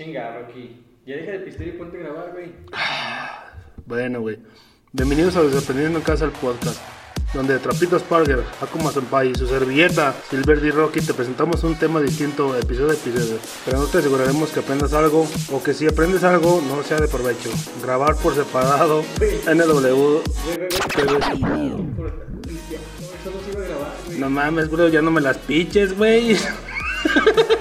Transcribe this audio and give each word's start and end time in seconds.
Chinga, 0.00 0.34
Rocky. 0.34 0.82
Ya 1.04 1.16
deja 1.16 1.32
de 1.32 1.40
pistear 1.40 1.68
y 1.68 1.72
ponte 1.72 1.98
a 1.98 2.00
grabar, 2.00 2.32
güey. 2.32 2.52
Bueno, 3.84 4.22
güey. 4.22 4.38
Bienvenidos 4.92 5.36
a 5.36 5.42
Desaprendiendo 5.42 5.98
en 5.98 6.04
Casa 6.04 6.24
el 6.24 6.30
podcast, 6.30 6.80
donde 7.34 7.58
Trapitos 7.58 8.02
Parker, 8.04 8.42
Akuma 8.62 8.92
Senpai 8.92 9.32
y 9.32 9.34
su 9.34 9.46
servilleta 9.46 10.14
Silverdy 10.30 10.70
Rocky 10.70 11.00
te 11.00 11.12
presentamos 11.12 11.64
un 11.64 11.74
tema 11.74 12.00
distinto 12.00 12.56
episodio 12.56 12.92
a 12.92 12.94
episodio. 12.94 13.38
Pero 13.66 13.78
no 13.78 13.86
te 13.88 13.98
aseguraremos 13.98 14.50
que 14.52 14.60
aprendas 14.60 14.94
algo 14.94 15.28
o 15.52 15.62
que 15.62 15.74
si 15.74 15.86
aprendes 15.86 16.24
algo 16.24 16.62
no 16.66 16.82
sea 16.82 16.98
de 16.98 17.08
provecho. 17.08 17.50
Grabar 17.82 18.16
por 18.16 18.34
separado 18.34 19.02
NW. 19.52 20.20
No 24.18 24.30
mames, 24.30 24.70
bro, 24.70 24.88
ya 24.88 25.02
no 25.02 25.10
me 25.10 25.20
las 25.20 25.36
piches, 25.36 25.94
güey. 25.94 26.38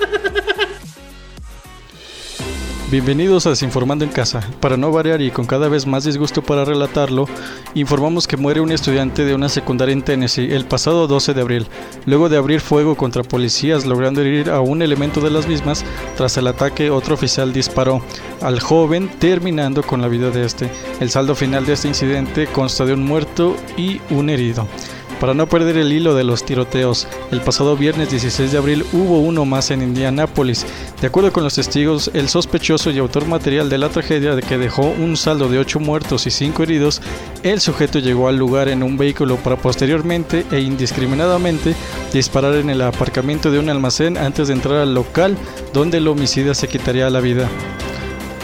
Bienvenidos 2.92 3.46
a 3.46 3.52
Desinformando 3.52 4.04
en 4.04 4.10
Casa. 4.10 4.42
Para 4.60 4.76
no 4.76 4.92
variar 4.92 5.22
y 5.22 5.30
con 5.30 5.46
cada 5.46 5.70
vez 5.70 5.86
más 5.86 6.06
disgusto 6.06 6.42
para 6.42 6.66
relatarlo, 6.66 7.28
informamos 7.76 8.28
que 8.28 8.36
muere 8.36 8.62
un 8.62 8.72
estudiante 8.72 9.26
de 9.26 9.36
una 9.36 9.48
secundaria 9.48 9.94
en 9.94 10.02
Tennessee 10.02 10.52
el 10.52 10.66
pasado 10.66 11.06
12 11.06 11.36
de 11.36 11.42
abril, 11.42 11.68
luego 12.08 12.30
de 12.30 12.38
abrir 12.38 12.62
fuego 12.62 12.96
contra 12.96 13.22
policías 13.22 13.86
logrando 13.86 14.22
herir 14.22 14.50
a 14.50 14.62
un 14.62 14.82
elemento 14.82 15.22
de 15.22 15.30
las 15.30 15.48
mismas. 15.48 15.86
Tras 16.18 16.36
el 16.38 16.48
ataque, 16.48 16.90
otro 16.90 17.14
oficial 17.14 17.54
disparó 17.54 18.02
al 18.42 18.60
joven, 18.60 19.08
terminando 19.20 19.84
con 19.84 20.02
la 20.02 20.08
vida 20.08 20.32
de 20.32 20.46
este. 20.46 20.72
El 21.00 21.12
saldo 21.12 21.36
final 21.36 21.68
de 21.68 21.74
este 21.74 21.90
incidente 21.90 22.48
consta 22.48 22.86
de 22.86 22.94
un 22.94 23.06
muerto 23.06 23.56
y 23.78 24.02
un 24.10 24.32
herido. 24.32 24.68
Para 25.20 25.34
no 25.34 25.48
perder 25.48 25.78
el 25.78 25.92
hilo 25.92 26.16
de 26.16 26.24
los 26.24 26.46
tiroteos, 26.46 27.06
el 27.32 27.42
pasado 27.42 27.76
viernes 27.76 28.10
16 28.10 28.54
de 28.54 28.58
abril 28.58 28.86
hubo 28.94 29.20
uno 29.20 29.44
más 29.44 29.70
en 29.70 29.82
Indianápolis. 29.82 30.66
De 31.02 31.08
acuerdo 31.08 31.34
con 31.34 31.44
los 31.44 31.56
testigos, 31.56 32.10
el 32.14 32.30
sospechoso 32.30 32.90
y 32.90 33.00
autor 33.00 33.28
material 33.28 33.70
de 33.70 33.78
la 33.78 33.90
tragedia 33.90 34.34
de 34.36 34.42
que 34.42 34.58
dejó 34.58 34.84
un 34.84 35.18
saldo 35.18 35.50
de 35.50 35.60
8 35.60 35.82
muertos 35.82 36.26
y 36.26 36.32
5 36.32 36.64
heridos, 36.64 37.02
el 37.44 37.60
sujeto 37.60 38.00
llegó 38.00 38.30
al 38.30 38.38
lugar 38.38 38.70
en 38.70 38.82
un 38.82 38.98
vehículo 38.98 39.36
para 39.36 39.58
posteriormente 39.58 40.46
e 40.52 40.62
indiscriminadamente 40.62 41.76
disparar 42.14 42.56
en 42.56 42.70
el 42.70 42.82
aparcamiento 42.82 43.52
de 43.52 43.60
un 43.60 43.70
almacén 43.70 44.18
antes 44.18 44.48
de 44.48 44.54
entrar 44.54 44.78
al 44.78 44.94
local 44.94 45.38
donde 45.74 45.98
el 45.98 46.08
homicida 46.08 46.54
se 46.54 46.70
quitaría 46.70 47.10
la 47.10 47.20
vida. 47.20 47.50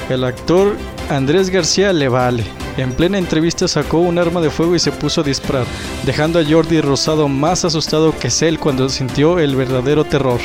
El 0.10 0.24
actor 0.24 0.76
Andrés 1.10 1.50
García 1.50 1.92
le 1.92 2.10
vale. 2.10 2.44
En 2.78 2.92
plena 2.92 3.18
entrevista 3.18 3.68
sacó 3.68 4.00
un 4.00 4.20
arma 4.20 4.40
de 4.40 4.52
fuego 4.52 4.76
y 4.76 4.80
se 4.80 4.92
puso 4.92 5.22
a 5.22 5.24
disparar, 5.24 5.66
dejando 6.06 6.40
a 6.40 6.46
Jordi 6.46 6.80
Rosado 6.82 7.28
más 7.28 7.66
asustado 7.66 8.14
que 8.18 8.30
Cell 8.30 8.58
cuando 8.58 8.88
sintió 8.90 9.40
el 9.40 9.56
verdadero 9.56 10.04
terror. 10.06 10.40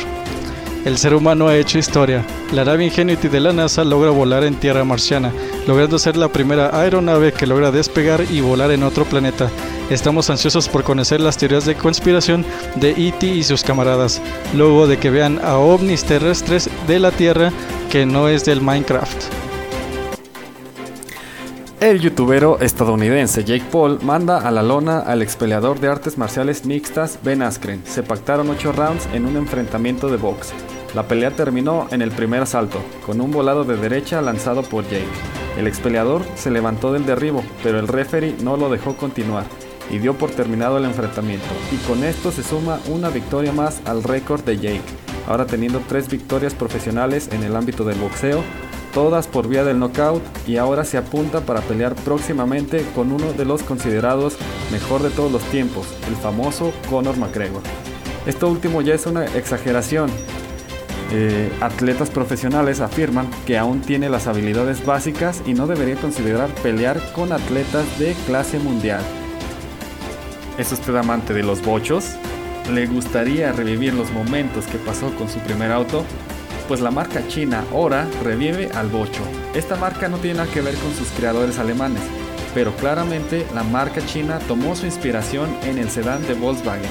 El 0.87 0.97
ser 0.97 1.15
humano 1.15 1.49
ha 1.49 1.57
hecho 1.57 1.77
historia. 1.77 2.25
La 2.53 2.65
nave 2.65 2.87
Ingenuity 2.87 3.29
de 3.29 3.41
la 3.41 3.53
NASA 3.53 3.85
logra 3.85 4.11
volar 4.11 4.45
en 4.45 4.55
tierra 4.55 4.83
marciana, 4.83 5.31
logrando 5.67 5.99
ser 5.99 6.17
la 6.17 6.29
primera 6.29 6.71
aeronave 6.81 7.33
que 7.33 7.47
logra 7.47 7.71
despegar 7.71 8.25
y 8.31 8.41
volar 8.41 8.71
en 8.71 8.83
otro 8.83 9.05
planeta. 9.05 9.51
Estamos 9.91 10.31
ansiosos 10.31 10.71
por 10.71 10.83
conocer 10.83 11.21
las 11.21 11.37
teorías 11.37 11.67
de 11.67 11.75
conspiración 11.75 12.47
de 12.77 12.93
E.T. 12.93 13.27
y 13.27 13.43
sus 13.43 13.63
camaradas, 13.63 14.23
luego 14.55 14.87
de 14.87 14.99
que 14.99 15.11
vean 15.11 15.39
a 15.45 15.59
ovnis 15.59 16.05
terrestres 16.05 16.71
de 16.87 16.99
la 16.99 17.11
Tierra 17.11 17.53
que 17.91 18.07
no 18.07 18.29
es 18.29 18.47
del 18.47 18.63
Minecraft. 18.63 19.50
El 21.81 21.99
youtubero 21.99 22.61
estadounidense 22.61 23.43
Jake 23.43 23.65
Paul 23.73 24.01
manda 24.03 24.47
a 24.47 24.51
la 24.51 24.63
lona 24.63 24.99
al 24.99 25.23
expeleador 25.23 25.81
de 25.81 25.89
artes 25.89 26.19
marciales 26.19 26.67
mixtas 26.67 27.19
Ben 27.25 27.41
Askren. 27.41 27.81
Se 27.87 28.03
pactaron 28.03 28.51
8 28.51 28.73
rounds 28.73 29.09
en 29.15 29.25
un 29.25 29.39
enfrentamiento 29.39 30.11
de 30.11 30.19
box. 30.19 30.53
La 30.95 31.09
pelea 31.09 31.31
terminó 31.31 31.89
en 31.91 32.03
el 32.03 32.11
primer 32.11 32.43
asalto, 32.43 32.83
con 33.07 33.23
un 33.23 33.31
volado 33.31 33.65
de 33.65 33.79
derecha 33.79 34.21
lanzado 34.21 34.63
por 34.63 34.85
Jake. 34.85 35.09
El 35.57 35.67
expeleador 35.67 36.23
se 36.35 36.51
levantó 36.51 36.93
del 36.93 37.07
derribo, 37.07 37.43
pero 37.63 37.79
el 37.79 37.89
referee 37.89 38.37
no 38.43 38.59
lo 38.59 38.69
dejó 38.69 38.95
continuar 38.99 39.47
y 39.91 39.97
dio 40.01 40.13
por 40.19 40.31
terminado 40.33 40.77
el 40.77 40.85
enfrentamiento. 40.85 41.49
Y 41.73 41.77
con 41.89 42.05
esto 42.05 42.31
se 42.31 42.43
suma 42.43 42.79
una 42.91 43.09
victoria 43.09 43.53
más 43.53 43.81
al 43.87 44.03
récord 44.03 44.45
de 44.45 44.59
Jake, 44.59 44.83
ahora 45.27 45.47
teniendo 45.47 45.81
3 45.89 46.11
victorias 46.11 46.53
profesionales 46.53 47.31
en 47.33 47.43
el 47.43 47.57
ámbito 47.57 47.85
del 47.85 47.99
boxeo 47.99 48.45
todas 48.93 49.27
por 49.27 49.49
vía 49.49 49.65
del 49.65 49.79
knockout 49.79 50.23
y 50.47 50.57
ahora 50.57 50.85
se 50.85 50.99
apunta 50.99 51.41
para 51.41 51.61
pelear 51.61 51.95
próximamente 51.95 52.85
con 52.95 53.13
uno 53.13 53.33
de 53.33 53.45
los 53.45 53.63
considerados 53.63 54.37
mejor 54.73 55.03
de 55.03 55.11
todos 55.11 55.31
los 55.31 55.43
tiempos, 55.45 55.87
el 56.09 56.17
famoso 56.17 56.73
Conor 56.89 57.17
McGregor. 57.17 57.63
Esto 58.27 58.49
último 58.49 58.83
ya 58.83 58.95
es 58.95 59.07
una 59.07 59.25
exageración. 59.25 60.11
Eh, 61.13 61.51
atletas 61.61 62.11
profesionales 62.11 62.81
afirman 62.81 63.29
que 63.47 63.59
aún 63.59 63.81
tiene 63.81 64.09
las 64.09 64.27
habilidades 64.27 64.85
básicas 64.85 65.43
y 65.47 65.55
no 65.55 65.67
debería 65.67 65.97
considerar 65.97 66.51
pelear 66.63 67.01
con 67.13 67.33
atletas 67.33 67.99
de 67.99 68.15
clase 68.27 68.59
mundial. 68.59 69.03
¿Es 70.59 70.71
usted 70.71 70.95
amante 70.95 71.33
de 71.33 71.43
los 71.43 71.65
bochos? 71.65 72.11
¿Le 72.73 72.87
gustaría 72.87 73.51
revivir 73.51 73.95
los 73.95 74.13
momentos 74.13 74.67
que 74.67 74.79
pasó 74.79 75.11
con 75.17 75.29
su 75.29 75.41
primer 75.41 75.73
auto? 75.73 76.05
Pues 76.71 76.81
la 76.81 76.93
marca 76.93 77.27
china 77.27 77.65
Ora 77.73 78.07
revive 78.23 78.71
al 78.75 78.87
bocho. 78.87 79.25
Esta 79.57 79.75
marca 79.75 80.09
no 80.09 80.19
tiene 80.19 80.39
nada 80.39 80.53
que 80.53 80.61
ver 80.61 80.77
con 80.77 80.95
sus 80.95 81.09
creadores 81.09 81.59
alemanes, 81.59 82.01
pero 82.55 82.73
claramente 82.77 83.45
la 83.53 83.65
marca 83.65 84.01
china 84.07 84.39
tomó 84.47 84.77
su 84.77 84.87
inspiración 84.87 85.51
en 85.65 85.79
el 85.79 85.91
sedán 85.91 86.25
de 86.29 86.35
Volkswagen. 86.35 86.89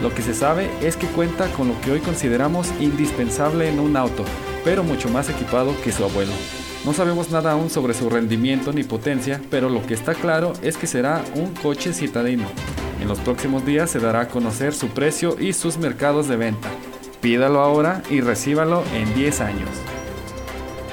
Lo 0.00 0.14
que 0.14 0.22
se 0.22 0.32
sabe 0.32 0.70
es 0.80 0.96
que 0.96 1.08
cuenta 1.08 1.48
con 1.54 1.66
lo 1.66 1.80
que 1.80 1.90
hoy 1.90 1.98
consideramos 1.98 2.68
indispensable 2.78 3.68
en 3.68 3.80
un 3.80 3.96
auto, 3.96 4.24
pero 4.64 4.84
mucho 4.84 5.08
más 5.08 5.28
equipado 5.28 5.74
que 5.82 5.90
su 5.90 6.04
abuelo. 6.04 6.32
No 6.84 6.92
sabemos 6.92 7.32
nada 7.32 7.50
aún 7.50 7.68
sobre 7.68 7.94
su 7.94 8.08
rendimiento 8.08 8.72
ni 8.72 8.84
potencia, 8.84 9.40
pero 9.50 9.68
lo 9.68 9.84
que 9.84 9.94
está 9.94 10.14
claro 10.14 10.52
es 10.62 10.76
que 10.76 10.86
será 10.86 11.24
un 11.34 11.52
coche 11.52 11.92
citadino. 11.92 12.46
En 13.02 13.08
los 13.08 13.18
próximos 13.18 13.66
días 13.66 13.90
se 13.90 13.98
dará 13.98 14.20
a 14.20 14.28
conocer 14.28 14.72
su 14.72 14.86
precio 14.86 15.36
y 15.40 15.52
sus 15.52 15.78
mercados 15.78 16.28
de 16.28 16.36
venta. 16.36 16.68
Pídalo 17.26 17.60
ahora 17.60 18.04
y 18.08 18.20
recíbalo 18.20 18.84
en 18.94 19.12
10 19.16 19.40
años. 19.40 19.68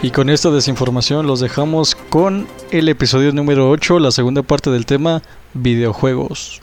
Y 0.02 0.10
con 0.10 0.32
esta 0.32 0.50
desinformación 0.50 1.28
los 1.28 1.42
dejamos 1.42 1.94
con 1.94 2.48
el 2.72 2.90
episodio 2.90 3.32
número 3.34 3.70
8, 3.70 4.00
la 4.00 4.10
segunda 4.10 4.42
parte 4.42 4.72
del 4.72 4.88
tema 4.88 5.22
videojuegos. 5.54 6.60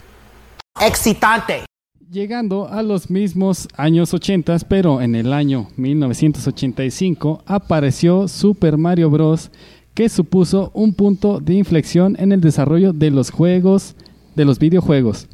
excitante. 0.80 1.66
Llegando 2.10 2.66
a 2.66 2.82
los 2.82 3.10
mismos 3.10 3.68
años 3.76 4.12
80, 4.12 4.56
pero 4.68 5.02
en 5.02 5.14
el 5.14 5.32
año 5.32 5.68
1985 5.76 7.44
apareció 7.46 8.26
Super 8.26 8.76
Mario 8.76 9.08
Bros. 9.08 9.52
que 9.94 10.08
supuso 10.08 10.72
un 10.74 10.94
punto 10.94 11.38
de 11.38 11.54
inflexión 11.54 12.16
en 12.18 12.32
el 12.32 12.40
desarrollo 12.40 12.92
de 12.92 13.12
los 13.12 13.30
juegos, 13.30 13.94
de 14.34 14.44
los 14.44 14.58
videojuegos, 14.58 15.28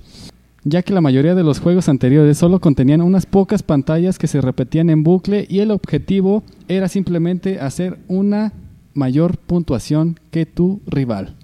ya 0.69 0.83
que 0.83 0.93
la 0.93 1.01
mayoría 1.01 1.37
de 1.37 1.45
los 1.45 1.61
juegos 1.61 1.89
anteriores 1.89 2.39
solo 2.39 2.61
contenían 2.61 3.01
unas 3.01 3.25
pocas 3.25 3.63
pantallas 3.63 4.19
que 4.19 4.27
se 4.27 4.41
repetían 4.41 4.91
en 4.91 5.05
bucle 5.05 5.47
y 5.49 5.61
el 5.61 5.71
objetivo 5.71 6.43
era 6.67 6.89
simplemente 6.89 7.61
hacer 7.61 8.01
una 8.09 8.53
mayor 8.93 9.39
puntuación 9.39 10.19
que 10.33 10.45
tu 10.45 10.81
rival. 10.87 11.37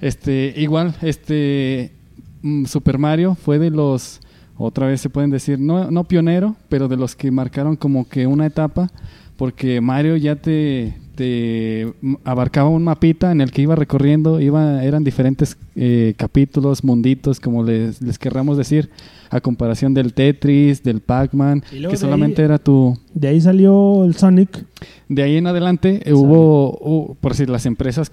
Este, 0.00 0.54
igual, 0.56 0.94
este 1.02 1.92
mm, 2.40 2.64
Super 2.64 2.96
Mario 2.96 3.34
fue 3.34 3.58
de 3.58 3.68
los, 3.68 4.20
otra 4.56 4.86
vez 4.86 5.02
se 5.02 5.10
pueden 5.10 5.28
decir, 5.28 5.60
no, 5.60 5.90
no 5.90 6.04
pionero, 6.04 6.56
pero 6.70 6.88
de 6.88 6.96
los 6.96 7.16
que 7.16 7.30
marcaron 7.30 7.76
como 7.76 8.08
que 8.08 8.26
una 8.26 8.46
etapa, 8.46 8.90
porque 9.36 9.82
Mario 9.82 10.16
ya 10.16 10.36
te, 10.36 10.94
te 11.14 11.92
mm, 12.00 12.14
abarcaba 12.24 12.68
un 12.68 12.84
mapita 12.84 13.30
en 13.32 13.40
el 13.40 13.50
que 13.50 13.62
iba 13.62 13.74
recorriendo, 13.76 14.40
iba, 14.40 14.82
eran 14.84 15.04
diferentes 15.04 15.56
eh, 15.76 16.14
capítulos, 16.16 16.84
munditos, 16.84 17.40
como 17.40 17.62
les, 17.64 18.00
les 18.02 18.18
querramos 18.18 18.56
decir, 18.56 18.90
a 19.30 19.40
comparación 19.40 19.94
del 19.94 20.12
Tetris, 20.12 20.82
del 20.82 21.00
Pac-Man, 21.00 21.62
que 21.70 21.96
solamente 21.96 22.42
ahí- 22.42 22.46
era 22.46 22.58
tu... 22.58 22.98
De 23.14 23.28
ahí 23.28 23.40
salió 23.40 24.04
el 24.04 24.16
Sonic. 24.16 24.64
De 25.08 25.22
ahí 25.22 25.36
en 25.36 25.46
adelante 25.46 26.00
eh, 26.04 26.12
hubo, 26.12 27.16
por 27.20 27.32
decir, 27.32 27.48
las 27.50 27.64
empresas 27.66 28.10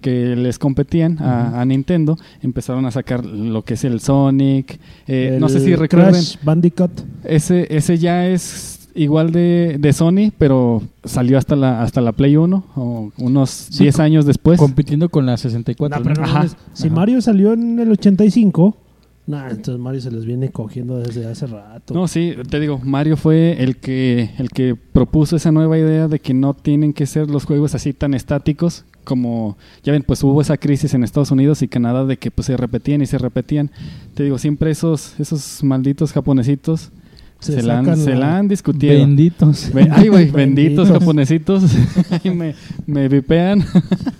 que 0.00 0.36
les 0.36 0.58
competían 0.58 1.18
a, 1.20 1.60
a 1.60 1.64
Nintendo 1.64 2.16
empezaron 2.42 2.86
a 2.86 2.90
sacar 2.90 3.24
lo 3.24 3.62
que 3.62 3.74
es 3.74 3.84
el 3.84 4.00
Sonic. 4.00 4.78
eh, 5.08 5.38
no 5.40 5.48
sé 5.48 5.60
si 5.60 5.74
recuerden, 5.74 6.12
Crash 6.12 6.36
Bandicoot. 6.42 6.90
ese, 7.24 7.66
ese 7.74 7.98
ya 7.98 8.26
es 8.28 8.83
igual 8.94 9.32
de, 9.32 9.76
de 9.78 9.92
Sony, 9.92 10.32
pero 10.38 10.82
salió 11.04 11.38
hasta 11.38 11.56
la, 11.56 11.82
hasta 11.82 12.00
la 12.00 12.12
Play 12.12 12.36
1, 12.36 12.64
o 12.76 13.12
unos 13.18 13.50
Sí, 13.50 13.84
10 13.84 13.96
co- 13.96 14.02
años 14.02 14.26
después. 14.26 14.58
compitiendo 14.58 15.08
con 15.08 15.26
la 15.26 15.36
64. 15.36 15.98
No, 15.98 16.02
pero 16.04 16.20
no 16.20 16.26
Ajá. 16.26 16.46
si 16.72 16.86
Ajá. 16.86 16.94
Mario 16.96 17.20
salió 17.20 17.52
en 17.52 17.78
el 17.80 17.90
85, 17.92 18.76
nah, 19.26 19.48
entonces 19.50 19.78
Mario 19.80 20.00
se 20.00 20.10
les 20.10 20.24
viene 20.24 20.50
cogiendo 20.50 20.98
desde 20.98 21.26
hace 21.26 21.46
rato. 21.46 21.94
No, 21.94 22.06
sí, 22.08 22.34
te 22.50 22.60
digo, 22.60 22.78
Mario 22.84 23.16
fue 23.16 23.62
el 23.62 23.76
que, 23.78 24.30
el 24.38 24.50
que 24.50 24.76
propuso 24.76 25.36
esa 25.36 25.50
nueva 25.50 25.78
idea 25.78 26.08
de 26.08 26.18
que 26.20 26.34
no 26.34 26.54
tienen 26.54 26.92
que 26.92 27.06
ser 27.06 27.28
los 27.30 27.44
juegos 27.44 27.74
así 27.74 27.92
tan 27.92 28.14
estáticos 28.14 28.84
como, 29.04 29.58
ya 29.82 29.92
ven, 29.92 30.02
pues 30.02 30.22
hubo 30.24 30.40
esa 30.40 30.56
crisis 30.56 30.94
en 30.94 31.04
Estados 31.04 31.30
Unidos 31.30 31.60
y 31.62 31.68
Canadá 31.68 32.06
de 32.06 32.16
que 32.16 32.30
pues 32.30 32.46
se 32.46 32.56
repetían 32.56 33.02
y 33.02 33.06
se 33.06 33.18
repetían. 33.18 33.70
Te 34.14 34.22
digo, 34.24 34.38
siempre 34.38 34.70
esos, 34.70 35.18
esos 35.20 35.62
malditos 35.62 36.12
japonesitos 36.12 36.90
Se, 37.52 37.62
la 37.62 37.78
han, 37.78 37.84
sacan 37.84 38.00
se 38.00 38.14
la- 38.14 38.38
han 38.38 38.48
discutido. 38.48 38.94
Benditos. 38.94 39.70
Ay, 39.90 40.08
güey, 40.08 40.30
benditos 40.30 40.34
Benditos. 40.34 40.88
japonesitos. 40.90 41.62
Me, 42.24 42.54
me 42.86 43.08
vipean. 43.08 43.64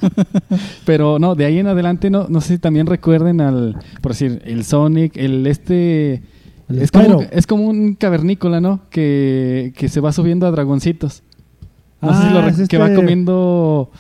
Pero 0.85 1.19
no, 1.19 1.35
de 1.35 1.45
ahí 1.45 1.59
en 1.59 1.67
adelante, 1.67 2.11
no, 2.11 2.27
no 2.29 2.41
sé 2.41 2.55
si 2.55 2.59
también 2.59 2.87
recuerden 2.87 3.41
al, 3.41 3.77
por 4.01 4.13
decir, 4.13 4.43
el 4.45 4.65
Sonic, 4.65 5.17
el 5.17 5.47
este... 5.47 6.23
El 6.69 6.79
es, 6.81 6.91
como, 6.91 7.21
es 7.31 7.47
como 7.47 7.67
un 7.69 7.95
cavernícola, 7.95 8.59
¿no? 8.61 8.81
Que, 8.89 9.75
que 9.77 9.89
se 9.91 10.01
va 10.01 10.13
subiendo 10.13 10.47
a 10.47 10.51
dragoncitos. 10.51 11.23
No 12.01 12.11
sé 12.13 12.19
Ah, 12.23 12.29
si 12.29 12.35
lo 12.35 12.41
rec- 12.43 12.63
es 12.63 12.69
que 12.69 12.79
va 12.79 12.87
este- 12.87 12.97
comiendo 12.97 13.91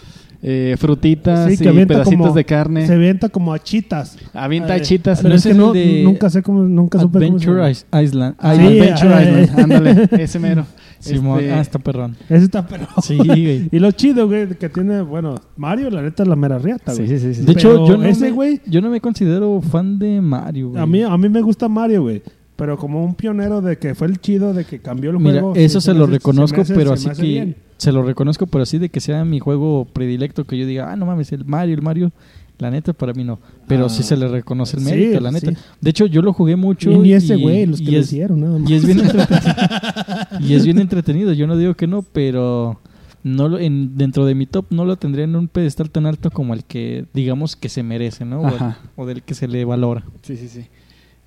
eh, 0.47 0.77
frutitas 0.79 1.51
Sí, 1.51 1.57
que 1.57 1.71
y 1.73 1.87
pedacitos 1.87 2.19
como- 2.27 2.35
de 2.35 2.45
carne. 2.45 2.87
Se 2.87 2.93
avienta 2.93 3.31
como 3.31 3.55
a 3.55 3.59
chitas. 3.59 4.19
Avienta 4.35 4.77
Eh, 4.77 4.83
chitas. 4.83 5.19
Pero 5.23 5.31
No 5.31 5.35
es 5.37 5.43
que 5.43 5.55
no, 5.55 5.73
de 5.73 6.03
nunca 6.05 6.29
sé 6.29 6.43
cómo, 6.43 6.63
nunca 6.65 7.01
supe 7.01 7.19
cómo 7.27 7.39
se 7.39 7.49
Adventure 7.51 8.03
Island. 8.05 8.35
Ah, 8.39 8.55
Sí, 8.55 8.61
Adventure 8.61 9.15
ah, 9.15 9.23
Island, 9.23 9.59
eh. 9.59 9.63
ándale, 9.63 10.09
ese 10.23 10.39
mero. 10.39 10.67
Simón. 11.01 11.41
Este, 11.41 11.53
Ah, 11.53 11.61
está 11.61 11.79
perrón. 11.79 12.17
Ese 12.31 12.45
está 12.45 12.67
pero. 12.67 12.87
Sí, 13.03 13.17
güey. 13.17 13.69
Y 13.73 13.79
lo 13.79 13.91
chido, 13.93 14.27
güey, 14.27 14.49
que 14.49 14.69
tiene, 14.69 15.01
bueno, 15.03 15.35
Mario, 15.57 15.91
la 15.91 16.01
neta, 16.03 16.23
es 16.23 16.29
la 16.29 16.37
mera 16.37 16.59
riata, 16.59 16.93
sí, 16.93 17.05
güey. 17.05 17.19
sí, 17.19 17.19
sí, 17.19 17.35
sí. 17.41 17.43
De 17.47 17.53
hecho, 17.53 17.71
Pero 17.73 17.89
yo 17.89 17.97
no, 17.99 18.05
ese 18.05 18.31
me, 18.31 18.33
güey- 18.37 18.61
yo 18.67 18.81
no 18.81 18.89
me 18.91 19.01
considero 19.01 19.61
fan 19.61 19.99
de 19.99 20.21
Mario, 20.21 20.71
güey. 20.71 20.83
A 20.83 20.87
mí, 20.87 21.03
a 21.03 21.17
mí 21.19 21.29
me 21.29 21.41
gusta 21.43 21.69
Mario, 21.69 22.03
güey. 22.03 22.23
Pero 22.57 22.79
como 22.79 23.05
un 23.05 23.15
pionero 23.17 23.61
de 23.61 23.79
que 23.79 23.95
fue 23.97 24.07
el 24.07 24.21
chido 24.21 24.55
de 24.55 24.65
que 24.65 24.79
cambió 24.79 25.11
el 25.11 25.19
Mira, 25.19 25.41
juego. 25.41 25.55
eso 25.57 25.81
sí, 25.81 25.87
se 25.87 25.95
lo 25.95 26.05
hace- 26.05 26.13
reconozco, 26.15 26.61
hace- 26.61 26.75
pero 26.75 26.97
se 26.97 27.11
así 27.11 27.21
que 27.23 27.29
bien. 27.29 27.57
se 27.79 27.91
lo 27.91 28.03
reconozco, 28.05 28.47
pero 28.47 28.63
así 28.63 28.79
de 28.79 28.89
que 28.91 29.01
sea 29.01 29.25
mi 29.25 29.41
juego 29.41 29.87
predilecto 29.93 30.45
que 30.45 30.57
yo 30.57 30.65
diga, 30.67 30.93
ah, 30.93 30.97
no 30.97 31.05
mames, 31.07 31.33
el 31.33 31.45
Mario, 31.45 31.75
el 31.75 31.83
Mario, 31.83 32.13
la 32.59 32.71
neta 32.71 32.93
para 32.93 33.13
mí 33.13 33.25
no, 33.25 33.41
pero 33.67 33.87
Ah, 33.87 33.89
sí 33.89 34.05
se 34.05 34.17
le 34.17 34.29
reconoce 34.29 34.77
el 34.77 34.85
sí, 34.85 34.91
mérito, 34.91 35.19
la 35.21 35.33
neta. 35.33 35.51
sí. 35.51 35.57
De 35.81 35.91
hecho, 35.91 36.07
yo 36.07 36.23
lo 36.23 36.33
jugué 36.33 36.55
mucho 36.55 36.93
Y 36.93 36.99
ni 36.99 37.13
ese 37.13 37.35
güey, 37.35 37.67
los 37.67 37.79
que 37.81 37.91
y 37.91 37.91
lo 37.95 37.99
es, 37.99 38.07
hicieron, 38.07 38.41
nada 38.41 38.59
más. 38.61 38.71
y 38.71 38.75
es 38.75 38.87
bien 38.87 39.01
entretenido. 39.01 39.55
y 40.41 40.55
es 40.55 40.65
bien 40.65 40.79
entretenido, 40.79 41.33
yo 41.33 41.47
no 41.49 41.57
digo 41.57 41.75
que 41.75 41.89
no, 41.89 42.03
pero 42.03 42.81
no 43.25 43.49
lo, 43.49 43.59
en, 43.59 43.97
dentro 43.97 44.27
de 44.27 44.37
mi 44.37 44.47
top 44.47 44.67
no 44.71 44.85
lo 44.85 44.95
tendría 44.97 45.25
en 45.25 45.35
un 45.35 45.49
pedestal 45.49 45.91
tan 45.91 46.07
alto 46.07 46.31
como 46.31 46.55
el 46.55 46.63
que 46.65 47.07
digamos 47.15 47.57
que 47.57 47.69
se 47.69 47.83
merece, 47.83 48.25
¿no? 48.25 48.43
O, 48.43 48.75
o 49.03 49.07
del 49.07 49.23
que 49.23 49.35
se 49.35 49.49
le 49.49 49.65
valora. 49.65 50.05
Sí, 50.23 50.37
sí, 50.37 50.47
sí. 50.49 50.67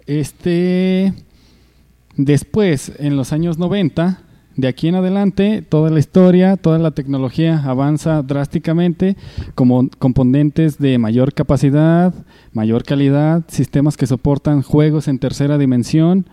Este. 0.07 1.13
Después, 2.15 2.93
en 2.97 3.15
los 3.15 3.31
años 3.31 3.59
90, 3.59 4.23
de 4.55 4.67
aquí 4.67 4.87
en 4.87 4.95
adelante, 4.95 5.61
toda 5.61 5.91
la 5.91 5.99
historia, 5.99 6.57
toda 6.57 6.79
la 6.79 6.89
tecnología 6.89 7.61
avanza 7.63 8.23
drásticamente, 8.23 9.15
como 9.53 9.87
componentes 9.99 10.79
de 10.79 10.97
mayor 10.97 11.35
capacidad, 11.35 12.11
mayor 12.53 12.83
calidad, 12.83 13.43
sistemas 13.49 13.97
que 13.97 14.07
soportan 14.07 14.63
juegos 14.63 15.07
en 15.07 15.19
tercera 15.19 15.59
dimensión, 15.59 16.25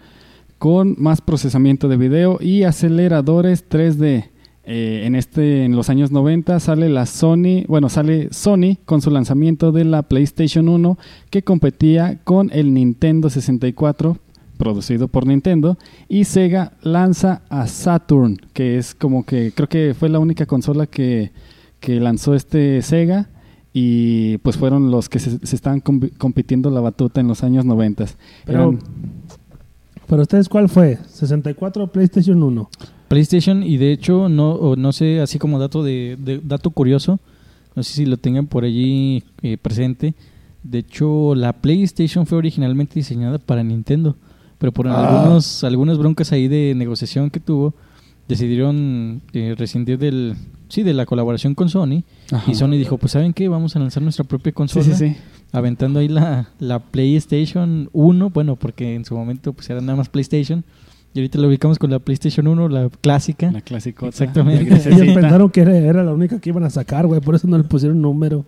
con 0.58 0.94
más 0.96 1.20
procesamiento 1.20 1.86
de 1.88 1.98
video 1.98 2.38
y 2.40 2.62
aceleradores 2.62 3.68
3D. 3.68 4.30
Eh, 4.66 5.02
en 5.04 5.14
este, 5.14 5.64
en 5.64 5.76
los 5.76 5.90
años 5.90 6.10
90 6.10 6.58
sale 6.58 6.88
la 6.88 7.04
Sony, 7.04 7.64
bueno, 7.68 7.90
sale 7.90 8.28
Sony 8.32 8.78
con 8.86 9.02
su 9.02 9.10
lanzamiento 9.10 9.72
de 9.72 9.84
la 9.84 10.02
PlayStation 10.02 10.68
1 10.70 10.98
que 11.28 11.42
competía 11.44 12.20
con 12.24 12.50
el 12.50 12.72
Nintendo 12.72 13.28
64 13.28 14.16
producido 14.56 15.08
por 15.08 15.26
Nintendo 15.26 15.76
y 16.08 16.24
Sega 16.24 16.72
lanza 16.82 17.42
a 17.50 17.66
Saturn, 17.66 18.38
que 18.54 18.78
es 18.78 18.94
como 18.94 19.26
que 19.26 19.52
creo 19.54 19.68
que 19.68 19.94
fue 19.98 20.08
la 20.08 20.18
única 20.18 20.46
consola 20.46 20.86
que, 20.86 21.32
que 21.80 22.00
lanzó 22.00 22.34
este 22.34 22.80
Sega 22.80 23.28
y 23.74 24.38
pues 24.38 24.56
fueron 24.56 24.90
los 24.90 25.08
que 25.10 25.18
se, 25.18 25.44
se 25.46 25.56
estaban 25.56 25.80
com- 25.80 26.08
compitiendo 26.16 26.70
la 26.70 26.80
batuta 26.80 27.20
en 27.20 27.26
los 27.28 27.42
años 27.42 27.64
90. 27.66 28.06
Pero, 28.46 28.58
Eran- 28.60 28.78
pero 30.06 30.22
ustedes, 30.22 30.48
¿cuál 30.48 30.68
fue? 30.68 30.98
¿64 30.98 31.82
o 31.82 31.86
PlayStation 31.88 32.42
1? 32.42 32.70
PlayStation 33.14 33.62
y 33.62 33.76
de 33.76 33.92
hecho 33.92 34.28
no 34.28 34.76
no 34.76 34.92
sé 34.92 35.20
así 35.20 35.38
como 35.38 35.58
dato 35.58 35.82
de, 35.82 36.16
de- 36.18 36.40
dato 36.44 36.70
curioso 36.70 37.18
no 37.76 37.82
sé 37.82 37.92
si 37.94 38.06
lo 38.06 38.16
tengan 38.16 38.46
por 38.46 38.64
allí 38.64 39.22
eh, 39.42 39.56
presente 39.56 40.14
de 40.62 40.78
hecho 40.78 41.34
la 41.34 41.52
PlayStation 41.52 42.26
fue 42.26 42.38
originalmente 42.38 42.94
diseñada 42.94 43.38
para 43.38 43.62
Nintendo 43.62 44.16
pero 44.58 44.72
por 44.72 44.88
Ah. 44.88 45.18
algunos 45.20 45.62
algunas 45.64 45.98
broncas 45.98 46.32
ahí 46.32 46.48
de 46.48 46.74
negociación 46.74 47.30
que 47.30 47.40
tuvo 47.40 47.74
decidieron 48.28 49.20
eh, 49.32 49.54
rescindir 49.56 49.98
del 49.98 50.34
sí 50.68 50.82
de 50.82 50.94
la 50.94 51.04
colaboración 51.06 51.54
con 51.54 51.68
Sony 51.68 52.04
Ajá. 52.32 52.50
y 52.50 52.54
Sony 52.54 52.70
dijo 52.78 52.96
pues 52.98 53.12
saben 53.12 53.32
qué 53.32 53.48
vamos 53.48 53.76
a 53.76 53.78
lanzar 53.78 54.02
nuestra 54.02 54.24
propia 54.24 54.50
Sí, 54.50 54.54
consola 54.54 54.84
sí, 54.84 54.94
sí. 54.94 55.16
aventando 55.52 56.00
ahí 56.00 56.08
la, 56.08 56.48
la 56.58 56.78
PlayStation 56.80 57.90
1, 57.92 58.30
bueno, 58.30 58.56
porque 58.56 58.94
en 58.94 59.04
su 59.04 59.14
momento 59.14 59.52
pues 59.52 59.68
era 59.70 59.80
nada 59.80 59.96
más 59.96 60.08
PlayStation, 60.08 60.64
y 61.14 61.20
ahorita 61.20 61.38
lo 61.38 61.46
ubicamos 61.46 61.78
con 61.78 61.90
la 61.90 62.00
PlayStation 62.00 62.48
1, 62.48 62.68
la 62.68 62.90
clásica. 63.00 63.52
La 63.52 63.60
clásica. 63.60 64.08
Exactamente. 64.08 64.74
Ellos 64.90 65.14
pensaron 65.14 65.48
que 65.48 65.60
era, 65.60 65.76
era 65.76 66.02
la 66.02 66.12
única 66.12 66.40
que 66.40 66.48
iban 66.50 66.64
a 66.64 66.70
sacar, 66.70 67.06
güey. 67.06 67.20
Por 67.20 67.36
eso 67.36 67.46
no 67.46 67.56
le 67.56 67.62
pusieron 67.62 68.02
número. 68.02 68.44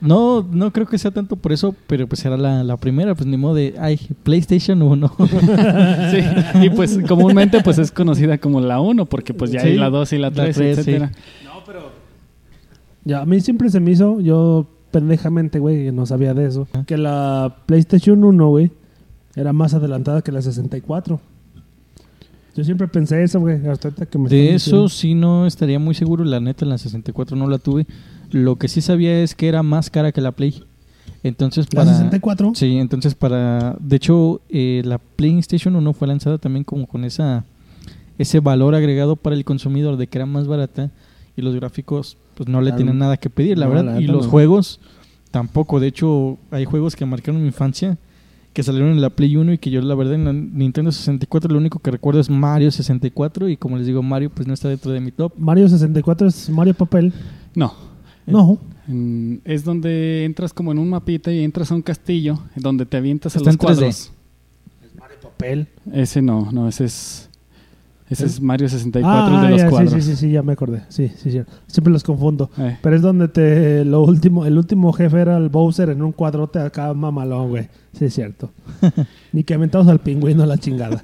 No, 0.00 0.42
no 0.50 0.72
creo 0.72 0.86
que 0.86 0.96
sea 0.96 1.10
tanto 1.10 1.36
por 1.36 1.52
eso, 1.52 1.74
pero 1.86 2.06
pues 2.06 2.24
era 2.24 2.38
la, 2.38 2.64
la 2.64 2.78
primera, 2.78 3.14
pues 3.14 3.26
ni 3.26 3.36
modo 3.36 3.54
de, 3.54 3.74
ay, 3.78 4.00
PlayStation 4.22 4.80
1. 4.80 5.12
Sí, 6.10 6.18
y 6.62 6.70
pues 6.70 6.98
comúnmente 7.06 7.62
pues 7.62 7.78
es 7.78 7.90
conocida 7.92 8.38
como 8.38 8.60
la 8.60 8.80
1 8.80 9.06
porque 9.06 9.34
pues 9.34 9.50
ya 9.50 9.60
Sí, 9.60 9.68
hay 9.68 9.76
la 9.76 9.90
2 9.90 10.12
y 10.14 10.18
la 10.18 10.30
la 10.30 10.34
3, 10.34 10.56
tres, 10.56 10.78
etcétera. 10.78 11.12
Ya, 13.04 13.20
a 13.20 13.26
mí 13.26 13.40
siempre 13.40 13.70
se 13.70 13.78
me 13.78 13.90
hizo, 13.90 14.20
yo 14.20 14.66
pendejamente, 14.90 15.58
güey, 15.58 15.84
que 15.84 15.92
no 15.92 16.06
sabía 16.06 16.34
de 16.34 16.46
eso, 16.46 16.66
que 16.86 16.96
la 16.96 17.58
PlayStation 17.66 18.24
1, 18.24 18.48
güey, 18.48 18.72
era 19.34 19.52
más 19.52 19.74
adelantada 19.74 20.22
que 20.22 20.32
la 20.32 20.42
64. 20.42 21.20
Yo 22.56 22.64
siempre 22.64 22.88
pensé 22.88 23.22
eso, 23.22 23.38
güey, 23.38 23.66
hasta 23.66 23.90
que 23.90 24.18
me 24.18 24.30
De 24.30 24.54
eso 24.54 24.88
sí 24.88 25.14
no 25.14 25.46
estaría 25.46 25.78
muy 25.78 25.94
seguro, 25.94 26.24
la 26.24 26.40
neta 26.40 26.64
en 26.64 26.70
la 26.70 26.78
64 26.78 27.36
no 27.36 27.48
la 27.48 27.58
tuve. 27.58 27.86
Lo 28.30 28.56
que 28.56 28.68
sí 28.68 28.80
sabía 28.80 29.22
es 29.22 29.34
que 29.34 29.48
era 29.48 29.62
más 29.62 29.90
cara 29.90 30.10
que 30.10 30.22
la 30.22 30.32
Play. 30.32 30.64
Entonces 31.22 31.66
¿La 31.72 31.82
para 31.82 31.92
64? 31.92 32.52
Sí, 32.54 32.78
entonces 32.78 33.14
para 33.14 33.76
de 33.78 33.96
hecho 33.96 34.40
eh, 34.48 34.80
la 34.84 34.98
PlayStation 34.98 35.76
1 35.76 35.92
fue 35.92 36.08
lanzada 36.08 36.38
también 36.38 36.64
como 36.64 36.86
con 36.86 37.04
esa 37.04 37.44
ese 38.18 38.40
valor 38.40 38.74
agregado 38.74 39.16
para 39.16 39.36
el 39.36 39.44
consumidor 39.44 39.96
de 39.96 40.06
que 40.06 40.18
era 40.18 40.26
más 40.26 40.46
barata 40.46 40.90
y 41.36 41.42
los 41.42 41.54
gráficos 41.54 42.16
pues 42.34 42.48
no 42.48 42.60
le 42.62 42.72
tienen 42.72 42.98
nada 42.98 43.16
que 43.18 43.28
pedir, 43.28 43.58
la 43.58 43.66
no, 43.66 43.72
verdad, 43.72 43.94
la 43.94 44.00
y 44.00 44.06
los 44.06 44.24
no. 44.26 44.30
juegos 44.30 44.80
tampoco, 45.30 45.80
de 45.80 45.88
hecho 45.88 46.38
hay 46.50 46.64
juegos 46.64 46.96
que 46.96 47.04
marcaron 47.04 47.40
mi 47.42 47.48
infancia 47.48 47.98
que 48.56 48.62
salieron 48.62 48.92
en 48.92 49.02
la 49.02 49.10
Play 49.10 49.36
1 49.36 49.52
y 49.52 49.58
que 49.58 49.68
yo 49.70 49.82
la 49.82 49.94
verdad 49.94 50.14
en 50.14 50.24
la 50.24 50.32
Nintendo 50.32 50.90
64 50.90 51.52
lo 51.52 51.58
único 51.58 51.78
que 51.80 51.90
recuerdo 51.90 52.20
es 52.20 52.30
Mario 52.30 52.70
64 52.70 53.50
y 53.50 53.58
como 53.58 53.76
les 53.76 53.86
digo 53.86 54.02
Mario 54.02 54.30
pues 54.30 54.48
no 54.48 54.54
está 54.54 54.70
dentro 54.70 54.92
de 54.92 55.00
mi 55.00 55.12
top. 55.12 55.34
Mario 55.36 55.68
64 55.68 56.26
es 56.28 56.48
Mario 56.48 56.72
Papel. 56.72 57.12
No, 57.54 57.74
No. 58.24 58.58
mm, 58.86 59.34
es 59.44 59.62
donde 59.62 60.24
entras 60.24 60.54
como 60.54 60.72
en 60.72 60.78
un 60.78 60.88
mapita 60.88 61.30
y 61.30 61.44
entras 61.44 61.70
a 61.70 61.74
un 61.74 61.82
castillo 61.82 62.38
donde 62.56 62.86
te 62.86 62.96
avientas 62.96 63.36
a 63.36 63.38
Está 63.40 63.50
los 63.50 63.54
en 63.56 63.58
3D. 63.58 63.62
cuadros. 63.76 64.12
Mario 64.98 65.16
Papel. 65.22 65.68
Ese 65.92 66.22
no, 66.22 66.50
no, 66.50 66.66
ese 66.66 66.86
es 66.86 67.28
ese 68.08 68.26
es 68.26 68.40
Mario 68.40 68.68
64 68.68 69.10
Ah, 69.10 69.40
el 69.40 69.46
de 69.46 69.50
los 69.50 69.60
ya, 69.60 69.68
cuadros. 69.68 69.92
Sí, 69.92 70.02
sí, 70.02 70.16
sí, 70.16 70.30
ya 70.30 70.42
me 70.42 70.52
acordé. 70.52 70.82
Sí, 70.88 71.10
sí, 71.16 71.32
sí. 71.32 71.42
Siempre 71.66 71.92
los 71.92 72.04
confundo. 72.04 72.50
Eh, 72.56 72.76
Pero 72.80 72.94
es 72.94 73.02
donde 73.02 73.26
te 73.26 73.84
lo 73.84 74.02
último, 74.02 74.46
el 74.46 74.56
último 74.56 74.92
jefe 74.92 75.20
era 75.20 75.36
el 75.36 75.48
Bowser 75.48 75.90
en 75.90 76.02
un 76.02 76.12
cuadrote 76.12 76.60
acá 76.60 76.94
mamalón, 76.94 77.48
güey. 77.48 77.68
Sí, 77.92 78.04
es 78.04 78.14
cierto. 78.14 78.52
Ni 79.32 79.42
que 79.42 79.54
aventamos 79.54 79.88
al 79.88 79.98
pingüino 79.98 80.44
a 80.44 80.46
la 80.46 80.56
chingada. 80.58 81.00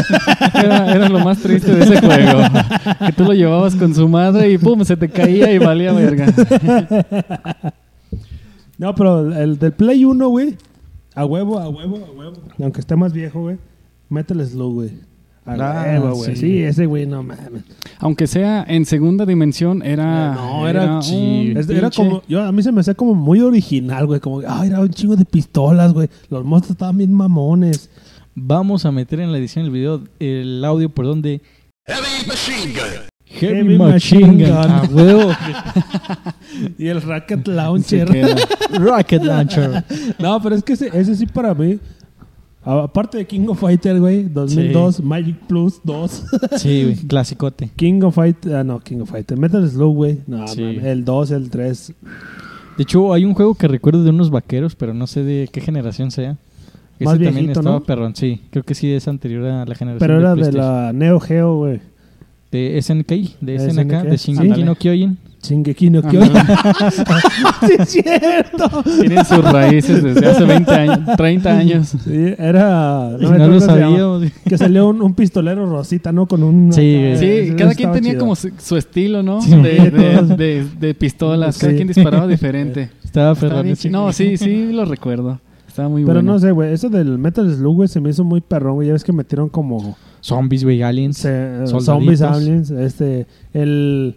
Era, 0.54 0.94
era 0.94 1.08
lo 1.08 1.20
más 1.20 1.38
triste 1.38 1.74
de 1.74 1.84
ese 1.84 2.00
juego. 2.00 2.40
que 3.06 3.12
tú 3.12 3.24
lo 3.24 3.32
llevabas 3.32 3.74
con 3.74 3.94
su 3.94 4.08
madre 4.08 4.50
y 4.50 4.58
pum, 4.58 4.84
se 4.84 4.96
te 4.96 5.08
caía 5.08 5.52
y 5.52 5.58
valía 5.58 5.92
verga. 5.92 6.26
No, 8.78 8.94
pero 8.94 9.32
el 9.34 9.58
del 9.58 9.72
Play 9.72 10.04
1, 10.04 10.28
güey. 10.28 10.56
A 11.14 11.24
huevo, 11.24 11.58
a 11.58 11.68
huevo, 11.68 11.96
a 12.04 12.10
huevo. 12.10 12.36
Aunque 12.60 12.80
esté 12.80 12.96
más 12.96 13.12
viejo, 13.12 13.40
güey. 13.40 13.58
Métele 14.08 14.44
slow, 14.44 14.72
güey. 14.72 14.90
Ah, 15.44 15.84
huevo, 16.00 16.14
güey. 16.14 16.36
sí. 16.36 16.40
Sí. 16.40 16.62
ese 16.62 16.86
güey, 16.86 17.04
no 17.06 17.22
mames. 17.22 17.64
Aunque 17.98 18.26
sea 18.28 18.64
en 18.68 18.84
segunda 18.84 19.26
dimensión, 19.26 19.82
era. 19.82 20.34
No, 20.34 20.68
era 20.68 20.96
un 20.96 21.02
sí. 21.02 21.52
Es- 21.56 21.68
era 21.68 21.88
pinche- 21.90 21.96
como, 21.96 22.22
yo, 22.28 22.42
a 22.42 22.52
mí 22.52 22.62
se 22.62 22.70
me 22.70 22.80
hacía 22.80 22.94
como 22.94 23.14
muy 23.14 23.40
original, 23.40 24.06
güey. 24.06 24.20
Como, 24.20 24.40
ay, 24.46 24.68
era 24.68 24.80
un 24.80 24.90
chingo 24.90 25.16
de 25.16 25.24
pistolas, 25.24 25.92
güey. 25.92 26.08
Los 26.30 26.44
monstruos 26.44 26.76
estaban 26.76 26.96
bien 26.96 27.12
mamones. 27.12 27.90
Vamos 28.34 28.86
a 28.86 28.92
meter 28.92 29.20
en 29.20 29.32
la 29.32 29.38
edición 29.38 29.64
del 29.64 29.72
video 29.72 30.02
el 30.20 30.64
audio, 30.64 30.88
perdón, 30.88 31.22
de 31.22 31.40
Heavy 31.86 32.26
Machine 32.28 32.72
Gun. 32.72 33.12
Heavy, 33.24 33.54
Heavy 33.56 33.78
Machine 33.78 34.26
Gun. 34.26 34.38
Gun. 34.46 34.70
A 34.70 34.82
huevo. 34.90 35.30
Y 36.78 36.86
el 36.88 37.00
Rocket 37.02 37.46
Launcher. 37.48 38.08
Rocket 38.78 39.22
Launcher. 39.22 39.84
no, 40.18 40.40
pero 40.42 40.54
es 40.54 40.62
que 40.62 40.74
ese, 40.74 40.90
ese 40.92 41.16
sí 41.16 41.26
para 41.26 41.54
mí. 41.54 41.78
Aparte 42.64 43.18
de 43.18 43.26
King 43.26 43.46
of 43.48 43.58
Fighter, 43.58 43.98
güey. 43.98 44.22
2002, 44.24 45.02
Magic 45.02 45.36
Plus 45.48 45.80
2. 45.82 46.24
Sí, 46.58 46.82
güey, 46.84 46.96
clasicote. 47.08 47.70
King 47.76 48.02
of 48.02 48.14
Fighter. 48.14 48.54
Ah, 48.56 48.64
no, 48.64 48.78
King 48.80 49.00
of 49.00 49.10
Fighter. 49.10 49.36
Metal 49.36 49.68
Slow, 49.68 49.92
güey. 49.92 50.18
No, 50.26 50.46
Sí. 50.46 50.62
man, 50.62 50.86
el 50.86 51.04
2, 51.04 51.30
el 51.32 51.50
3. 51.50 51.92
De 52.76 52.82
hecho, 52.84 53.12
hay 53.12 53.24
un 53.24 53.34
juego 53.34 53.54
que 53.54 53.66
recuerdo 53.68 54.04
de 54.04 54.10
unos 54.10 54.30
vaqueros, 54.30 54.76
pero 54.76 54.94
no 54.94 55.06
sé 55.06 55.22
de 55.24 55.48
qué 55.52 55.60
generación 55.60 56.10
sea. 56.10 56.36
Más 57.00 57.14
Ese 57.14 57.24
también 57.24 57.34
viejito, 57.46 57.60
estaba 57.60 57.76
¿no? 57.78 57.84
perrón, 57.84 58.14
sí. 58.14 58.40
Creo 58.50 58.62
que 58.62 58.74
sí 58.76 58.92
es 58.92 59.08
anterior 59.08 59.44
a 59.46 59.64
la 59.66 59.74
generación 59.74 59.98
Pero 59.98 60.20
era 60.20 60.34
de 60.36 60.52
la 60.52 60.92
Neo 60.94 61.18
Geo, 61.18 61.56
güey. 61.56 61.80
De 62.52 62.80
SNK, 62.80 63.40
de 63.40 63.58
SNK, 63.58 63.72
SNK, 63.72 64.02
de 64.04 64.16
Shingeki 64.16 64.44
ándale. 64.46 64.64
no 64.64 64.74
Kyojin. 64.76 65.18
Shingeki 65.42 65.90
no 65.90 66.02
Kyojin. 66.02 66.32
sí, 67.66 67.72
es 67.78 67.88
cierto. 67.88 68.82
Tienen 69.00 69.24
sus 69.24 69.42
raíces 69.44 70.02
desde 70.02 70.26
hace 70.26 70.44
20 70.44 70.70
años, 70.72 71.00
30 71.16 71.50
años. 71.58 71.88
Sí, 72.04 72.34
era... 72.38 73.08
No, 73.10 73.18
lo 73.18 73.26
acuerdo 73.28 73.46
cómo 73.46 73.60
se 73.60 73.66
sabía. 73.66 73.88
llama. 73.90 74.26
Que 74.48 74.56
salió 74.58 74.88
un, 74.88 75.02
un 75.02 75.14
pistolero 75.14 75.66
rosita, 75.66 76.12
¿no? 76.12 76.26
Con 76.26 76.42
un... 76.44 76.72
Sí, 76.72 77.06
acá, 77.08 77.18
Sí, 77.18 77.54
cada 77.58 77.74
quien 77.74 77.90
tenía 77.92 78.10
chido. 78.12 78.20
como 78.20 78.36
su, 78.36 78.50
su 78.58 78.76
estilo, 78.76 79.22
¿no? 79.24 79.40
Sí. 79.42 79.50
De, 79.50 79.90
de, 79.90 80.22
de- 80.36 80.66
de 80.78 80.94
pistolas. 80.94 81.58
Cada 81.58 81.72
quien 81.74 81.88
disparaba 81.88 82.26
diferente. 82.28 82.90
Estaba 83.04 83.34
perrón. 83.34 83.66
no, 83.90 84.12
sí, 84.12 84.36
sí, 84.36 84.72
lo 84.72 84.84
recuerdo. 84.84 85.40
Estaba 85.66 85.88
muy 85.88 86.02
Pero 86.04 86.16
bueno. 86.16 86.34
no 86.34 86.38
sé, 86.38 86.50
güey. 86.52 86.72
Eso 86.72 86.88
del 86.88 87.18
Metal 87.18 87.50
Slug, 87.52 87.74
güey, 87.76 87.88
se 87.88 88.00
me 88.00 88.10
hizo 88.10 88.22
muy 88.24 88.42
perrón, 88.42 88.74
güey. 88.74 88.86
Ya 88.88 88.92
ves 88.92 89.02
que 89.04 89.12
metieron 89.12 89.48
como... 89.48 89.96
Zombies, 90.20 90.62
güey, 90.62 90.82
aliens. 90.82 91.16
se- 91.16 91.66
Soldaditos. 91.66 91.84
zombies, 91.84 92.22
aliens. 92.22 92.70
Este... 92.70 93.26
El... 93.52 94.16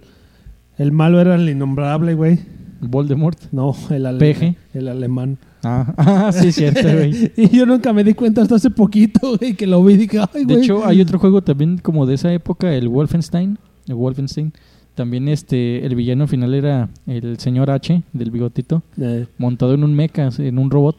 El 0.78 0.92
malo 0.92 1.20
era 1.22 1.36
el 1.36 1.50
innombrable, 1.50 2.14
güey. 2.16 2.40
Voldemort. 2.82 3.38
No, 3.52 3.76
el, 3.90 4.06
ale- 4.06 4.20
Peje. 4.20 4.56
el 4.74 4.88
alemán. 4.88 5.38
Ah, 5.64 5.94
ah, 5.98 6.32
sí, 6.32 6.52
cierto, 6.52 6.82
güey. 6.84 7.32
y 7.38 7.50
yo 7.58 7.66
nunca 7.66 7.92
me 7.94 8.04
di 8.04 8.14
cuenta 8.14 8.42
hasta 8.42 8.56
hace 8.56 8.70
poquito, 8.70 9.38
güey, 9.38 9.54
que 9.56 9.66
lo 9.66 9.84
vi 9.84 9.94
y 9.94 9.98
dije, 9.98 10.20
ay, 10.20 10.46
De 10.46 10.54
güey. 10.56 10.64
hecho, 10.66 10.86
hay 10.86 11.02
otro 11.02 11.18
juego 11.18 11.42
también 11.42 11.78
como 11.80 12.06
de 12.06 12.16
esa 12.16 12.32
época, 12.32 12.74
el 12.74 12.88
Wolfenstein. 12.90 13.58
El 13.88 13.96
Wolfenstein. 13.96 14.54
También 14.94 15.28
este, 15.28 15.86
el 15.86 15.96
villano 15.96 16.28
final 16.28 16.54
era 16.54 16.90
el 17.08 17.38
señor 17.40 17.70
H, 17.72 18.02
del 18.14 18.32
bigotito, 18.32 18.82
Eh, 18.98 19.26
montado 19.38 19.74
en 19.74 19.84
un 19.84 19.94
mecha, 19.96 20.30
en 20.38 20.58
un 20.60 20.70
robot. 20.72 20.96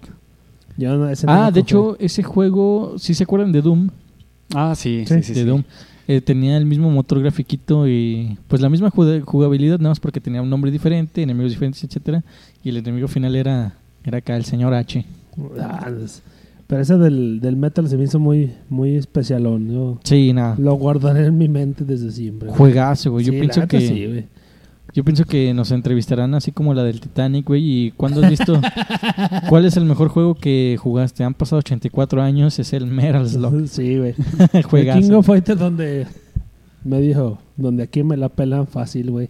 yo 0.77 0.97
no- 0.97 1.09
ese 1.09 1.27
no 1.27 1.33
Ah, 1.33 1.51
de 1.51 1.61
hecho, 1.61 1.97
ese 2.01 2.23
juego, 2.23 2.95
si 2.99 3.15
se 3.15 3.25
acuerdan 3.25 3.53
de 3.53 3.63
Doom, 3.63 3.89
Ah, 4.55 4.75
sí, 4.77 5.05
Sí. 5.07 5.15
sí, 5.17 5.23
sí. 5.23 5.33
de 5.35 5.41
sí. 5.41 5.47
Doom, 5.47 5.63
eh, 6.09 6.21
tenía 6.21 6.57
el 6.57 6.67
mismo 6.67 6.91
motor 6.91 7.21
grafiquito 7.21 7.89
y 7.89 8.39
pues 8.49 8.61
la 8.63 8.69
misma 8.69 8.91
jug- 8.91 9.23
jugabilidad, 9.25 9.79
nada 9.79 9.91
más 9.91 10.01
porque 10.01 10.21
tenía 10.21 10.43
un 10.43 10.51
nombre 10.51 10.71
diferente, 10.71 11.23
enemigos 11.23 11.53
diferentes, 11.53 11.83
etcétera 11.85 12.23
Y 12.63 12.69
el 12.71 12.77
enemigo 12.79 13.09
final 13.09 13.35
era, 13.37 13.75
era 14.05 14.19
acá 14.19 14.37
el 14.37 14.45
señor 14.45 14.73
H. 14.75 15.05
Ah, 15.61 15.91
pero 16.67 16.83
ese 16.83 16.97
del, 16.97 17.41
del 17.41 17.57
metal 17.57 17.89
se 17.89 17.97
me 17.97 18.05
hizo 18.05 18.19
muy, 18.19 18.51
muy 18.69 18.97
especialón. 18.97 19.71
Yo 19.71 20.01
Sí, 20.03 20.33
nada. 20.33 20.57
lo 20.59 20.75
guardaré 20.75 21.27
en 21.27 21.39
mi 21.39 21.49
mente 21.49 21.85
desde 21.85 22.11
siempre. 22.11 22.51
Juegazo, 22.51 23.13
güey. 23.13 23.25
Yo 23.25 23.33
Sí, 23.33 23.39
pienso 23.39 23.67
que 23.69 23.81
sí. 23.81 24.25
Yo 24.97 25.05
pienso 25.05 25.27
que 25.27 25.53
nos 25.53 25.73
entrevistarán 25.73 26.35
así 26.35 26.53
como 26.53 26.73
la 26.73 26.83
del 26.83 27.03
Titanic, 27.03 27.47
güey. 27.47 27.63
¿Y 27.63 27.91
cuándo 27.91 28.25
has 28.25 28.31
visto 28.31 28.59
cuál 29.51 29.67
es 29.67 29.77
el 29.77 29.85
mejor 29.85 30.09
juego 30.09 30.35
que 30.35 30.79
jugaste? 30.81 31.23
Han 31.23 31.35
pasado 31.35 31.59
84 31.59 32.23
años, 32.23 32.59
es 32.59 32.73
el 32.73 32.87
Metal 32.87 33.29
Slug. 33.29 33.69
Sí, 33.69 33.99
güey. 33.99 34.15
El 34.55 35.03
King 35.03 35.13
of 35.13 35.27
Fighters 35.27 35.61
donde 35.61 36.07
me 36.83 37.03
dijo, 37.03 37.39
donde 37.59 37.83
aquí 37.83 38.05
me 38.05 38.17
la 38.17 38.31
pelan 38.31 38.67
fácil, 38.67 39.11
güey. 39.11 39.29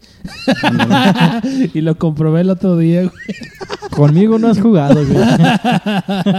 y 1.75 1.81
lo 1.81 1.99
comprobé 1.99 2.43
el 2.43 2.51
otro 2.51 2.79
día, 2.79 3.01
güey. 3.01 3.13
Conmigo 3.91 4.39
no 4.39 4.47
has 4.47 4.61
jugado, 4.61 5.05
güey. 5.05 5.25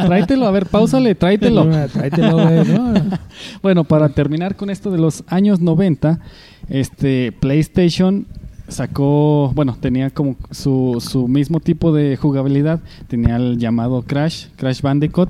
Tráetelo, 0.05 0.45
a 0.45 0.51
ver, 0.51 0.67
pausale, 0.67 1.15
tráetelo. 1.15 1.67
Tráetelo, 1.91 2.47
güey. 2.47 2.65
No, 2.65 2.93
Bueno, 3.61 3.83
para 3.83 4.07
terminar 4.07 4.55
con 4.55 4.69
esto 4.69 4.89
de 4.89 4.99
los 4.99 5.25
años 5.27 5.59
90, 5.59 6.21
este 6.69 7.33
PlayStation 7.33 8.25
sacó, 8.67 9.51
bueno, 9.55 9.77
tenía 9.79 10.09
como 10.09 10.35
su, 10.51 10.97
su 10.99 11.27
mismo 11.27 11.59
tipo 11.59 11.91
de 11.93 12.17
jugabilidad, 12.17 12.79
tenía 13.07 13.37
el 13.37 13.57
llamado 13.57 14.01
Crash, 14.03 14.47
Crash 14.55 14.81
Bandicoot, 14.81 15.29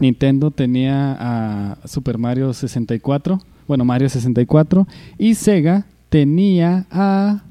Nintendo 0.00 0.50
tenía 0.50 1.16
a 1.18 1.78
Super 1.86 2.18
Mario 2.18 2.52
64, 2.52 3.40
bueno, 3.66 3.84
Mario 3.84 4.08
64 4.08 4.86
y 5.18 5.34
Sega 5.34 5.84
tenía 6.08 6.86
a 6.90 7.42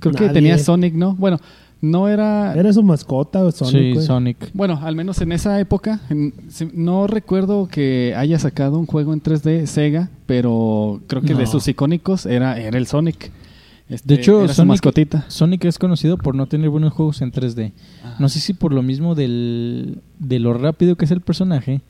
creo 0.00 0.14
que 0.14 0.28
tenía 0.28 0.58
Sonic, 0.58 0.94
¿no? 0.94 1.14
Bueno, 1.14 1.38
no 1.80 2.08
era 2.08 2.54
Era 2.54 2.72
su 2.72 2.82
mascota, 2.82 3.40
güey, 3.40 3.52
Sonic, 3.52 3.72
sí, 3.82 3.92
güey. 3.92 4.06
Sonic. 4.06 4.50
bueno, 4.54 4.78
al 4.82 4.96
menos 4.96 5.20
en 5.20 5.32
esa 5.32 5.58
época, 5.60 6.00
en- 6.10 6.32
no 6.74 7.06
recuerdo 7.06 7.68
que 7.68 8.14
haya 8.16 8.38
sacado 8.38 8.78
un 8.78 8.86
juego 8.86 9.12
en 9.12 9.22
3D 9.22 9.66
Sega, 9.66 10.10
pero 10.26 11.00
creo 11.06 11.22
que 11.22 11.34
de 11.34 11.46
sus 11.46 11.66
icónicos 11.68 12.26
era, 12.26 12.58
era 12.60 12.76
el 12.78 12.86
Sonic. 12.86 13.30
Este, 13.88 14.14
De 14.14 14.20
hecho, 14.20 14.42
era 14.44 14.48
su 14.52 14.62
Sonic- 14.62 14.68
mascotita. 14.68 15.24
Sonic 15.28 15.64
es 15.66 15.78
conocido 15.78 16.18
por 16.18 16.34
no 16.34 16.46
tener 16.46 16.70
buenos 16.70 16.92
juegos 16.92 17.22
en 17.22 17.30
3D. 17.32 17.72
No 18.18 18.28
sé 18.28 18.40
si 18.40 18.52
por 18.52 18.72
lo 18.72 18.82
mismo 18.82 19.14
del, 19.14 20.00
de 20.18 20.38
lo 20.40 20.54
rápido 20.54 20.96
que 20.96 21.04
es 21.04 21.10
el 21.12 21.20
personaje, 21.20 21.82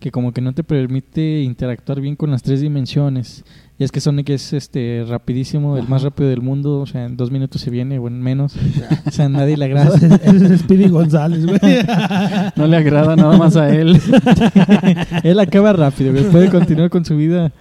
que 0.00 0.10
como 0.10 0.32
que 0.32 0.40
no 0.40 0.52
te 0.52 0.64
permite 0.64 1.42
interactuar 1.42 2.00
bien 2.00 2.16
con 2.16 2.30
las 2.30 2.42
tres 2.42 2.60
dimensiones. 2.60 3.44
Y 3.78 3.82
es 3.84 3.90
que 3.90 4.00
Sonic 4.00 4.30
es 4.30 4.52
este 4.52 5.04
rapidísimo, 5.08 5.76
el 5.76 5.88
más 5.88 6.02
rápido 6.02 6.28
del 6.28 6.42
mundo, 6.42 6.80
o 6.80 6.86
sea, 6.86 7.06
en 7.06 7.16
dos 7.16 7.30
minutos 7.32 7.60
se 7.60 7.70
viene, 7.70 7.98
o 7.98 8.06
en 8.08 8.20
menos. 8.20 8.54
o 9.06 9.10
sea, 9.10 9.26
a 9.26 9.28
nadie 9.28 9.56
le 9.56 9.64
agrada. 9.64 9.96
Ese 9.96 10.54
es 10.54 10.60
Speedy 10.60 10.88
González, 10.88 11.46
güey. 11.46 11.58
No 12.56 12.66
le 12.66 12.76
agrada 12.76 13.16
nada 13.16 13.36
más 13.36 13.56
a 13.56 13.74
él. 13.74 14.00
Él 15.22 15.40
acaba 15.40 15.72
rápido, 15.72 16.12
güey. 16.12 16.24
puede 16.30 16.50
continuar 16.50 16.90
con 16.90 17.04
su 17.04 17.16
vida 17.16 17.52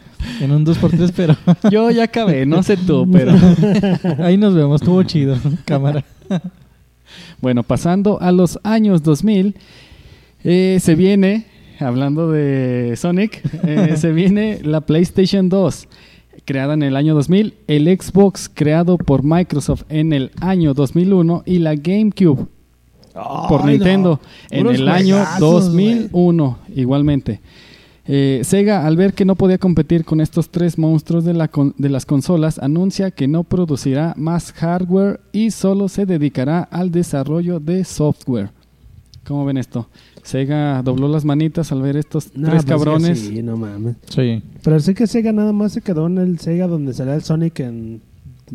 en 0.42 0.52
un 0.52 0.66
2x3, 0.66 1.12
pero 1.16 1.36
Yo 1.72 1.92
ya 1.92 2.04
acabé, 2.04 2.46
no 2.46 2.64
sé 2.64 2.78
tú, 2.78 3.08
pero 3.12 3.34
ahí 4.24 4.38
nos 4.38 4.54
vemos, 4.54 4.82
estuvo 4.82 5.02
chido, 5.04 5.38
cámara. 5.66 6.04
bueno, 7.42 7.64
pasando 7.64 8.22
a 8.22 8.32
los 8.32 8.60
años 8.64 9.04
2000, 9.04 9.56
eh, 10.44 10.78
se 10.82 10.96
viene, 10.96 11.46
hablando 11.80 12.32
de 12.32 12.96
Sonic, 12.98 13.42
eh, 13.64 13.96
se 13.98 14.12
viene 14.12 14.60
la 14.64 14.82
PlayStation 14.82 15.50
2, 15.50 15.88
creada 16.46 16.74
en 16.74 16.84
el 16.84 16.96
año 16.96 17.16
2000, 17.16 17.56
el 17.68 17.86
Xbox 17.86 18.50
creado 18.54 18.98
por 18.98 19.24
Microsoft 19.24 19.84
en 19.90 20.14
el 20.14 20.32
año 20.42 20.74
2001 20.74 21.44
y 21.46 21.60
la 21.60 21.76
GameCube 21.76 22.48
por 23.48 23.66
Nintendo 23.66 24.20
no. 24.52 24.58
en 24.58 24.68
el 24.68 24.88
año 24.90 25.16
juegazos, 25.18 25.40
2001 25.40 26.58
igualmente. 26.76 27.42
Eh, 28.06 28.42
Sega, 28.44 28.86
al 28.86 28.98
ver 28.98 29.14
que 29.14 29.24
no 29.24 29.36
podía 29.36 29.58
competir 29.58 30.04
con 30.04 30.20
estos 30.20 30.50
tres 30.50 30.78
monstruos 30.78 31.24
de, 31.24 31.34
la 31.34 31.48
con- 31.48 31.74
de 31.78 31.88
las 31.90 32.06
consolas, 32.06 32.60
anuncia 32.60 33.12
que 33.12 33.30
no 33.30 33.44
producirá 33.46 34.14
más 34.18 34.52
hardware 34.52 35.22
y 35.32 35.52
solo 35.52 35.88
se 35.88 36.06
dedicará 36.06 36.64
al 36.64 36.92
desarrollo 36.92 37.62
de 37.62 37.86
software. 37.86 38.50
¿Cómo 39.26 39.46
ven 39.46 39.56
esto? 39.56 39.88
Sega 40.22 40.82
dobló 40.84 41.08
las 41.08 41.24
manitas 41.24 41.72
al 41.72 41.82
ver 41.82 41.96
estos 41.96 42.36
No, 42.36 42.50
tres 42.50 42.66
pues, 42.66 42.78
cabrones. 42.78 43.20
Sí, 43.20 43.42
no 43.42 43.56
mames. 43.56 43.96
Sí. 44.10 44.42
Pero 44.62 44.80
sé 44.82 44.94
que 44.94 45.08
Sega 45.08 45.32
nada 45.32 45.54
más 45.54 45.72
se 45.72 45.82
quedó 45.82 46.08
en 46.08 46.18
el 46.18 46.40
Sega 46.40 46.68
donde 46.68 46.94
salía 46.94 47.16
el 47.16 47.24
Sonic 47.24 47.60
en 47.62 48.02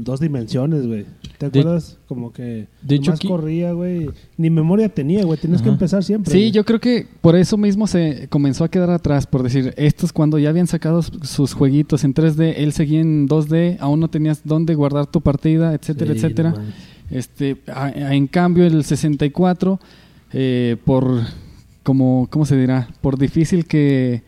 dos 0.05 0.21
dimensiones, 0.21 0.87
güey. 0.87 1.05
¿Te 1.38 1.50
De- 1.50 1.61
acuerdas? 1.61 1.99
Como 2.09 2.33
que 2.33 2.67
de 2.83 2.95
hecho, 2.95 3.07
nomás 3.11 3.21
aquí- 3.21 3.28
corría, 3.28 3.73
güey. 3.73 4.11
Ni 4.37 4.50
memoria 4.50 4.88
tenía, 4.88 5.25
güey. 5.25 5.38
Tienes 5.38 5.62
que 5.62 5.69
empezar 5.69 6.02
siempre. 6.05 6.33
Sí, 6.33 6.50
yo 6.50 6.64
creo 6.64 6.81
que 6.81 7.07
por 7.21 7.37
eso 7.37 7.57
mismo 7.57 7.87
se 7.87 8.26
comenzó 8.28 8.64
a 8.64 8.71
quedar 8.71 8.90
atrás, 8.90 9.26
por 9.26 9.43
decir, 9.43 9.73
estos 9.76 10.12
cuando 10.12 10.38
ya 10.38 10.49
habían 10.50 10.67
sacado 10.67 11.02
sus 11.02 11.52
jueguitos 11.55 12.05
en 12.05 12.14
3D, 12.14 12.55
él 12.59 12.73
seguía 12.73 13.00
en 13.00 13.26
2D, 13.28 13.76
aún 13.81 14.00
no 14.00 14.09
tenías 14.09 14.40
dónde 14.45 14.75
guardar 14.75 15.07
tu 15.07 15.21
partida, 15.21 15.75
etcétera, 15.75 16.12
Sí, 16.14 16.19
etcétera. 16.19 16.50
no. 16.50 16.62
Este, 17.11 17.57
a- 17.69 17.85
a- 17.87 18.14
en 18.14 18.26
cambio, 18.26 18.67
el 18.67 18.85
64, 18.85 19.81
eh, 20.33 20.76
por, 20.85 21.23
como, 21.83 22.26
¿cómo 22.31 22.45
se 22.45 22.57
dirá? 22.57 22.88
Por 23.00 23.19
difícil 23.19 23.64
que, 23.64 24.23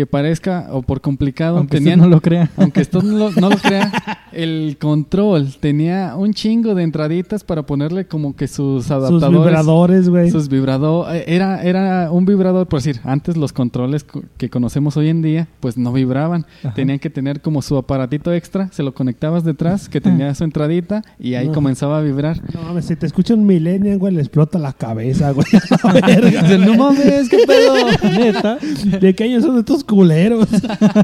que 0.00 0.06
parezca 0.06 0.68
o 0.70 0.80
por 0.80 1.02
complicado, 1.02 1.58
Aunque 1.58 1.76
usted 1.76 1.94
no 1.98 2.08
lo 2.08 2.22
crea. 2.22 2.48
aunque 2.56 2.80
esto 2.80 3.02
no 3.02 3.18
lo, 3.18 3.30
no 3.32 3.50
lo 3.50 3.58
crea, 3.58 3.92
el 4.32 4.78
control 4.80 5.48
tenía 5.60 6.14
un 6.16 6.32
chingo 6.32 6.74
de 6.74 6.84
entraditas 6.84 7.44
para 7.44 7.66
ponerle 7.66 8.06
como 8.06 8.34
que 8.34 8.48
sus 8.48 8.84
Sus 8.84 8.90
adaptadores. 8.92 9.30
vibradores, 9.42 10.08
güey. 10.08 10.30
Sus 10.30 10.48
vibradores. 10.48 11.24
Era, 11.26 11.62
era 11.62 12.10
un 12.10 12.24
vibrador, 12.24 12.66
por 12.66 12.78
decir, 12.80 12.98
antes 13.04 13.36
los 13.36 13.52
controles 13.52 14.04
co- 14.04 14.22
que 14.38 14.48
conocemos 14.48 14.96
hoy 14.96 15.10
en 15.10 15.20
día, 15.20 15.48
pues 15.60 15.76
no 15.76 15.92
vibraban. 15.92 16.46
Ajá. 16.64 16.72
Tenían 16.72 16.98
que 16.98 17.10
tener 17.10 17.42
como 17.42 17.60
su 17.60 17.76
aparatito 17.76 18.32
extra, 18.32 18.70
se 18.72 18.82
lo 18.82 18.94
conectabas 18.94 19.44
detrás, 19.44 19.90
que 19.90 20.00
tenía 20.00 20.34
su 20.34 20.44
entradita, 20.44 21.02
y 21.18 21.34
ahí 21.34 21.48
No. 21.48 21.52
comenzaba 21.52 21.98
a 21.98 22.00
vibrar. 22.00 22.40
No 22.54 22.62
mames, 22.62 22.86
si 22.86 22.96
te 22.96 23.04
escucha 23.04 23.34
un 23.34 23.44
millennial, 23.44 23.98
güey, 23.98 24.14
le 24.14 24.20
explota 24.22 24.58
la 24.58 24.72
cabeza, 24.72 25.32
güey. 25.32 25.46
No 26.64 26.74
mames, 26.74 27.28
qué 27.28 27.38
pedo. 27.46 27.74
Neta. 28.18 28.56
¿De 28.98 29.14
qué 29.14 29.24
años 29.24 29.42
son 29.44 29.58
estos 29.58 29.84
culeros? 29.90 30.48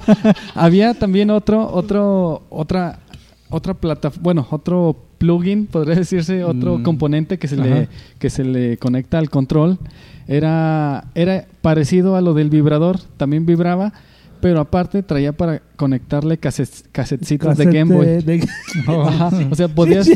Había 0.54 0.94
también 0.94 1.30
otro, 1.30 1.68
otro, 1.72 2.42
otra, 2.50 3.00
otra 3.50 3.74
plataforma, 3.74 4.22
bueno, 4.22 4.46
otro 4.50 4.96
plugin, 5.18 5.66
podría 5.66 5.96
decirse, 5.96 6.44
otro 6.44 6.78
Mm. 6.78 6.82
componente 6.82 7.38
que 7.38 7.48
se 7.48 7.56
Ajá. 7.56 7.64
le, 7.64 7.88
que 8.18 8.30
se 8.30 8.44
le 8.44 8.76
conecta 8.78 9.18
al 9.18 9.28
control. 9.30 9.78
Era, 10.28 11.04
era 11.14 11.46
parecido 11.62 12.16
a 12.16 12.20
lo 12.20 12.34
del 12.34 12.50
vibrador, 12.50 12.98
también 13.16 13.46
vibraba, 13.46 13.92
pero 14.46 14.60
aparte 14.60 15.02
traía 15.02 15.32
para 15.32 15.60
conectarle 15.74 16.38
cassette- 16.38 16.84
casetcitos 16.92 17.56
de 17.56 17.64
Game 17.64 17.92
Boy. 17.92 18.06
de- 18.22 18.46
O 19.50 19.54
sea, 19.56 19.66
podías, 19.66 20.08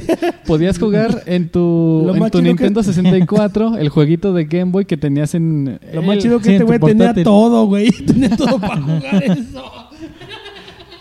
podías 0.47 0.79
jugar 0.79 1.25
en 1.27 1.49
tu, 1.49 2.05
Lo 2.07 2.15
en 2.15 2.21
tu 2.21 2.39
chido 2.39 2.43
que- 2.43 2.49
Nintendo 2.49 2.83
64 2.85 3.77
el 3.77 3.89
jueguito 3.89 4.33
de 4.33 4.45
Game 4.45 4.71
Boy 4.71 4.85
que 4.85 4.97
tenías 4.97 5.35
en... 5.35 5.81
Lo 5.93 6.03
más 6.03 6.19
chido 6.19 6.39
que 6.39 6.45
sí, 6.45 6.53
este 6.53 6.63
güey 6.65 6.79
tenía 6.79 7.13
todo, 7.25 7.67
güey. 7.67 7.91
Tenía 8.07 8.37
todo 8.37 8.61
para 8.61 8.81
jugar 8.81 9.25
eso. 9.25 9.73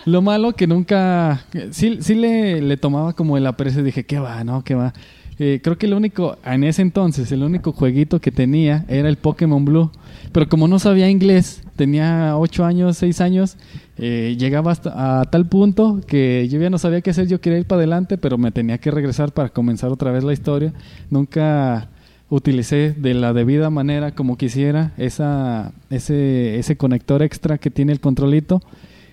Lo 0.06 0.24
malo 0.24 0.54
que 0.54 0.66
nunca... 0.66 1.46
Sí, 1.70 2.00
sí 2.02 2.16
le, 2.16 2.64
le 2.64 2.78
tomaba 2.78 3.14
como 3.14 3.38
el 3.38 3.46
aprecio. 3.46 3.84
Dije, 3.84 4.06
¿qué 4.08 4.18
va? 4.18 4.44
No, 4.44 4.64
¿qué 4.64 4.74
va? 4.74 4.94
Eh, 5.40 5.62
creo 5.64 5.78
que 5.78 5.86
el 5.86 5.94
único, 5.94 6.38
en 6.46 6.66
ese 6.66 6.82
entonces, 6.82 7.32
el 7.32 7.44
único 7.44 7.72
jueguito 7.72 8.20
que 8.20 8.30
tenía 8.30 8.84
era 8.90 9.08
el 9.08 9.16
Pokémon 9.16 9.64
Blue. 9.64 9.90
Pero 10.34 10.50
como 10.50 10.68
no 10.68 10.80
sabía 10.80 11.10
inglés, 11.10 11.64
tenía 11.78 12.38
8 12.38 12.66
años, 12.66 12.98
6 12.98 13.22
años, 13.22 13.58
eh, 13.98 14.36
llegaba 14.38 14.74
hasta 14.74 15.22
a 15.22 15.26
tal 15.26 15.48
punto 15.48 16.02
que 16.06 16.48
yo 16.50 16.60
ya 16.60 16.70
no 16.70 16.78
sabía 16.78 17.00
qué 17.00 17.12
hacer. 17.12 17.28
Yo 17.28 17.40
quería 17.40 17.60
ir 17.60 17.66
para 17.66 17.80
adelante, 17.80 18.18
pero 18.18 18.38
me 18.38 18.52
tenía 18.52 18.78
que 18.80 18.92
regresar 18.92 19.32
para 19.32 19.50
comenzar 19.50 19.92
otra 19.92 20.12
vez 20.12 20.26
la 20.26 20.34
historia. 20.34 20.74
Nunca 21.10 21.88
utilicé 22.30 22.94
de 22.98 23.14
la 23.14 23.34
debida 23.34 23.70
manera 23.70 24.14
como 24.14 24.38
quisiera 24.38 24.92
esa, 24.98 25.72
ese, 25.90 26.60
ese 26.60 26.76
conector 26.76 27.24
extra 27.24 27.58
que 27.58 27.72
tiene 27.72 27.94
el 27.94 28.02
controlito. 28.02 28.62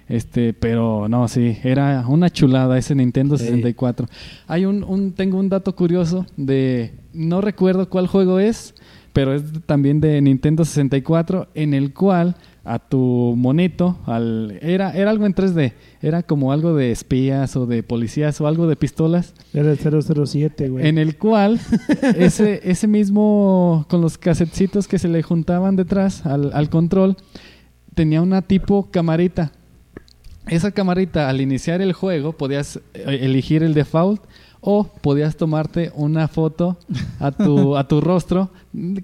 Este, 0.09 0.53
pero 0.53 1.09
no, 1.09 1.27
sí, 1.29 1.59
era 1.65 2.05
una 2.07 2.31
chulada 2.31 2.79
ese 2.79 2.95
Nintendo 2.95 3.37
64. 3.37 4.07
Hay 4.47 4.65
un, 4.65 4.85
un, 4.85 5.13
tengo 5.13 5.39
un 5.39 5.49
dato 5.49 5.75
curioso 5.75 6.27
de, 6.37 6.95
no 7.13 7.41
recuerdo 7.41 7.89
cuál 7.89 8.07
juego 8.07 8.39
es, 8.39 8.75
pero 9.13 9.35
es 9.35 9.43
también 9.65 10.01
de 10.01 10.21
Nintendo 10.21 10.65
64, 10.65 11.49
en 11.55 11.75
el 11.75 11.93
cual 11.93 12.37
a 12.67 12.81
tu 12.81 13.35
monito, 13.37 13.97
al, 14.07 14.59
era, 14.61 14.91
era 14.91 15.11
algo 15.11 15.25
en 15.25 15.35
3D, 15.35 15.73
era 16.03 16.23
como 16.25 16.53
algo 16.53 16.75
de 16.75 16.91
espías 16.91 17.57
o 17.57 17.65
de 17.65 17.83
policías 17.83 18.41
o 18.41 18.47
algo 18.47 18.67
de 18.67 18.77
pistolas, 18.77 19.35
Era 19.55 19.71
el 19.71 19.79
007, 19.79 20.69
güey. 20.69 20.87
en 20.87 20.99
el 20.99 21.17
cual 21.17 21.61
ese, 22.17 22.61
ese 22.65 22.89
mismo, 22.89 23.87
con 23.89 24.01
los 24.01 24.19
casetcitos 24.19 24.89
que 24.89 24.99
se 24.99 25.09
le 25.09 25.23
juntaban 25.23 25.77
detrás 25.77 26.27
al, 26.27 26.53
al 26.53 26.69
control, 26.69 27.17
tenía 27.95 28.21
una 28.21 28.43
tipo 28.43 28.91
camarita. 28.91 29.53
Esa 30.49 30.71
camarita, 30.71 31.29
al 31.29 31.41
iniciar 31.41 31.81
el 31.83 31.93
juego, 31.93 32.33
podías 32.33 32.81
eh, 32.95 33.19
elegir 33.23 33.62
el 33.62 33.75
default 33.75 34.23
o 34.61 34.85
podías 34.85 35.37
tomarte 35.37 35.93
una 35.95 36.26
foto 36.29 36.76
a 37.21 37.31
tu, 37.31 37.76
a 37.76 37.87
tu 37.87 38.00
rostro. 38.00 38.50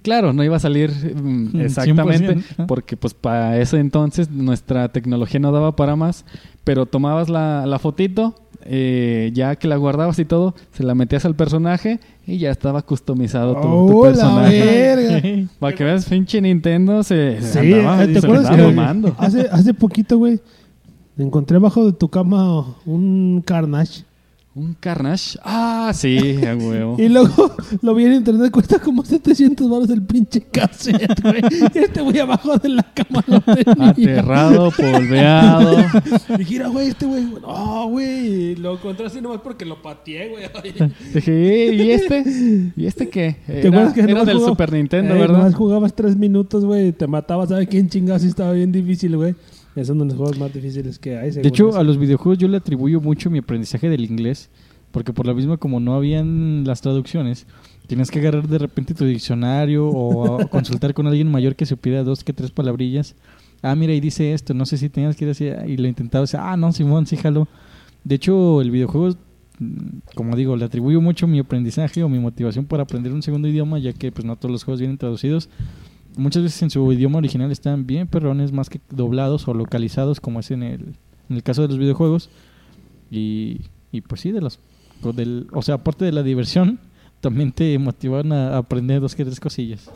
Claro, 0.02 0.32
no 0.32 0.42
iba 0.44 0.56
a 0.56 0.60
salir 0.60 0.90
mm, 0.90 1.56
Mm, 1.56 1.60
exactamente, 1.60 2.36
100%, 2.36 2.66
porque 2.66 2.96
pues 2.96 3.14
para 3.14 3.58
ese 3.58 3.78
entonces 3.78 4.30
nuestra 4.30 4.88
tecnología 4.90 5.40
no 5.40 5.52
daba 5.52 5.76
para 5.76 5.94
más, 5.96 6.24
pero 6.64 6.86
tomabas 6.86 7.28
la, 7.28 7.64
la 7.66 7.78
fotito, 7.78 8.34
eh, 8.64 9.30
ya 9.34 9.56
que 9.56 9.68
la 9.68 9.76
guardabas 9.76 10.18
y 10.18 10.24
todo, 10.24 10.54
se 10.72 10.82
la 10.84 10.94
metías 10.94 11.24
al 11.24 11.34
personaje 11.36 12.00
y 12.26 12.38
ya 12.38 12.50
estaba 12.50 12.82
customizado 12.82 13.54
tu, 13.54 13.60
tu 13.62 13.68
¡Oh, 13.68 14.04
la 14.06 14.12
personaje. 14.12 15.46
Para 15.58 15.76
que 15.76 15.84
veas, 15.84 16.06
pinche 16.08 16.40
Nintendo 16.40 17.02
se, 17.02 17.40
se 17.40 17.60
Sí, 17.62 17.72
andaba, 17.72 18.06
¿te 18.06 18.20
se 18.20 18.26
acuerdas 18.26 18.50
andaba 18.50 18.68
que 18.70 18.74
mamando. 18.76 19.14
hace, 19.18 19.48
hace 19.50 19.74
poquito, 19.74 20.18
güey, 20.18 20.40
encontré 21.18 21.56
abajo 21.56 21.84
de 21.86 21.92
tu 21.92 22.08
cama 22.08 22.66
un 22.86 23.42
Carnage? 23.44 24.04
Un 24.54 24.74
Carnage. 24.78 25.38
Ah, 25.42 25.92
sí, 25.94 26.36
a 26.44 26.54
huevo. 26.54 26.96
Y 26.98 27.08
luego 27.08 27.50
lo 27.80 27.94
vi 27.94 28.04
en 28.04 28.12
internet, 28.12 28.50
cuesta 28.52 28.78
como 28.78 29.02
700 29.02 29.66
baros 29.70 29.88
el 29.88 30.02
pinche 30.02 30.42
cassette, 30.42 31.22
güey. 31.22 31.40
Y 31.74 31.78
este 31.78 32.02
güey 32.02 32.18
abajo 32.18 32.58
de 32.58 32.68
la 32.68 32.82
cama 32.82 33.24
lo 33.28 33.40
tenía. 33.40 33.88
Aterrado, 33.88 34.70
polveado. 34.70 35.76
Y 36.38 36.44
gira, 36.44 36.68
güey, 36.68 36.88
este 36.88 37.06
güey, 37.06 37.24
no, 37.40 37.88
güey. 37.88 38.54
Lo 38.56 38.74
encontré 38.74 39.06
así 39.06 39.22
nomás 39.22 39.40
porque 39.42 39.64
lo 39.64 39.80
pateé, 39.80 40.28
güey. 40.28 40.44
Dije, 41.14 41.68
"Eh, 41.70 41.74
¿y 41.74 41.90
este? 41.90 42.72
¿Y 42.76 42.84
este 42.86 43.08
qué? 43.08 43.36
¿Te 43.46 43.60
Era, 43.60 43.68
acuerdas 43.70 43.94
que 43.94 44.00
era 44.02 44.24
del 44.26 44.36
jugaba- 44.36 44.52
Super 44.52 44.72
Nintendo, 44.74 45.14
Eh, 45.14 45.18
¿verdad? 45.18 45.38
nomás 45.38 45.54
jugabas 45.54 45.94
tres 45.94 46.14
minutos, 46.14 46.62
güey, 46.66 46.92
te 46.92 47.06
matabas, 47.06 47.48
¿sabes 47.48 47.68
quién 47.68 47.88
chingados? 47.88 48.20
Sí 48.20 48.28
estaba 48.28 48.52
bien 48.52 48.70
difícil, 48.70 49.16
güey. 49.16 49.34
Esos 49.74 49.96
son 49.96 50.06
los 50.06 50.16
juegos 50.16 50.38
más 50.38 50.52
difíciles 50.52 50.98
que 50.98 51.16
hay, 51.16 51.30
De 51.30 51.48
hecho, 51.48 51.70
eso. 51.70 51.78
a 51.78 51.82
los 51.82 51.98
videojuegos 51.98 52.38
yo 52.38 52.48
le 52.48 52.58
atribuyo 52.58 53.00
mucho 53.00 53.30
mi 53.30 53.38
aprendizaje 53.38 53.88
del 53.88 54.04
inglés, 54.04 54.50
porque 54.90 55.12
por 55.12 55.26
lo 55.26 55.34
mismo 55.34 55.58
como 55.58 55.80
no 55.80 55.94
habían 55.94 56.64
las 56.64 56.82
traducciones, 56.82 57.46
tienes 57.86 58.10
que 58.10 58.18
agarrar 58.18 58.46
de 58.46 58.58
repente 58.58 58.92
tu 58.94 59.04
diccionario 59.06 59.88
o 59.88 60.46
consultar 60.50 60.92
con 60.92 61.06
alguien 61.06 61.30
mayor 61.30 61.56
que 61.56 61.64
supiera 61.64 62.04
dos 62.04 62.22
que 62.22 62.32
tres 62.32 62.50
palabrillas. 62.50 63.14
Ah, 63.62 63.74
mira, 63.74 63.94
y 63.94 64.00
dice 64.00 64.34
esto, 64.34 64.54
no 64.54 64.66
sé 64.66 64.76
si 64.76 64.88
tenías 64.88 65.16
que 65.16 65.24
ir 65.24 65.30
así, 65.30 65.46
y 65.66 65.76
lo 65.76 65.88
intentaba, 65.88 66.22
decir, 66.22 66.40
ah, 66.42 66.56
no, 66.56 66.72
Simón, 66.72 67.06
sí, 67.06 67.16
jalo. 67.16 67.48
De 68.04 68.16
hecho, 68.16 68.60
el 68.60 68.70
videojuego, 68.72 69.16
mm, 69.60 69.98
como 70.14 70.36
digo, 70.36 70.56
le 70.56 70.64
atribuyo 70.64 71.00
mucho 71.00 71.26
mi 71.26 71.38
aprendizaje 71.38 72.02
o 72.02 72.08
mi 72.08 72.18
motivación 72.18 72.66
para 72.66 72.82
aprender 72.82 73.12
un 73.12 73.22
segundo 73.22 73.48
idioma, 73.48 73.78
ya 73.78 73.92
que 73.92 74.10
pues 74.10 74.24
no 74.26 74.36
todos 74.36 74.50
los 74.50 74.64
juegos 74.64 74.80
vienen 74.80 74.98
traducidos. 74.98 75.48
Muchas 76.16 76.42
veces 76.42 76.62
en 76.62 76.70
su 76.70 76.92
idioma 76.92 77.18
original 77.18 77.50
están 77.50 77.86
bien 77.86 78.06
perrones, 78.06 78.52
más 78.52 78.68
que 78.68 78.80
doblados 78.90 79.48
o 79.48 79.54
localizados, 79.54 80.20
como 80.20 80.40
es 80.40 80.50
en 80.50 80.62
el, 80.62 80.80
en 81.28 81.36
el 81.36 81.42
caso 81.42 81.62
de 81.62 81.68
los 81.68 81.78
videojuegos. 81.78 82.30
Y, 83.10 83.62
y 83.90 84.00
pues 84.02 84.20
sí, 84.20 84.30
de 84.30 84.40
los, 84.40 84.58
o 85.02 85.12
del, 85.12 85.46
o 85.52 85.62
sea, 85.62 85.76
aparte 85.76 86.04
de 86.04 86.12
la 86.12 86.22
diversión, 86.22 86.80
también 87.20 87.52
te 87.52 87.78
motivan 87.78 88.32
a 88.32 88.58
aprender 88.58 89.00
dos 89.00 89.14
que 89.14 89.24
tres 89.24 89.40
cosillas. 89.40 89.90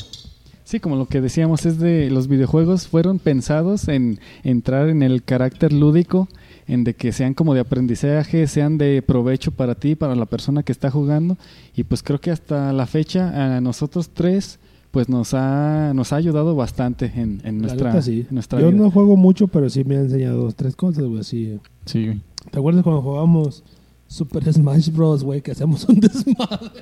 Sí, 0.66 0.80
como 0.80 0.96
lo 0.96 1.06
que 1.06 1.20
decíamos 1.20 1.64
es 1.64 1.78
de 1.78 2.10
los 2.10 2.26
videojuegos 2.26 2.88
fueron 2.88 3.20
pensados 3.20 3.86
en 3.86 4.18
entrar 4.42 4.88
en 4.88 5.04
el 5.04 5.22
carácter 5.22 5.72
lúdico, 5.72 6.28
en 6.66 6.82
de 6.82 6.94
que 6.94 7.12
sean 7.12 7.34
como 7.34 7.54
de 7.54 7.60
aprendizaje, 7.60 8.48
sean 8.48 8.76
de 8.76 9.00
provecho 9.00 9.52
para 9.52 9.76
ti, 9.76 9.94
para 9.94 10.16
la 10.16 10.26
persona 10.26 10.64
que 10.64 10.72
está 10.72 10.90
jugando. 10.90 11.38
Y 11.76 11.84
pues 11.84 12.02
creo 12.02 12.20
que 12.20 12.32
hasta 12.32 12.72
la 12.72 12.86
fecha 12.86 13.56
a 13.56 13.60
nosotros 13.60 14.10
tres 14.10 14.58
pues 14.96 15.10
nos 15.10 15.34
ha 15.34 15.92
nos 15.94 16.14
ha 16.14 16.16
ayudado 16.16 16.56
bastante 16.56 17.12
en, 17.16 17.42
en 17.44 17.58
nuestra, 17.58 17.90
neta, 17.90 18.00
sí. 18.00 18.24
en 18.30 18.34
nuestra 18.34 18.58
Yo 18.62 18.70
vida. 18.70 18.82
no 18.82 18.90
juego 18.90 19.14
mucho, 19.18 19.46
pero 19.46 19.68
sí 19.68 19.84
me 19.84 19.98
ha 19.98 20.00
enseñado 20.00 20.44
dos, 20.44 20.54
tres 20.54 20.74
cosas, 20.74 21.04
güey. 21.04 21.22
Sí, 21.22 21.58
güey. 21.92 22.22
¿Te 22.50 22.58
acuerdas 22.58 22.82
cuando 22.82 23.02
jugábamos 23.02 23.62
Super 24.08 24.50
Smash 24.50 24.90
Bros, 24.90 25.22
güey? 25.22 25.42
Que 25.42 25.50
hacemos 25.50 25.86
un 25.86 26.00
desmadre. 26.00 26.80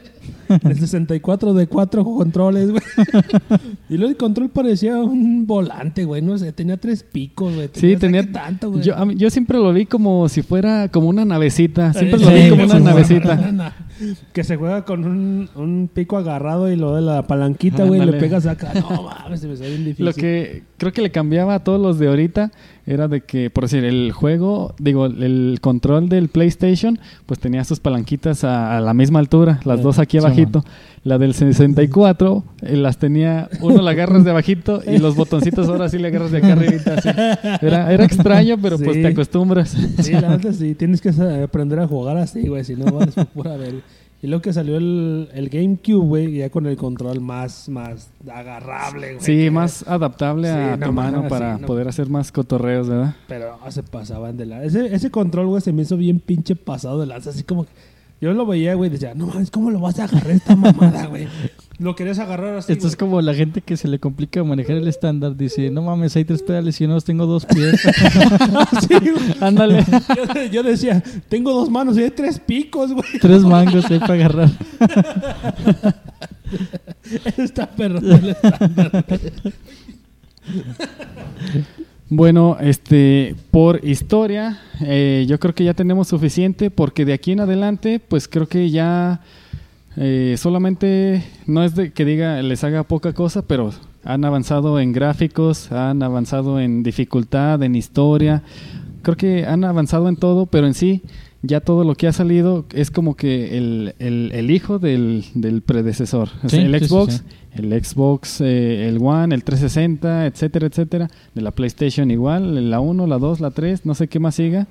El 0.63 0.79
64 0.79 1.55
de 1.55 1.67
cuatro 1.67 2.05
controles, 2.05 2.71
güey. 2.71 2.83
y 3.89 3.97
luego 3.97 4.11
el 4.11 4.17
control 4.17 4.49
parecía 4.51 4.97
un 4.99 5.45
volante, 5.49 6.05
güey. 6.05 6.23
No 6.23 6.39
sé, 6.39 6.53
tenía 6.53 6.77
tres 6.77 7.03
picos, 7.03 7.53
güey. 7.53 7.69
Sí, 7.73 7.97
tenía 7.97 8.31
tanto, 8.31 8.71
güey. 8.71 8.85
yo, 8.85 8.95
yo 9.11 9.29
siempre 9.31 9.59
lo 9.59 9.73
vi 9.73 9.87
como 9.87 10.29
si 10.29 10.43
fuera 10.43 10.89
como 10.89 11.09
una 11.09 11.25
navecita, 11.25 11.93
siempre 11.95 12.21
lo 12.21 12.29
Sí, 12.29 12.35
vi 12.35 12.49
como 12.51 12.65
güey, 12.67 12.71
una 12.71 12.79
sí, 12.79 12.85
navecita. 12.85 13.75
Que 14.33 14.45
se 14.45 14.57
juega 14.57 14.85
con 14.85 15.05
un, 15.05 15.49
un 15.55 15.91
pico 15.93 16.17
agarrado 16.17 16.71
y 16.71 16.77
lo 16.77 16.95
de 16.95 17.03
la 17.03 17.27
palanquita, 17.27 17.85
güey, 17.85 18.05
le 18.05 18.15
pegas 18.15 18.47
acá. 18.47 18.73
No 18.75 19.05
mames, 19.05 19.41
se 19.41 19.49
me 19.49 19.57
sale 19.57 19.71
bien 19.71 19.85
difícil. 19.85 20.07
Lo 20.07 20.13
que 20.13 20.65
creo 20.85 20.93
que 20.93 21.01
le 21.01 21.11
cambiaba 21.11 21.55
a 21.55 21.65
todos 21.65 21.81
los 21.81 21.99
de 21.99 22.09
ahorita 22.09 22.53
era 22.87 23.09
de 23.09 23.23
que, 23.23 23.49
por 23.49 23.65
decir, 23.65 23.85
el 23.85 24.13
juego, 24.13 24.75
digo, 24.79 25.07
el 25.07 25.59
control 25.63 26.11
del 26.11 26.29
PlayStation, 26.29 26.99
pues 27.25 27.41
tenía 27.41 27.65
sus 27.65 27.81
palanquitas 27.81 28.45
a, 28.45 28.77
a 28.77 28.81
la 28.83 28.93
misma 28.93 29.19
altura, 29.19 29.61
las 29.65 29.83
dos 29.83 29.99
aquí 29.99 30.19
sí, 30.19 30.25
abajito. 30.25 30.63
La 31.03 31.17
del 31.17 31.33
64 31.33 32.45
eh, 32.61 32.77
las 32.77 32.99
tenía, 32.99 33.49
uno 33.63 33.81
la 33.81 33.93
agarras 33.93 34.25
de 34.25 34.31
abajito 34.31 34.83
y 34.87 34.99
los 34.99 35.17
botoncitos 35.17 35.67
ahora 35.69 35.89
sí 35.89 35.97
le 35.97 36.09
agarras 36.09 36.33
de 36.33 36.39
acá 36.39 36.53
así. 36.53 37.09
Era, 37.67 37.91
era 37.91 38.05
extraño, 38.05 38.57
pero 38.61 38.79
pues 38.79 39.01
te 39.01 39.07
acostumbras. 39.07 39.75
Sí, 40.03 40.13
la 40.13 40.37
neta 40.37 40.53
sí. 40.53 40.75
Tienes 40.75 41.01
que 41.01 41.09
aprender 41.43 41.81
a 41.81 41.87
jugar 41.87 42.19
así, 42.19 42.47
güey. 42.49 42.65
Si 42.65 42.75
no, 42.75 42.85
por 42.85 43.27
pura 43.29 43.57
ver. 43.57 43.77
Y 44.25 44.27
luego 44.27 44.41
que 44.41 44.55
salió 44.55 44.79
el, 44.79 45.29
el 45.35 45.51
GameCube, 45.51 46.03
güey, 46.03 46.37
ya 46.37 46.49
con 46.49 46.65
el 46.65 46.79
control 46.79 47.21
más, 47.21 47.69
más 47.69 48.09
agarrable, 48.27 49.17
güey. 49.17 49.23
Sí, 49.23 49.51
más 49.51 49.87
adaptable 49.87 50.49
Sí, 50.49 50.55
a 50.55 50.79
no 50.79 50.87
tu 50.87 50.93
mano 50.95 51.29
para 51.29 51.59
no. 51.59 51.67
poder 51.67 51.89
hacer 51.89 52.09
más 52.09 52.33
cotorreos, 52.33 52.89
¿verdad? 52.89 53.15
Pero 53.29 53.59
no, 53.63 53.71
se 53.71 53.83
pasaban 53.83 54.39
de 54.39 54.47
la... 54.47 54.65
Ese, 54.65 54.95
ese 54.95 55.11
control, 55.11 55.49
güey, 55.49 55.61
se 55.61 55.75
me 55.75 55.83
hizo 55.83 55.99
bien 55.99 56.21
pinche 56.21 56.57
pasado 56.57 57.01
de 57.01 57.07
lanza. 57.07 57.29
Así 57.29 57.43
como 57.43 57.65
que... 57.67 57.71
Yo 58.25 58.33
lo 58.33 58.47
veía, 58.47 58.73
güey, 58.75 58.89
decía, 58.89 59.13
no 59.15 59.27
mames, 59.27 59.51
¿cómo 59.51 59.71
lo 59.71 59.81
vas 59.81 59.99
a 59.99 60.05
agarrar 60.05 60.31
esta 60.31 60.57
mamada, 60.57 61.05
güey? 61.09 61.29
Lo 61.79 61.95
querías 61.95 62.19
agarrar 62.19 62.57
así, 62.57 62.73
Esto 62.73 62.87
es 62.87 62.97
güey. 62.97 63.11
como 63.11 63.21
la 63.21 63.35
gente 63.35 63.61
que 63.61 63.77
se 63.77 63.87
le 63.87 63.99
complica 63.99 64.43
manejar 64.43 64.77
el 64.77 64.89
estándar. 64.89 65.37
Dice, 65.37 65.69
no 65.69 65.83
mames, 65.83 66.17
hay 66.17 66.25
tres 66.25 66.43
pedales 66.43 66.81
y 66.81 66.87
no 66.87 66.99
tengo 67.03 67.27
dos 67.27 67.45
pies. 67.45 67.83
Sí, 68.89 68.95
güey. 68.99 69.35
Ándale. 69.41 69.85
Yo, 70.17 70.25
yo 70.51 70.63
decía, 70.63 71.03
tengo 71.29 71.53
dos 71.53 71.69
manos 71.69 71.99
y 71.99 72.03
hay 72.05 72.11
tres 72.13 72.39
picos, 72.41 72.95
güey. 72.95 73.05
tres 73.21 73.43
mangos 73.43 73.91
ahí 73.91 73.99
para 73.99 74.15
agarrar. 74.15 74.51
Está 77.37 77.71
perro 77.71 77.99
el 77.99 78.31
estándar. 78.31 79.05
Bueno, 82.11 82.59
este, 82.61 83.35
por 83.51 83.83
historia, 83.85 84.61
eh, 84.83 85.25
yo 85.27 85.41
creo 85.41 85.55
que 85.55 85.65
ya 85.65 85.73
tenemos 85.73 86.09
suficiente 86.09 86.71
porque 86.71 87.07
de 87.07 87.15
aquí 87.15 87.33
en 87.33 87.41
adelante, 87.41 87.99
pues 87.99 88.29
creo 88.29 88.47
que 88.47 88.71
ya 88.71 89.23
eh, 89.97 90.35
solamente 90.37 91.25
no 91.47 91.65
es 91.65 91.75
de 91.75 91.93
que 91.93 92.05
diga 92.05 92.43
les 92.43 92.63
haga 92.63 92.83
poca 92.83 93.13
cosa, 93.15 93.43
pero 93.43 93.73
Han 94.05 94.27
avanzado 94.27 94.81
en 94.81 94.93
gráficos, 94.93 95.73
han 95.73 96.03
avanzado 96.03 96.61
en 96.61 96.83
dificultad, 96.83 97.63
en 97.63 97.75
historia. 97.75 98.43
Creo 99.01 99.17
que 99.17 99.47
han 99.47 99.65
avanzado 99.65 100.11
en 100.11 100.17
todo, 100.17 100.45
pero 100.45 100.67
en 100.67 100.75
sí 100.75 101.01
ya 101.47 101.61
todo 101.61 101.85
lo 101.85 101.95
que 101.95 102.07
ha 102.09 102.13
salido 102.13 102.65
es 102.75 102.91
como 102.91 103.15
que 103.17 103.57
el, 103.59 103.95
el- 103.99 104.31
el 104.35 104.51
hijo 104.51 104.79
del, 104.79 105.25
del 105.35 105.63
predecesor. 105.63 106.29
O 106.43 106.49
sea, 106.49 106.61
Sí, 106.61 106.67
el 106.67 106.79
sí, 106.81 106.87
Xbox, 106.87 107.15
sí. 107.15 107.23
el 107.63 107.85
Xbox, 107.85 108.41
eh, 108.41 108.89
el 108.89 108.99
One, 109.01 109.35
el 109.35 109.45
360, 109.45 110.27
etcétera, 110.27 110.67
etcétera. 110.67 111.11
De 111.35 111.43
la 111.43 111.51
PlayStation 111.51 112.11
igual, 112.11 112.71
la 112.71 112.81
1, 112.81 113.07
la 113.07 113.19
2, 113.19 113.41
la 113.41 113.51
3, 113.51 113.85
no 113.87 113.95
sé 113.95 114.09
qué 114.09 114.19
más 114.21 114.35
siga. 114.37 114.67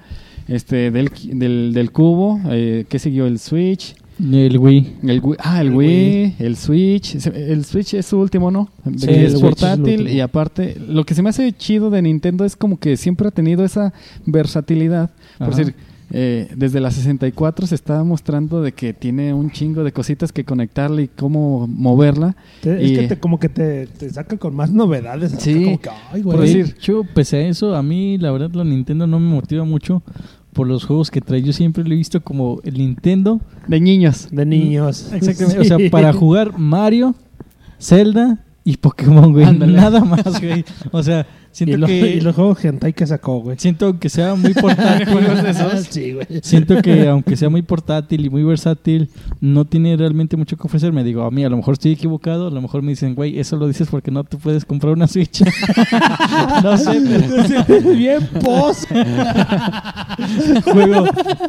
Este, 0.47 0.91
del, 0.91 1.09
del, 1.31 1.71
del 1.73 1.91
cubo, 1.91 2.39
eh, 2.49 2.85
¿qué 2.89 2.99
siguió? 2.99 3.25
El 3.27 3.39
Switch. 3.39 3.95
El 4.19 4.57
Wii. 4.59 4.93
El 5.03 5.21
Wii, 5.23 5.37
ah, 5.39 5.59
el, 5.61 5.67
El 5.69 5.73
Wii, 5.73 5.87
Wii. 5.87 6.35
el 6.39 6.55
Switch. 6.55 7.15
El 7.33 7.65
Switch 7.65 7.93
es 7.95 8.05
su 8.05 8.19
último, 8.19 8.51
¿no? 8.51 8.69
Sí, 8.97 9.07
es 9.09 9.33
el 9.33 9.41
portátil 9.41 10.07
y 10.07 10.19
aparte, 10.19 10.77
lo 10.87 11.03
que 11.05 11.15
se 11.15 11.23
me 11.23 11.29
hace 11.29 11.51
chido 11.53 11.89
de 11.89 12.01
Nintendo 12.01 12.45
es 12.45 12.55
como 12.55 12.77
que 12.77 12.95
siempre 12.97 13.27
ha 13.27 13.31
tenido 13.31 13.63
esa 13.65 13.91
versatilidad. 14.27 15.09
Por 15.39 15.55
decir, 15.55 15.73
eh, 16.15 16.47
desde 16.55 16.79
la 16.79 16.91
64 16.91 17.65
se 17.65 17.73
está 17.73 18.03
mostrando 18.03 18.61
de 18.61 18.71
que 18.71 18.93
tiene 18.93 19.33
un 19.33 19.49
chingo 19.49 19.83
de 19.83 19.91
cositas 19.91 20.31
que 20.31 20.43
conectarle 20.45 21.01
y 21.03 21.07
cómo 21.07 21.65
moverla. 21.67 22.35
Te- 22.61 22.83
Y- 22.83 22.93
Es 22.93 22.99
que 22.99 23.07
te, 23.07 23.19
como 23.19 23.39
que 23.39 23.49
te, 23.49 23.87
te 23.87 24.09
saca 24.11 24.37
con 24.37 24.55
más 24.55 24.71
novedades. 24.71 25.33
Sí. 25.39 25.63
Como 25.65 25.81
que, 25.81 25.89
ay, 26.11 26.21
güey. 26.21 26.37
Por 26.37 26.45
De 26.45 26.53
decir- 26.53 26.75
hecho, 26.77 27.01
pese 27.15 27.37
a 27.37 27.47
eso, 27.47 27.75
a 27.75 27.81
mí 27.81 28.17
la 28.19 28.31
verdad 28.31 28.51
la 28.53 28.63
Nintendo 28.63 29.07
no 29.07 29.19
me 29.19 29.27
motiva 29.33 29.63
mucho 29.65 30.03
por 30.53 30.67
los 30.67 30.85
juegos 30.85 31.09
que 31.09 31.19
trae. 31.19 31.41
Yo 31.41 31.51
siempre 31.51 31.83
lo 31.83 31.91
he 31.93 31.97
visto 31.97 32.21
como 32.21 32.59
el 32.63 32.77
Nintendo. 32.77 33.41
De 33.67 33.79
niños. 33.79 34.27
De 34.31 34.45
niños. 34.45 35.11
Exactamente. 35.11 35.59
O 35.61 35.63
sea, 35.63 35.77
para 35.91 36.13
jugar 36.13 36.59
Mario, 36.59 37.15
Zelda 37.79 38.45
y 38.65 38.77
Pokémon, 38.77 39.31
güey. 39.33 39.45
Ándale. 39.45 39.73
Nada 39.73 39.99
más, 40.01 40.23
güey. 40.41 40.63
O 40.91 41.03
sea, 41.03 41.21
Y, 41.21 41.55
siento 41.55 41.77
lo- 41.79 41.87
que... 41.87 42.15
y 42.15 42.21
los 42.21 42.33
juegos 42.33 42.63
hentai 42.63 42.93
que 42.93 43.05
sacó, 43.05 43.39
güey. 43.41 43.57
Siento 43.59 43.99
que 43.99 44.07
sea 44.09 44.35
muy 44.35 44.53
portátil. 44.53 45.07
Sí, 45.89 46.13
güey. 46.13 46.25
Siento 46.41 46.81
que 46.81 47.07
aunque 47.09 47.35
sea 47.35 47.49
muy 47.49 47.61
portátil 47.61 48.25
y 48.25 48.29
muy 48.29 48.43
versátil, 48.43 49.09
no 49.41 49.65
tiene 49.65 49.97
realmente 49.97 50.37
mucho 50.37 50.55
que 50.55 50.65
ofrecerme. 50.65 51.03
Digo, 51.03 51.23
a 51.23 51.31
mí 51.31 51.43
a 51.43 51.49
lo 51.49 51.57
mejor 51.57 51.73
estoy 51.73 51.91
equivocado, 51.91 52.47
a 52.47 52.51
lo 52.51 52.61
mejor 52.61 52.81
me 52.83 52.91
dicen, 52.91 53.15
güey, 53.15 53.37
eso 53.37 53.57
lo 53.57 53.67
dices 53.67 53.87
porque 53.91 54.11
no 54.11 54.23
te 54.23 54.37
puedes 54.37 54.63
comprar 54.65 54.93
una 54.93 55.07
Switch. 55.07 55.41
no 56.63 56.77
sé, 56.77 57.01
pero 57.67 57.89
Bien 57.91 58.25
pos. 58.41 58.87
juego, 60.63 61.05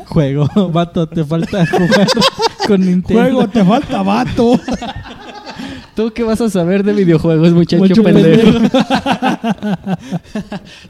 juego, 0.06 0.48
vato, 0.70 1.06
te 1.08 1.24
falta 1.24 1.64
jugar 1.66 2.08
con 2.66 2.80
Nintendo. 2.80 3.22
Juego, 3.22 3.48
te 3.48 3.64
falta 3.64 4.02
vato. 4.02 4.60
¿Tú 5.94 6.12
qué 6.12 6.24
vas 6.24 6.40
a 6.40 6.50
saber 6.50 6.82
de 6.82 6.92
videojuegos, 6.92 7.52
muchacho 7.52 8.02
pendejo? 8.02 8.52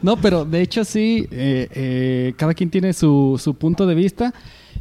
no, 0.02 0.16
pero 0.16 0.44
de 0.44 0.62
hecho 0.62 0.84
sí, 0.84 1.26
eh, 1.30 1.68
eh, 1.74 2.34
cada 2.36 2.54
quien 2.54 2.70
tiene 2.70 2.92
su, 2.92 3.40
su 3.42 3.54
punto 3.54 3.86
de 3.86 3.94
vista. 3.94 4.34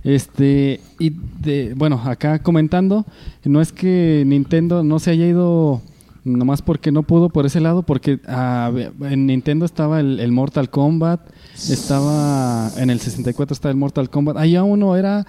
Este, 0.03 0.81
y 0.99 1.13
de, 1.41 1.73
bueno, 1.75 2.01
acá 2.03 2.39
comentando, 2.39 3.05
no 3.43 3.61
es 3.61 3.71
que 3.71 4.23
Nintendo 4.25 4.83
no 4.83 4.99
se 4.99 5.11
haya 5.11 5.25
ido 5.25 5.81
nomás 6.25 6.61
porque 6.61 6.91
no 6.91 7.03
pudo 7.03 7.29
por 7.29 7.45
ese 7.45 7.61
lado, 7.61 7.83
porque 7.83 8.19
ah, 8.27 8.71
en 9.01 9.27
Nintendo 9.27 9.65
estaba 9.65 9.99
el, 9.99 10.19
el 10.19 10.31
Mortal 10.31 10.69
Kombat, 10.69 11.21
estaba 11.69 12.71
en 12.77 12.89
el 12.89 12.99
64 12.99 13.53
estaba 13.53 13.71
el 13.71 13.77
Mortal 13.77 14.09
Kombat, 14.09 14.37
allá 14.37 14.63
uno 14.63 14.95
era 14.95 15.25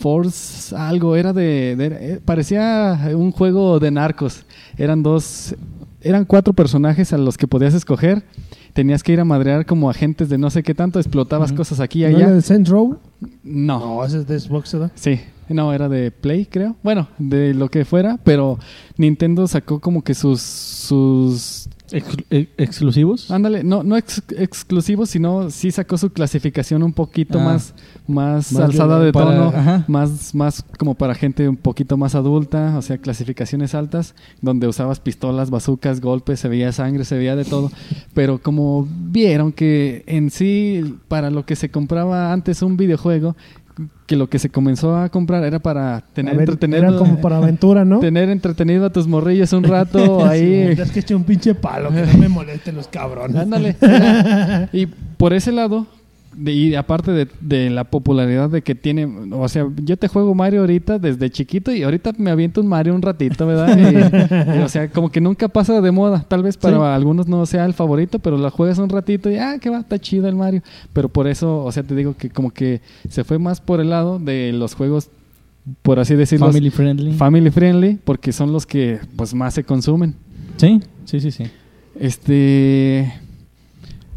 Force 0.00 0.74
algo, 0.76 1.16
era 1.16 1.32
de, 1.32 1.76
de- 1.76 2.14
eh, 2.14 2.20
parecía 2.24 2.98
un 3.14 3.30
juego 3.32 3.78
de 3.78 3.90
narcos, 3.90 4.44
eran 4.76 5.02
dos, 5.02 5.54
eran 6.00 6.24
cuatro 6.24 6.52
personajes 6.52 7.12
a 7.12 7.18
los 7.18 7.36
que 7.38 7.46
podías 7.46 7.74
escoger, 7.74 8.24
tenías 8.72 9.02
que 9.02 9.12
ir 9.12 9.20
a 9.20 9.24
madrear 9.24 9.64
como 9.66 9.88
agentes 9.90 10.28
de 10.28 10.38
no 10.38 10.50
sé 10.50 10.62
qué 10.62 10.74
tanto, 10.74 10.98
explotabas 10.98 11.52
cosas 11.52 11.80
aquí 11.80 12.04
y 12.04 12.10
¿No 12.10 12.16
era 12.18 12.26
allá, 12.26 12.34
de 12.36 12.42
Saints 12.42 12.68
Row? 12.70 12.98
no, 13.42 13.78
No, 13.78 14.04
ese 14.04 14.18
es 14.18 14.26
de 14.26 14.40
Xbox, 14.40 14.72
¿verdad? 14.72 14.92
Sí, 14.94 15.20
no, 15.48 15.72
era 15.72 15.88
de 15.88 16.10
Play, 16.10 16.46
creo. 16.46 16.76
Bueno, 16.82 17.08
de 17.18 17.52
lo 17.54 17.68
que 17.70 17.84
fuera, 17.84 18.18
pero 18.24 18.58
Nintendo 18.96 19.46
sacó 19.46 19.80
como 19.80 20.02
que 20.02 20.14
sus 20.14 20.40
sus 20.40 21.61
Ex- 21.92 22.16
ex- 22.30 22.50
¿Exclusivos? 22.56 23.30
ándale, 23.30 23.62
no 23.64 23.82
no 23.82 23.96
ex- 23.96 24.22
exclusivos, 24.36 25.10
sino 25.10 25.50
sí 25.50 25.70
sacó 25.70 25.98
su 25.98 26.10
clasificación 26.10 26.82
un 26.82 26.92
poquito 26.92 27.38
Ah. 27.40 27.44
más 27.44 27.74
más, 28.08 28.52
Más 28.52 28.62
alzada 28.64 28.98
de 28.98 29.12
para- 29.12 29.26
tono, 29.36 29.48
ajá. 29.56 29.84
más 29.88 30.34
más 30.34 30.64
como 30.78 30.94
para 30.94 31.14
gente 31.14 31.48
un 31.48 31.56
poquito 31.56 31.96
más 31.96 32.14
adulta, 32.14 32.76
o 32.76 32.82
sea, 32.82 32.98
clasificaciones 32.98 33.74
altas 33.74 34.14
donde 34.40 34.66
usabas 34.66 34.98
pistolas, 35.00 35.50
bazucas, 35.50 36.00
golpes, 36.00 36.40
se 36.40 36.48
veía 36.48 36.72
sangre, 36.72 37.04
se 37.04 37.16
veía 37.16 37.36
de 37.36 37.44
todo, 37.44 37.70
pero 38.14 38.38
como 38.42 38.88
vieron 38.90 39.52
que 39.52 40.02
en 40.06 40.30
sí 40.30 40.96
para 41.08 41.30
lo 41.30 41.44
que 41.46 41.56
se 41.56 41.70
compraba 41.70 42.32
antes 42.32 42.62
un 42.62 42.76
videojuego 42.76 43.36
que 44.06 44.16
lo 44.16 44.28
que 44.28 44.38
se 44.38 44.50
comenzó 44.50 44.96
a 44.96 45.08
comprar 45.08 45.44
era 45.44 45.58
para 45.58 46.02
tener 46.12 46.34
ver, 46.36 46.48
entretenido 46.48 46.78
Era 46.78 46.96
como 46.96 47.20
para 47.20 47.38
aventura, 47.38 47.84
¿no? 47.84 48.00
tener 48.00 48.28
entretenido 48.28 48.86
a 48.86 48.90
tus 48.90 49.06
morrillos 49.06 49.52
un 49.52 49.64
rato 49.64 50.24
ahí. 50.26 50.74
Sí, 50.74 50.82
es 50.82 50.90
que 50.90 51.00
eché 51.00 51.14
un 51.14 51.24
pinche 51.24 51.54
palo, 51.54 51.90
que 51.90 52.02
no 52.02 52.18
me 52.18 52.28
molesten 52.28 52.74
los 52.76 52.88
cabrones. 52.88 53.36
Ándale. 53.36 53.76
y 54.72 54.86
por 54.86 55.32
ese 55.32 55.52
lado, 55.52 55.86
de- 56.34 56.52
y 56.52 56.74
aparte 56.74 57.12
de, 57.12 57.28
de 57.40 57.70
la 57.70 57.84
popularidad 57.84 58.48
de 58.50 58.62
que 58.62 58.74
tiene, 58.74 59.04
o 59.32 59.48
sea, 59.48 59.66
yo 59.84 59.96
te 59.96 60.08
juego 60.08 60.34
Mario 60.34 60.60
ahorita 60.60 60.98
desde 60.98 61.30
chiquito 61.30 61.72
y 61.72 61.82
ahorita 61.82 62.12
me 62.18 62.30
aviento 62.30 62.60
un 62.60 62.66
Mario 62.68 62.94
un 62.94 63.02
ratito, 63.02 63.46
¿verdad? 63.46 63.76
Y- 64.56 64.58
y, 64.58 64.62
o 64.62 64.68
sea, 64.68 64.88
como 64.90 65.10
que 65.10 65.20
nunca 65.20 65.48
pasa 65.48 65.80
de 65.80 65.90
moda. 65.90 66.24
Tal 66.28 66.42
vez 66.42 66.56
para 66.56 66.76
Sí. 66.76 66.82
algunos 66.82 67.28
no 67.28 67.44
sea 67.46 67.64
el 67.66 67.74
favorito, 67.74 68.18
pero 68.18 68.36
la 68.38 68.50
juegas 68.50 68.78
un 68.78 68.88
ratito 68.88 69.30
y, 69.30 69.36
ah, 69.36 69.58
que 69.60 69.70
va, 69.70 69.78
está 69.80 69.98
chido 69.98 70.28
el 70.28 70.34
Mario. 70.36 70.62
Pero 70.92 71.08
por 71.08 71.26
eso, 71.26 71.64
o 71.64 71.72
sea, 71.72 71.82
te 71.82 71.94
digo 71.94 72.14
que 72.16 72.30
como 72.30 72.50
que 72.50 72.80
se 73.08 73.24
fue 73.24 73.38
más 73.38 73.60
por 73.60 73.80
el 73.80 73.90
lado 73.90 74.18
de 74.18 74.52
los 74.52 74.74
juegos, 74.74 75.10
por 75.82 76.00
así 76.00 76.14
decirlo, 76.16 76.46
Family 76.46 76.70
friendly. 76.70 77.12
family 77.12 77.50
friendly, 77.50 77.98
porque 78.04 78.32
son 78.32 78.52
los 78.52 78.66
que 78.66 78.98
pues 79.16 79.32
más 79.34 79.54
se 79.54 79.64
consumen. 79.64 80.14
sí, 80.56 80.80
sí, 81.04 81.20
sí, 81.20 81.30
sí. 81.30 81.44
Este. 82.00 83.12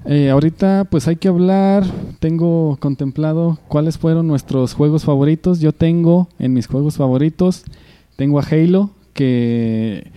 Eh, 0.06 0.30
ahorita, 0.30 0.88
pues 0.90 1.08
hay 1.08 1.16
que 1.16 1.28
hablar. 1.28 1.84
Tengo 2.20 2.78
contemplado 2.80 3.60
cuáles 3.68 3.98
fueron 3.98 4.28
nuestros 4.28 4.74
juegos 4.74 5.04
favoritos. 5.06 5.60
Yo 5.60 5.72
tengo 5.72 6.30
en 6.40 6.54
mis 6.54 6.68
juegos 6.68 6.98
favoritos. 6.98 7.64
Tengo 8.16 8.40
a 8.40 8.44
Halo, 8.44 8.92
que 9.14 10.12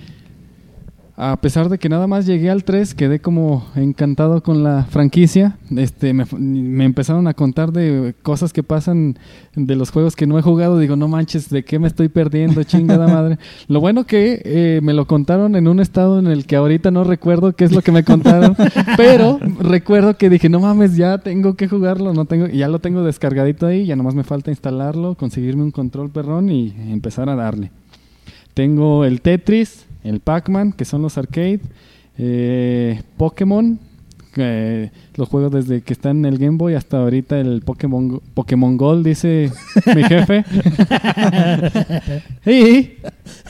a 1.20 1.36
pesar 1.40 1.68
de 1.68 1.78
que 1.78 1.88
nada 1.88 2.06
más 2.06 2.26
llegué 2.26 2.48
al 2.48 2.62
3, 2.62 2.94
quedé 2.94 3.18
como 3.18 3.66
encantado 3.74 4.40
con 4.40 4.62
la 4.62 4.84
franquicia. 4.84 5.58
Este, 5.76 6.14
me, 6.14 6.24
me 6.38 6.84
empezaron 6.84 7.26
a 7.26 7.34
contar 7.34 7.72
de 7.72 8.14
cosas 8.22 8.52
que 8.52 8.62
pasan 8.62 9.18
de 9.56 9.74
los 9.74 9.90
juegos 9.90 10.14
que 10.14 10.28
no 10.28 10.38
he 10.38 10.42
jugado. 10.42 10.78
Digo, 10.78 10.94
no 10.94 11.08
manches, 11.08 11.50
¿de 11.50 11.64
qué 11.64 11.80
me 11.80 11.88
estoy 11.88 12.08
perdiendo? 12.08 12.62
Chingada 12.62 13.08
madre. 13.08 13.36
Lo 13.66 13.80
bueno 13.80 14.04
que 14.04 14.40
eh, 14.44 14.78
me 14.80 14.92
lo 14.92 15.08
contaron 15.08 15.56
en 15.56 15.66
un 15.66 15.80
estado 15.80 16.20
en 16.20 16.28
el 16.28 16.46
que 16.46 16.54
ahorita 16.54 16.92
no 16.92 17.02
recuerdo 17.02 17.52
qué 17.52 17.64
es 17.64 17.72
lo 17.72 17.82
que 17.82 17.90
me 17.90 18.04
contaron. 18.04 18.54
pero 18.96 19.40
recuerdo 19.58 20.16
que 20.16 20.30
dije, 20.30 20.48
no 20.48 20.60
mames, 20.60 20.96
ya 20.96 21.18
tengo 21.18 21.54
que 21.54 21.66
jugarlo. 21.66 22.14
no 22.14 22.26
tengo 22.26 22.46
Ya 22.46 22.68
lo 22.68 22.78
tengo 22.78 23.02
descargadito 23.02 23.66
ahí. 23.66 23.86
Ya 23.86 23.96
nomás 23.96 24.14
me 24.14 24.22
falta 24.22 24.52
instalarlo, 24.52 25.16
conseguirme 25.16 25.64
un 25.64 25.72
control 25.72 26.10
perrón 26.10 26.48
y 26.48 26.76
empezar 26.92 27.28
a 27.28 27.34
darle. 27.34 27.72
Tengo 28.54 29.04
el 29.04 29.20
Tetris, 29.20 29.87
el 30.04 30.20
Pac-Man, 30.20 30.72
que 30.72 30.84
son 30.84 31.02
los 31.02 31.18
arcade, 31.18 31.60
eh, 32.18 33.02
Pokémon, 33.16 33.78
los 35.16 35.28
juegos 35.28 35.50
desde 35.50 35.80
que 35.82 35.92
están 35.92 36.18
en 36.18 36.26
el 36.26 36.38
Game 36.38 36.58
Boy 36.58 36.74
hasta 36.74 36.98
ahorita 36.98 37.40
el 37.40 37.62
Pokémon, 37.62 38.06
Go- 38.08 38.22
Pokémon 38.34 38.76
Gold, 38.76 39.04
dice 39.04 39.50
mi 39.96 40.04
jefe. 40.04 40.44
y 42.46 42.92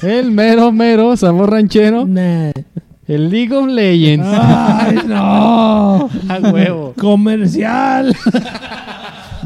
el 0.06 0.30
mero, 0.30 0.72
mero, 0.72 1.16
sabor 1.16 1.50
ranchero, 1.50 2.06
Nah. 2.06 2.52
el 3.06 3.30
League 3.30 3.54
of 3.54 3.66
Legends. 3.68 4.26
¡Ay, 4.30 4.98
no! 5.06 6.08
A 6.28 6.38
huevo. 6.52 6.94
¡Comercial! 6.98 8.14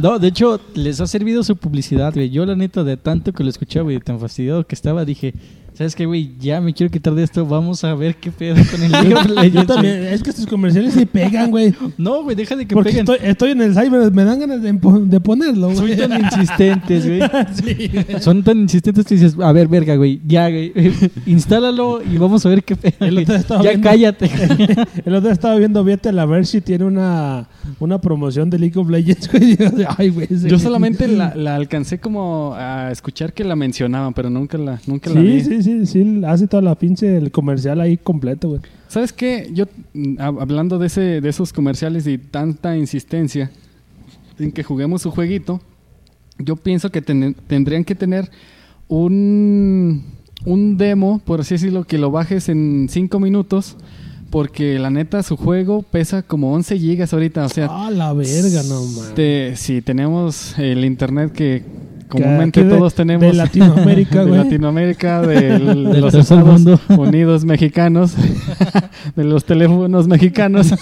No, 0.00 0.18
de 0.18 0.28
hecho, 0.28 0.60
les 0.74 1.00
ha 1.00 1.06
servido 1.06 1.42
su 1.42 1.56
publicidad, 1.56 2.14
güey. 2.14 2.30
Yo, 2.30 2.46
la 2.46 2.54
neta, 2.56 2.82
de 2.84 2.96
tanto 2.96 3.32
que 3.32 3.44
lo 3.44 3.50
escuchaba, 3.50 3.84
güey, 3.84 3.98
tan 4.00 4.18
fastidiado 4.20 4.66
que 4.66 4.74
estaba, 4.74 5.04
dije, 5.04 5.34
¿sabes 5.74 5.94
qué, 5.96 6.06
güey? 6.06 6.32
Ya 6.40 6.60
me 6.60 6.72
quiero 6.74 6.90
quitar 6.90 7.14
de 7.14 7.22
esto. 7.22 7.46
Vamos 7.46 7.82
a 7.84 7.94
ver 7.94 8.16
qué 8.16 8.30
pedo 8.30 8.56
con 8.70 8.82
el 8.82 8.90
League 8.92 9.14
of 9.14 9.26
Yo 9.28 9.34
Legends, 9.34 9.66
también. 9.66 10.04
Es 10.04 10.22
que 10.22 10.30
estos 10.30 10.46
comerciales 10.46 10.94
sí 10.94 11.06
pegan, 11.06 11.50
güey. 11.50 11.74
No, 11.98 12.22
güey, 12.22 12.34
deja 12.36 12.56
de 12.56 12.66
que 12.66 12.74
Porque 12.74 12.90
peguen. 12.90 13.02
estoy, 13.08 13.18
estoy 13.28 13.50
en 13.52 13.62
el 13.62 13.74
cyber, 13.74 14.10
me 14.12 14.24
dan 14.24 14.40
ganas 14.40 14.62
de, 14.62 15.20
ponerlo, 15.20 15.74
Son 15.74 15.86
güey. 15.86 15.96
tan 15.96 16.12
insistentes, 16.24 17.06
güey. 17.06 17.20
Sí. 17.54 17.90
Son 18.20 18.42
tan 18.42 18.58
insistentes 18.58 19.04
que 19.06 19.14
dices, 19.14 19.36
a 19.40 19.52
ver, 19.52 19.68
verga, 19.68 19.96
güey, 19.96 20.20
ya, 20.26 20.48
güey, 20.48 20.72
instálalo 21.26 22.00
y 22.02 22.16
vamos 22.18 22.44
a 22.46 22.48
ver 22.48 22.62
qué 22.64 22.76
pedo. 22.76 22.94
El 23.00 23.18
otro 23.18 23.32
día 23.34 23.40
estaba 23.40 23.62
Ya 23.62 23.70
viendo- 23.70 23.88
cállate. 23.88 24.30
El 25.04 25.14
otro 25.14 25.20
día 25.28 25.32
estaba 25.32 25.56
viendo, 25.56 25.84
vete 25.84 26.08
a 26.08 26.12
la 26.12 26.26
ver 26.26 26.46
si 26.46 26.60
tiene 26.60 26.84
una, 26.84 27.48
una 27.78 28.00
promoción 28.00 28.50
de 28.50 28.58
League 28.58 28.78
of 28.78 28.88
Legends, 28.88 29.30
güey. 29.30 29.56
Ay, 29.98 30.08
güey. 30.10 30.28
Yo 30.48 30.58
solamente 30.58 31.08
la, 31.08 31.34
la 31.34 31.54
alcancé 31.56 31.98
como 31.98 32.54
a 32.56 32.90
escuchar 32.90 33.32
que 33.32 33.44
la 33.44 33.56
mencionaban, 33.56 34.12
pero 34.14 34.30
nunca 34.30 34.58
la, 34.58 34.80
nunca 34.86 35.10
la 35.10 35.20
Sí, 35.20 35.26
vi. 35.26 35.40
sí, 35.44 35.61
sí, 35.62 35.86
sí, 35.86 35.86
sí, 35.86 36.22
hace 36.26 36.46
toda 36.46 36.62
la 36.62 36.74
pinche 36.74 37.16
el 37.16 37.30
comercial 37.30 37.80
ahí 37.80 37.96
completo, 37.96 38.48
güey. 38.48 38.60
¿Sabes 38.88 39.12
qué? 39.12 39.50
Yo, 39.54 39.64
mm, 39.94 40.16
hab- 40.18 40.40
hablando 40.42 40.78
de, 40.78 40.86
ese, 40.88 41.20
de 41.20 41.28
esos 41.28 41.52
comerciales 41.52 42.06
y 42.06 42.18
tanta 42.18 42.76
insistencia 42.76 43.50
en 44.38 44.52
que 44.52 44.62
juguemos 44.62 45.02
su 45.02 45.10
jueguito, 45.10 45.60
yo 46.38 46.56
pienso 46.56 46.90
que 46.90 47.00
ten- 47.02 47.34
tendrían 47.46 47.84
que 47.84 47.94
tener 47.94 48.30
un, 48.88 50.04
un 50.44 50.76
demo, 50.76 51.20
por 51.24 51.40
así 51.40 51.54
decirlo, 51.54 51.84
que 51.84 51.98
lo 51.98 52.10
bajes 52.10 52.48
en 52.48 52.86
5 52.90 53.18
minutos, 53.20 53.76
porque 54.30 54.78
la 54.78 54.90
neta 54.90 55.22
su 55.22 55.36
juego 55.36 55.82
pesa 55.82 56.22
como 56.22 56.52
11 56.54 56.78
gigas 56.78 57.12
ahorita, 57.12 57.44
o 57.44 57.48
sea, 57.48 57.68
Ah, 57.70 57.90
la 57.90 58.12
verga, 58.12 58.62
no 58.68 58.82
mames. 58.82 59.14
te- 59.14 59.56
si 59.56 59.82
tenemos 59.82 60.58
el 60.58 60.84
internet 60.84 61.32
Que 61.32 61.62
comúnmente 62.12 62.64
de- 62.64 62.70
todos 62.70 62.94
tenemos 62.94 63.26
de 63.26 63.32
Latinoamérica, 63.34 64.20
de 64.24 64.30
güey. 64.30 64.44
Latinoamérica, 64.44 65.20
del- 65.26 65.84
de 65.92 66.00
los 66.00 66.14
Estados 66.14 66.44
mundo. 66.46 66.80
Unidos 66.88 67.44
mexicanos, 67.44 68.14
de 69.16 69.24
los 69.24 69.44
teléfonos 69.44 70.06
mexicanos. 70.08 70.72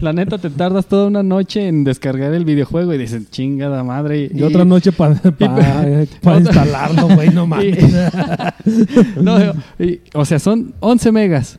La 0.00 0.12
neta 0.12 0.38
te 0.38 0.50
tardas 0.50 0.86
toda 0.86 1.06
una 1.06 1.22
noche 1.22 1.66
en 1.68 1.84
descargar 1.84 2.32
el 2.34 2.44
videojuego 2.44 2.92
y 2.94 2.98
dices, 2.98 3.30
chingada 3.30 3.82
madre. 3.84 4.30
Y 4.34 4.42
otra 4.42 4.64
noche 4.64 4.92
para 4.92 5.14
instalarlo, 6.38 7.08
güey, 7.14 7.30
no 7.30 7.46
mames. 7.46 7.78
No, 9.20 9.38
y- 9.78 10.00
o 10.14 10.24
sea, 10.24 10.38
son 10.38 10.74
11 10.80 11.12
megas. 11.12 11.58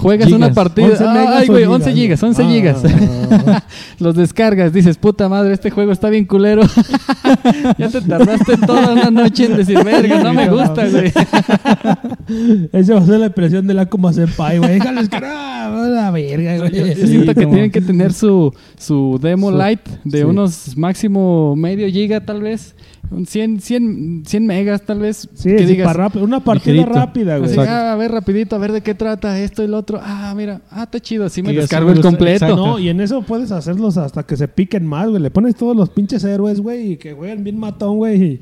Juegas 0.00 0.26
Gigas. 0.26 0.38
una 0.38 0.52
partida. 0.54 0.86
11 0.88 1.04
megas 1.08 1.34
Ay, 1.36 1.46
güey, 1.48 1.64
gigas, 1.64 1.74
11 1.74 1.92
gigas, 1.92 2.22
11 2.22 2.42
Ah. 2.42 2.48
gigas. 2.48 2.82
Los 4.00 4.14
descargas, 4.16 4.72
dices, 4.72 4.96
puta 4.96 5.28
madre, 5.28 5.52
este 5.52 5.70
juego 5.70 5.92
está 5.92 6.08
bien 6.08 6.24
culero. 6.24 6.62
ya 7.78 7.88
te 7.88 8.00
tardaste 8.00 8.56
toda 8.66 8.92
una 8.94 9.10
noche 9.10 9.44
en 9.46 9.56
decir, 9.56 9.82
verga, 9.84 10.22
no 10.22 10.32
me 10.32 10.48
gusta, 10.48 10.86
güey. 10.88 11.12
Esa 12.72 12.94
va 12.94 13.00
a 13.00 13.06
ser 13.06 13.18
la 13.20 13.26
impresión 13.26 13.66
de 13.66 13.74
la 13.74 13.86
como 13.86 14.12
senpai, 14.12 14.58
güey. 14.58 14.74
Déjalo 14.74 15.00
descargar, 15.00 15.70
la 15.70 16.10
verga, 16.10 16.58
güey. 16.58 16.72
yo 16.96 17.06
siento 17.06 17.34
que 17.34 17.42
como- 17.42 17.54
tienen 17.54 17.70
que 17.70 17.80
tener 17.80 18.12
su, 18.12 18.52
su 18.78 19.18
demo 19.20 19.50
Su- 19.50 19.56
light 19.58 19.80
de 20.04 20.18
sí. 20.18 20.24
unos 20.24 20.76
máximo 20.76 21.54
medio 21.56 21.88
giga, 21.88 22.20
tal 22.24 22.42
vez. 22.42 22.74
Un 23.10 23.26
100, 23.26 23.60
100, 23.60 24.22
100 24.24 24.46
megas, 24.46 24.82
tal 24.82 25.00
vez. 25.00 25.28
Sí, 25.34 25.48
que 25.48 25.66
digas, 25.66 25.86
para 25.88 26.04
rápido, 26.04 26.24
una 26.24 26.44
partida 26.44 26.74
Ligerito. 26.74 26.96
rápida, 26.98 27.38
güey. 27.38 27.50
así, 27.50 27.58
ah, 27.58 27.92
a 27.92 27.96
ver, 27.96 28.12
rapidito, 28.12 28.54
a 28.54 28.58
ver 28.60 28.70
de 28.70 28.82
qué 28.82 28.94
trata 28.94 29.38
esto 29.40 29.64
y 29.64 29.66
lo 29.66 29.78
otro. 29.78 29.98
Ah, 30.00 30.32
mira, 30.36 30.60
ah, 30.70 30.84
está 30.84 31.00
chido, 31.00 31.24
así 31.24 31.42
me 31.42 31.52
descargo 31.52 31.90
el 31.90 32.00
completo. 32.02 32.44
exacto. 32.44 32.56
No, 32.56 32.78
y 32.78 32.88
en 32.88 33.00
eso 33.00 33.22
puedes 33.22 33.50
hacerlos 33.50 33.96
hasta 33.96 34.22
que 34.22 34.36
se 34.36 34.46
piquen 34.46 34.86
más, 34.86 35.08
güey. 35.08 35.20
Le 35.20 35.30
pones 35.32 35.56
todos 35.56 35.76
los 35.76 35.90
pinches 35.90 36.22
héroes, 36.22 36.60
güey, 36.60 36.92
y 36.92 36.96
que 36.98 37.12
jueguen 37.12 37.42
bien 37.42 37.58
matón, 37.58 37.96
güey, 37.96 38.22
y, 38.22 38.40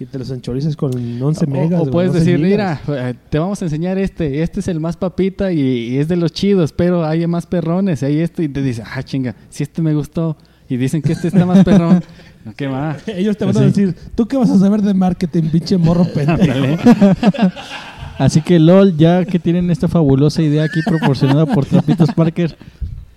y 0.00 0.06
te 0.06 0.18
los 0.18 0.30
enchorices 0.32 0.74
con 0.76 0.90
11 1.22 1.44
O- 1.44 1.48
megas. 1.48 1.80
O, 1.82 1.90
puedes 1.90 2.10
11 2.10 2.18
decir, 2.24 2.44
gigas. 2.44 2.80
mira, 2.88 3.10
eh, 3.10 3.14
te 3.30 3.38
vamos 3.38 3.62
a 3.62 3.66
enseñar 3.66 3.98
este. 3.98 4.42
Este 4.42 4.58
es 4.58 4.66
el 4.66 4.80
más 4.80 4.96
papita 4.96 5.52
y, 5.52 5.60
y 5.60 5.98
es 5.98 6.08
de 6.08 6.16
los 6.16 6.32
chidos, 6.32 6.72
pero 6.72 7.04
hay 7.04 7.24
más 7.28 7.46
perrones. 7.46 8.02
Hay 8.02 8.18
este 8.18 8.42
y 8.42 8.48
te 8.48 8.62
dice, 8.62 8.82
ah, 8.84 9.02
chinga, 9.04 9.36
si 9.48 9.62
este 9.62 9.80
me 9.80 9.94
gustó. 9.94 10.36
Y 10.68 10.76
dicen 10.78 11.02
que 11.02 11.12
este 11.12 11.28
está 11.28 11.44
más 11.44 11.64
perrón. 11.64 12.02
No, 12.44 12.52
¿Qué 12.56 12.66
va? 12.66 12.96
Ellos 13.06 13.36
te 13.36 13.44
van 13.44 13.56
a 13.56 13.60
Sí. 13.60 13.64
decir, 13.66 13.94
¿tú 14.14 14.26
qué 14.26 14.36
vas 14.36 14.50
a 14.50 14.58
saber 14.58 14.82
de 14.82 14.94
marketing, 14.94 15.44
pinche 15.50 15.76
morro 15.78 16.04
pendejo? 16.14 16.76
Así 18.18 18.40
que 18.40 18.58
LOL, 18.58 18.96
ya 18.96 19.24
que 19.24 19.38
tienen 19.38 19.70
esta 19.70 19.88
fabulosa 19.88 20.42
idea 20.42 20.64
aquí 20.64 20.80
proporcionada 20.86 21.46
por 21.46 21.64
Trapitos 21.66 22.10
Parker, 22.14 22.56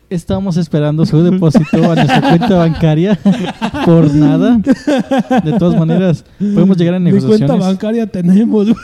estamos 0.10 0.56
esperando 0.58 1.06
su 1.06 1.22
depósito 1.22 1.92
a 1.92 1.96
nuestra 1.96 2.22
cuenta 2.22 2.56
bancaria 2.56 3.20
por 3.86 4.14
nada. 4.14 4.58
De 5.44 5.54
todas 5.60 5.78
maneras, 5.78 6.24
podemos 6.40 6.78
llegar 6.78 6.96
a 6.96 7.00
Mi 7.00 7.12
cuenta 7.12 7.26
negociaciones. 7.28 7.66
bancaria 7.68 8.08
tenemos, 8.08 8.66
güey. 8.66 8.78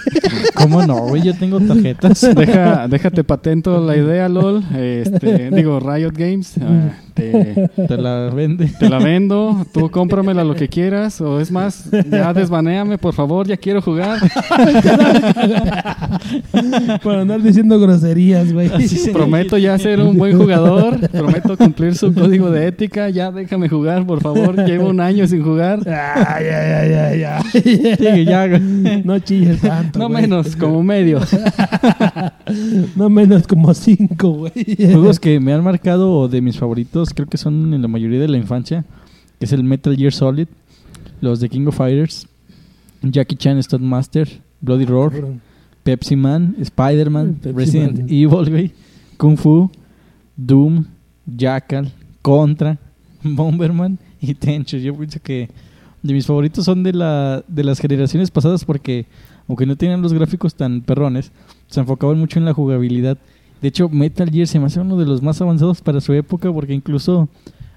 ¿Cómo 0.56 0.86
no, 0.86 1.08
güey? 1.08 1.22
Yo 1.24 1.34
tengo 1.34 1.60
tarjetas. 1.60 2.22
Deja, 2.36 2.88
déjate 2.88 3.24
patento 3.24 3.84
la 3.84 3.96
idea, 3.96 4.28
LOL. 4.30 4.64
Este, 4.76 5.50
digo, 5.52 5.80
Riot 5.80 6.12
Games. 6.16 6.56
Te, 7.14 7.70
Te 7.88 7.98
la 7.98 8.30
vende. 8.34 8.68
te 8.80 8.90
la 8.90 9.00
vendo. 9.00 9.66
Tú 9.74 9.90
cómpramela 9.92 10.44
lo 10.44 10.56
que 10.56 10.68
quieras. 10.68 11.20
O 11.22 11.40
es 11.40 11.52
más, 11.52 11.90
ya 12.10 12.34
desbanéame, 12.36 12.98
por 12.98 13.14
favor. 13.14 13.48
Ya 13.48 13.58
quiero 13.58 13.82
jugar. 13.82 14.20
Para 17.04 17.22
andar 17.22 17.42
diciendo 17.42 17.80
groserías, 17.80 18.52
güey. 18.54 18.68
Así 18.74 18.88
se- 18.98 19.12
Prometo 19.12 19.58
ya 19.58 19.78
ser 19.78 20.00
un 20.00 20.18
buen 20.18 20.38
jugador. 20.38 21.00
Prometo 21.10 21.58
cumplir 21.58 21.96
su 21.96 22.14
código 22.14 22.50
de 22.52 22.68
ética. 22.68 23.10
Ya 23.10 23.32
déjame 23.32 23.70
jugar, 23.70 24.06
por 24.06 24.22
favor. 24.22 24.56
Llevo 24.66 24.90
un 24.90 25.00
año 25.00 25.28
sin 25.28 25.44
jugar. 25.44 25.80
Ay, 25.88 26.46
ay, 26.46 26.72
ay, 26.72 26.94
ay, 26.94 27.24
ay. 27.24 28.26
Ya. 28.26 28.48
No 29.04 29.20
chilles 29.20 29.62
tanto, 29.62 30.00
No 30.00 30.08
güey. 30.10 30.22
menos, 30.24 30.56
como 30.56 30.84
medio. 30.84 31.20
No 32.96 33.10
menos 33.10 33.48
como 33.48 33.74
cinco, 33.74 34.32
güey. 34.32 34.52
Juegos 34.78 35.20
que 35.20 35.40
me 35.40 35.54
han 35.54 35.64
marcado 35.64 36.28
de 36.28 36.42
mis 36.42 36.58
favoritos, 36.58 37.01
creo 37.10 37.28
que 37.28 37.38
son 37.38 37.74
en 37.74 37.82
la 37.82 37.88
mayoría 37.88 38.20
de 38.20 38.28
la 38.28 38.38
infancia, 38.38 38.86
que 39.40 39.46
es 39.46 39.54
el 39.54 39.64
Metal 39.64 39.96
Gear 39.96 40.14
Solid, 40.14 40.48
los 41.20 41.40
de 41.40 41.50
King 41.50 41.68
of 41.68 41.76
Fighters, 41.76 42.28
Jackie 43.02 43.36
Chan 43.36 43.62
Stunt 43.62 43.84
Master, 43.84 44.28
Bloody 44.62 44.86
Roar, 44.86 45.12
Pepsi 45.84 46.16
Man, 46.16 46.56
Spider-Man, 46.60 47.40
Resident 47.44 48.00
Man. 48.00 48.08
Evil, 48.10 48.50
güey, 48.50 48.72
Kung 49.18 49.38
Fu, 49.38 49.70
Doom, 50.36 50.86
Jackal, 51.26 51.92
Contra, 52.22 52.78
Bomberman 53.24 53.98
y 54.20 54.34
Tenchu. 54.34 54.78
Yo 54.78 54.96
pienso 54.96 55.20
que 55.22 55.50
de 56.04 56.14
mis 56.14 56.26
favoritos 56.26 56.66
son 56.66 56.84
de, 56.84 56.94
la, 56.94 57.44
de 57.48 57.64
las 57.64 57.80
generaciones 57.80 58.32
pasadas 58.32 58.66
porque, 58.66 59.06
aunque 59.48 59.66
no 59.66 59.76
tenían 59.76 60.02
los 60.02 60.14
gráficos 60.14 60.56
tan 60.56 60.82
perrones, 60.82 61.32
se 61.68 61.80
enfocaban 61.80 62.18
mucho 62.18 62.40
en 62.40 62.46
la 62.46 62.54
jugabilidad. 62.54 63.18
De 63.62 63.68
hecho, 63.68 63.90
Metal 63.90 64.30
Gear 64.30 64.48
se 64.48 64.60
me 64.60 64.66
hace 64.66 64.80
uno 64.80 64.98
de 64.98 65.06
los 65.06 65.22
más 65.22 65.40
avanzados 65.42 65.82
para 65.82 66.02
su 66.02 66.14
época 66.14 66.52
porque 66.52 66.74
incluso 66.74 67.30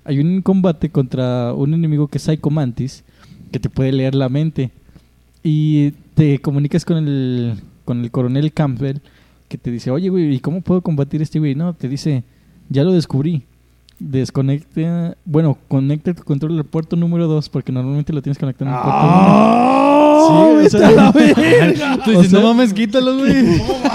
hay 0.05 0.19
un 0.19 0.41
combate 0.43 0.91
contra 0.91 1.53
un 1.53 1.75
enemigo 1.75 2.09
que 2.09 2.19
es 2.19 2.25
Psycho 2.25 2.51
Mantis 2.51 3.05
que 3.53 3.61
te 3.61 3.69
puede 3.69 3.93
leer 3.93 4.15
la 4.15 4.29
mente 4.29 4.71
y 5.43 5.93
te 6.15 6.41
comunicas 6.41 6.85
con 6.85 6.97
el 6.97 7.55
con 7.85 8.01
el 8.01 8.11
coronel 8.11 8.53
Campbell 8.53 8.99
que 9.49 9.59
te 9.59 9.71
dice, 9.71 9.91
oye, 9.91 10.09
güey, 10.09 10.35
¿y 10.35 10.41
cómo 10.41 10.63
puedo 10.63 10.81
combatir 10.81 11.23
este 11.23 11.39
güey? 11.39 11.55
No, 11.55 11.75
te 11.75 11.89
dice, 11.89 12.25
ya 12.71 12.83
lo 12.83 12.93
descubrí. 12.93 13.45
Desconecta, 13.99 15.17
bueno, 15.25 15.57
conecta 15.69 16.13
tu 16.15 16.23
control 16.25 16.59
al 16.59 16.65
puerto 16.65 16.97
número 16.97 17.27
2 17.27 17.49
porque 17.49 17.73
normalmente 17.73 18.13
lo 18.13 18.23
tienes 18.23 18.39
conectado 18.39 18.71
en 18.71 18.77
el 18.77 18.83
puerto 18.83 18.99
¡Ah! 19.03 20.21
Sí, 20.27 20.67
o 20.67 20.71
sea- 20.71 20.89
a 20.89 20.91
la 20.93 21.13
verga! 21.13 21.99
Tú 22.05 22.11
dices, 22.13 22.33
no 22.33 22.41
mames, 22.43 22.73
quítalo, 22.73 23.19
güey. 23.19 23.33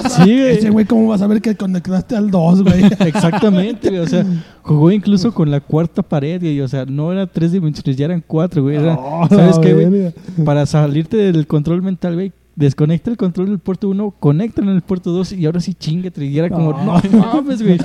Sí, 0.10 0.24
güey. 0.24 0.58
Ese 0.58 0.70
güey, 0.70 0.86
¿cómo 0.86 1.08
vas 1.08 1.22
a 1.22 1.28
ver 1.28 1.42
que 1.42 1.56
conectaste 1.56 2.16
al 2.16 2.30
2, 2.30 2.64
güey? 2.64 2.84
Exactamente, 3.00 3.90
güey, 3.90 4.02
o 4.02 4.08
sea, 4.08 4.26
jugó 4.62 4.92
incluso 4.92 5.34
con 5.34 5.50
la 5.52 5.60
cuarta 5.60 6.02
pared, 6.04 6.40
güey, 6.40 6.62
o 6.62 6.68
sea, 6.68 6.86
no 6.86 7.12
era 7.12 7.26
tres 7.28 7.52
dimensiones, 7.52 7.98
ya 7.98 8.06
eran 8.06 8.24
cuatro, 8.26 8.64
güey. 8.64 8.78
era- 8.78 8.96
Oh, 9.00 9.28
¿Sabes 9.30 9.58
qué, 9.60 9.74
güey? 9.74 10.14
Para 10.46 10.66
salirte 10.66 11.18
del 11.18 11.48
control 11.48 11.82
mental, 11.82 12.14
güey, 12.16 12.32
desconecta 12.60 13.10
el 13.10 13.18
control 13.18 13.48
del 13.48 13.60
puerto 13.60 13.88
1, 13.90 14.16
conecta 14.20 14.62
en 14.62 14.70
el 14.70 14.82
puerto 14.82 15.12
2 15.12 15.32
y 15.34 15.46
ahora 15.46 15.62
sí 15.62 15.74
chingate. 15.74 16.26
Y 16.26 16.38
era 16.38 16.50
como, 16.50 16.74
no, 16.74 17.02
No. 17.12 17.34
mames, 17.34 17.62
güey. 17.62 17.80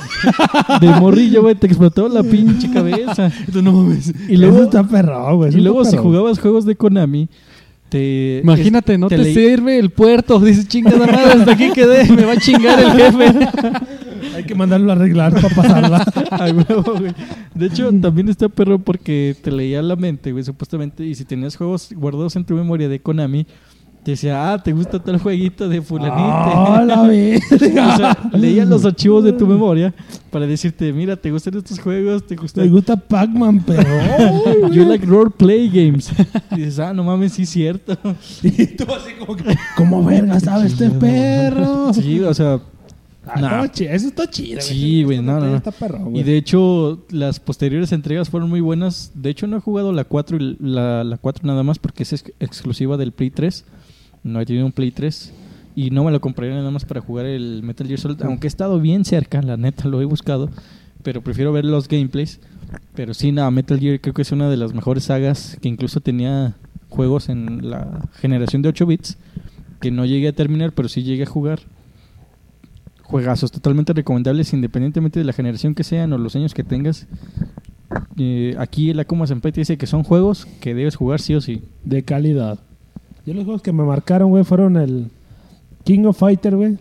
De 0.81 0.89
morrillo, 1.01 1.43
güey, 1.43 1.55
te 1.55 1.67
explotó 1.67 2.09
la 2.09 2.23
pinche 2.23 2.71
cabeza. 2.73 3.31
no 3.53 3.73
mames. 3.73 4.13
Y 4.29 4.37
luego, 4.37 4.57
Eso 4.57 4.65
está 4.65 4.85
perrado, 4.85 5.37
güey. 5.37 5.57
y 5.57 5.61
luego 5.61 5.85
si 5.85 5.97
jugabas 5.97 6.39
juegos 6.41 6.65
de 6.65 6.75
Konami, 6.75 7.29
te... 7.89 8.41
Imagínate, 8.43 8.99
no 8.99 9.09
te, 9.09 9.33
sirve 9.33 9.79
el 9.79 9.91
puerto. 9.91 10.41
Dices, 10.41 10.67
chingada 10.67 11.07
madre, 11.07 11.41
hasta 11.41 11.53
aquí 11.53 11.71
quedé. 11.73 12.11
Me 12.13 12.25
va 12.25 12.33
a 12.33 12.37
chingar 12.37 12.81
el 12.81 12.93
jefe. 12.93 13.49
Hay 14.37 14.43
que 14.43 14.55
mandarlo 14.57 14.91
a 14.91 14.97
arreglar 14.97 15.35
para 15.35 15.55
pasarla. 15.55 15.99
A 16.33 16.47
huevo, 16.51 16.95
güey. 16.99 17.13
De 17.55 17.67
hecho, 17.67 17.89
también 18.01 18.29
está 18.29 18.49
perro 18.49 18.81
porque 18.81 19.37
te 19.41 19.53
leía 19.53 19.81
la 19.83 19.95
mente, 19.95 20.33
güey, 20.33 20.43
supuestamente. 20.43 21.05
Y 21.07 21.15
si 21.15 21.25
tenías 21.25 21.55
juegos 21.55 21.91
guardados 21.95 22.35
en 22.35 22.45
tu 22.45 22.55
memoria 22.55 22.89
de 22.89 22.99
Konami, 22.99 23.47
decía, 24.13 24.53
ah, 24.53 24.63
¿te 24.63 24.73
gusta 24.73 24.99
tal 25.03 25.19
jueguito 25.19 25.69
de 25.69 25.81
fulanite? 25.81 26.15
¡Ah, 26.19 26.85
la 26.87 27.03
O 27.05 27.07
verga! 27.09 27.97
sea, 27.97 28.19
leía 28.33 28.65
los 28.65 28.85
archivos 28.85 29.25
de 29.25 29.33
tu 29.33 29.47
memoria 29.47 29.95
para 30.31 30.47
decirte, 30.47 30.93
mira, 30.93 31.17
¿te 31.17 31.31
gustan 31.31 31.57
estos 31.57 31.79
juegos? 31.79 32.27
¿Te 32.27 32.35
Me 32.37 32.41
gustan? 32.43 32.71
gusta 32.71 32.97
Pac-Man, 32.97 33.63
pero... 33.67 33.83
You 34.73 34.85
like 34.85 35.07
role 35.07 35.31
play 35.31 35.69
games. 35.69 36.11
Y 36.53 36.57
dices, 36.57 36.79
ah, 36.81 36.93
no 36.93 37.05
mames, 37.05 37.33
sí 37.33 37.43
es 37.43 37.51
cierto. 37.51 37.97
Y 38.43 38.67
tú 38.69 38.85
así 38.93 39.15
como 39.19 39.37
que... 39.37 39.57
¿Cómo 39.77 40.05
verga 40.05 40.39
sabe 40.41 40.67
este 40.67 40.91
perro? 40.91 41.93
Sí, 41.95 42.21
o 42.21 42.35
sea, 42.35 42.61
Ah, 43.27 43.41
Nah. 43.41 43.65
Eso 43.65 44.09
está 44.09 44.29
chido, 44.29 44.61
Sí, 44.61 45.03
güey, 45.03 45.23
no, 45.23 45.41
no, 45.41 45.47
no. 45.47 45.57
Está 45.57 45.71
perro, 45.71 45.99
güey. 46.11 46.21
Y 46.21 46.23
de 46.25 46.37
hecho, 46.37 47.07
las 47.11 47.41
posteriores 47.41 47.91
entregas 47.93 48.29
fueron 48.29 48.51
muy 48.51 48.61
buenas. 48.61 49.13
De 49.15 49.31
hecho, 49.31 49.47
no 49.47 49.57
he 49.57 49.61
jugado 49.61 49.95
la 49.95 50.05
4 50.05 50.37
y 50.37 50.57
la, 50.61 51.05
la 51.05 51.17
4 51.17 51.47
nada 51.47 51.63
más 51.63 51.79
porque 51.79 52.03
es 52.03 52.13
ex- 52.13 52.33
exclusiva 52.39 52.99
del 52.99 53.13
Play 53.13 53.31
3. 53.31 53.65
No 54.25 54.41
he 54.41 54.47
tenido 54.47 54.67
un 54.67 54.73
Play 54.73 54.91
3. 54.91 55.33
Y 55.77 55.91
no 55.91 56.05
me 56.05 56.13
lo 56.13 56.21
compraría 56.21 56.55
nada 56.55 56.71
más 56.71 56.85
para 56.85 57.01
jugar 57.01 57.27
el 57.27 57.63
Metal 57.63 57.87
Gear 57.87 58.01
Solid. 58.01 58.23
Aunque 58.23 58.47
he 58.47 58.49
estado 58.49 58.81
bien 58.81 59.05
cerca, 59.05 59.43
la 59.43 59.57
neta, 59.57 59.89
lo 59.89 60.01
he 60.01 60.05
buscado. 60.05 60.49
Pero 61.03 61.21
prefiero 61.21 61.53
ver 61.53 61.65
los 61.65 61.89
gameplays. 61.89 62.41
Pero 62.95 63.13
sí, 63.15 63.33
nada, 63.33 63.51
Metal 63.51 63.79
Gear 63.79 64.01
creo 64.01 64.15
que 64.15 64.23
es 64.23 64.33
una 64.33 64.49
de 64.49 64.57
las 64.57 64.73
mejores 64.73 65.05
sagas 65.05 65.59
que 65.61 65.69
incluso 65.69 66.01
tenía 66.01 66.57
juegos 66.89 67.29
en 67.29 67.69
la 67.69 68.09
generación 68.15 68.63
de 68.63 68.69
8 68.71 68.87
bits 68.87 69.19
que 69.81 69.91
no 69.91 70.07
llegué 70.07 70.29
a 70.29 70.33
terminar, 70.33 70.73
pero 70.73 70.89
sí 70.89 71.03
llegué 71.03 71.25
a 71.25 71.27
jugar. 71.27 71.61
Juegazos 73.03 73.53
totalmente 73.53 73.93
recomendables 73.93 74.53
independientemente 74.55 75.19
de 75.19 75.27
la 75.27 75.35
generación 75.35 75.75
que 75.75 75.85
sean 75.85 76.13
o 76.15 76.19
los 76.19 76.35
años 76.37 76.55
que 76.55 76.65
tengas. 76.65 77.07
Eh, 78.17 78.55
aquí 78.59 78.91
el 78.91 79.01
Akuma 79.01 79.27
Senpai 79.27 79.53
te 79.53 79.61
dice 79.61 79.77
que 79.77 79.87
son 79.87 80.03
juegos 80.03 80.47
que 80.61 80.75
debes 80.75 80.97
jugar 80.97 81.21
sí 81.21 81.35
o 81.35 81.41
sí. 81.41 81.65
De 81.85 82.03
calidad. 82.03 82.61
Yo 83.27 83.33
los 83.35 83.45
juegos 83.45 83.63
que 83.63 83.73
me 83.73 83.85
marcaron, 83.85 84.31
güey, 84.31 84.45
fueron 84.45 84.77
el 84.77 85.11
King 85.85 86.05
of 86.05 86.19
Fighter, 86.19 86.57
güey. 86.57 86.79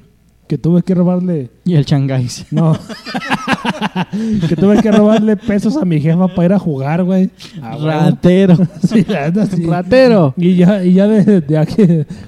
Que 0.47 0.57
tuve 0.57 0.81
que 0.83 0.93
robarle. 0.93 1.49
Y 1.65 1.75
el 1.75 1.85
Shanghai. 1.85 2.27
No. 2.51 2.77
que 4.49 4.55
tuve 4.55 4.81
que 4.81 4.91
robarle 4.91 5.37
pesos 5.37 5.77
a 5.77 5.85
mi 5.85 5.99
jefa 6.01 6.27
para 6.27 6.45
ir 6.45 6.53
a 6.53 6.59
jugar, 6.59 7.03
güey. 7.03 7.29
Ah, 7.61 7.75
güey. 7.77 7.85
Ratero. 7.87 8.57
Sí, 8.87 9.05
la 9.07 9.29
neta, 9.29 9.45
sí. 9.45 9.65
¡Ratero! 9.67 10.33
Y 10.37 10.55
ya, 10.55 10.83
y 10.83 10.93
ya 10.93 11.07
de, 11.07 11.39
de 11.41 11.57
aquí, 11.57 11.81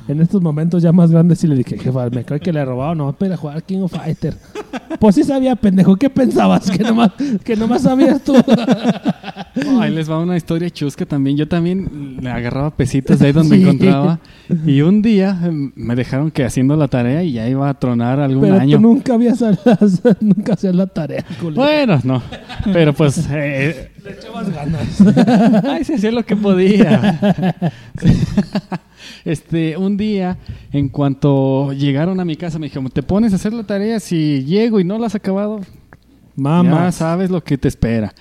en 0.08 0.21
estos 0.21 0.41
momentos 0.41 0.82
ya 0.82 0.91
más 0.93 1.12
grandes, 1.12 1.39
sí 1.39 1.48
le 1.48 1.56
dije, 1.56 1.78
jefa, 1.78 2.10
me 2.10 2.24
creo 2.24 2.39
que 2.39 2.54
le 2.54 2.62
he 2.62 2.65
robado, 2.65 2.95
no, 2.95 3.12
para 3.13 3.28
ir 3.28 3.34
a 3.34 3.38
jugar 3.38 3.63
King 3.63 3.80
of 3.82 3.91
Fighter. 3.91 4.36
Pues 5.00 5.15
sí 5.15 5.24
sabía, 5.24 5.56
pendejo, 5.56 5.95
¿qué 5.98 6.10
pensabas? 6.10 6.71
Que 6.71 6.84
nomás, 6.84 7.12
que 7.43 7.56
nomás 7.58 7.82
sabías 7.82 8.21
tú. 8.24 8.34
Oh, 9.67 9.80
ahí 9.82 9.93
les 9.93 10.10
va 10.10 10.19
una 10.19 10.38
historia 10.38 10.69
chusca 10.69 11.06
también. 11.06 11.38
Yo 11.38 11.48
también 11.48 12.17
le 12.21 12.30
agarraba 12.30 12.71
pesitos 12.71 13.19
de 13.19 13.28
ahí 13.28 13.32
donde 13.34 13.56
Sí. 13.58 13.62
encontraba. 13.63 14.19
Y 14.65 14.82
un 14.82 15.02
día 15.02 15.38
em, 15.43 15.71
me 15.76 15.95
dejaron 15.95 16.32
que 16.32 16.43
haciendo 16.45 16.76
la 16.76 16.88
tarea 16.88 17.24
y 17.24 17.34
ya 17.34 17.48
iba 17.48 17.69
a 17.69 17.74
tronar 17.74 18.19
algún 18.19 18.41
Pero 18.43 18.56
año. 18.60 18.78
tú 18.78 18.82
nunca 18.82 19.13
habías 19.27 19.41
las, 19.41 20.01
nunca 20.21 20.53
hacías 20.53 20.75
la 20.75 20.88
tarea, 20.88 21.25
culero. 21.39 21.61
Bueno, 21.61 21.99
no. 22.03 22.23
Pero 22.71 22.93
pues. 22.93 23.27
eh, 23.31 23.91
Le 24.03 24.11
echabas 24.11 24.49
ganas. 24.49 25.01
ay, 25.65 25.83
se 25.83 25.95
hacía 25.95 26.11
lo 26.11 26.23
que 26.25 26.35
podía. 26.35 27.81
Este, 29.23 29.77
un 29.77 29.97
día, 29.97 30.38
en 30.71 30.89
cuanto 30.89 31.73
llegaron 31.73 32.19
a 32.19 32.25
mi 32.25 32.35
casa, 32.35 32.59
me 32.59 32.67
dijeron: 32.67 32.89
¿Te 32.89 33.03
pones 33.03 33.33
a 33.33 33.35
hacer 33.38 33.53
la 33.53 33.63
tarea? 33.63 33.99
Si 33.99 34.43
llego 34.45 34.79
y 34.79 34.83
no 34.83 34.97
la 34.97 35.07
has 35.07 35.15
acabado, 35.15 35.61
Mamá. 36.35 36.85
ya 36.85 36.91
sabes 36.91 37.29
lo 37.29 37.43
que 37.43 37.57
te 37.57 37.67
espera. 37.67 38.13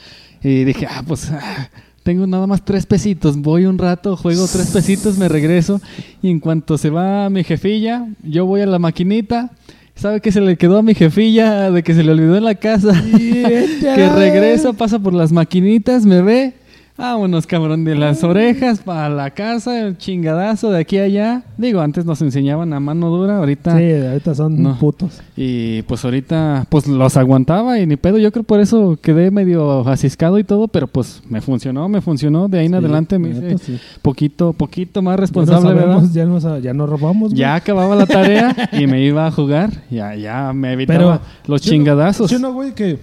Y 0.42 0.64
dije, 0.64 0.86
ah, 0.88 1.02
pues 1.06 1.30
ah, 1.30 1.70
tengo 2.02 2.26
nada 2.26 2.46
más 2.46 2.64
tres 2.64 2.84
pesitos. 2.84 3.38
Voy 3.38 3.64
un 3.64 3.78
rato, 3.78 4.14
juego 4.16 4.46
tres 4.46 4.70
pesitos, 4.70 5.16
me 5.16 5.28
regreso. 5.28 5.80
Y 6.22 6.30
en 6.30 6.38
cuanto 6.38 6.76
se 6.76 6.90
va 6.90 7.30
mi 7.30 7.44
jefilla, 7.44 8.06
yo 8.22 8.44
voy 8.44 8.60
a 8.60 8.66
la 8.66 8.78
maquinita. 8.78 9.50
¿Sabe 9.94 10.20
que 10.20 10.32
se 10.32 10.40
le 10.40 10.56
quedó 10.56 10.78
a 10.78 10.82
mi 10.82 10.94
jefilla 10.94 11.70
de 11.70 11.82
que 11.82 11.94
se 11.94 12.02
le 12.02 12.12
olvidó 12.12 12.36
en 12.36 12.44
la 12.44 12.56
casa? 12.56 12.92
que 13.16 14.10
regresa, 14.16 14.72
pasa 14.72 14.98
por 14.98 15.14
las 15.14 15.32
maquinitas, 15.32 16.04
me 16.04 16.20
ve. 16.20 16.54
Vámonos, 16.96 17.44
cabrón, 17.48 17.82
de 17.84 17.96
las 17.96 18.22
orejas 18.22 18.78
para 18.78 19.08
la 19.08 19.30
casa, 19.30 19.80
el 19.80 19.98
chingadazo 19.98 20.70
de 20.70 20.78
aquí 20.78 20.98
a 20.98 21.02
allá. 21.02 21.42
Digo, 21.58 21.80
antes 21.80 22.04
nos 22.04 22.22
enseñaban 22.22 22.72
a 22.72 22.78
mano 22.78 23.10
dura, 23.10 23.38
ahorita 23.38 23.76
Sí, 23.76 23.90
ahorita 23.92 24.34
son 24.36 24.62
No. 24.62 24.78
putos. 24.78 25.20
y 25.36 25.82
pues 25.82 26.04
ahorita, 26.04 26.66
pues 26.68 26.86
los 26.86 27.16
aguantaba 27.16 27.80
y 27.80 27.86
ni 27.88 27.96
pedo. 27.96 28.18
Yo 28.18 28.30
creo 28.30 28.44
por 28.44 28.60
eso 28.60 28.96
quedé 29.02 29.32
medio 29.32 29.80
asiscado 29.88 30.38
y 30.38 30.44
todo, 30.44 30.68
pero 30.68 30.86
pues 30.86 31.20
me 31.28 31.40
funcionó, 31.40 31.88
me 31.88 32.00
funcionó. 32.00 32.46
De 32.46 32.60
ahí 32.60 32.66
en 32.66 32.72
Sí, 32.72 32.76
adelante 32.78 33.18
me 33.18 33.28
la 33.30 33.34
hice 33.38 33.44
neta, 33.46 33.58
sí. 33.58 33.78
poquito, 34.00 34.52
poquito 34.52 35.02
más 35.02 35.14
Ya 35.14 35.16
no 35.16 35.20
responsable, 35.20 35.74
¿verdad? 35.74 35.82
sabemos, 35.94 36.12
Ya 36.14 36.24
nos, 36.26 36.62
ya 36.62 36.74
nos 36.74 36.88
robamos. 36.88 37.30
güey. 37.30 37.40
Ya 37.40 37.56
acababa 37.56 37.96
la 37.96 38.06
tarea 38.06 38.54
y 38.70 38.86
me 38.86 39.02
iba 39.04 39.26
a 39.26 39.32
jugar. 39.32 39.70
Ya, 39.90 40.14
ya 40.14 40.52
me 40.52 40.72
evitaba 40.74 41.20
los 41.48 41.60
yo 41.60 41.70
no- 41.70 41.76
chingadazos. 41.76 42.30
Yo 42.30 42.38
no, 42.38 42.52
güey, 42.52 42.72
que 42.72 42.98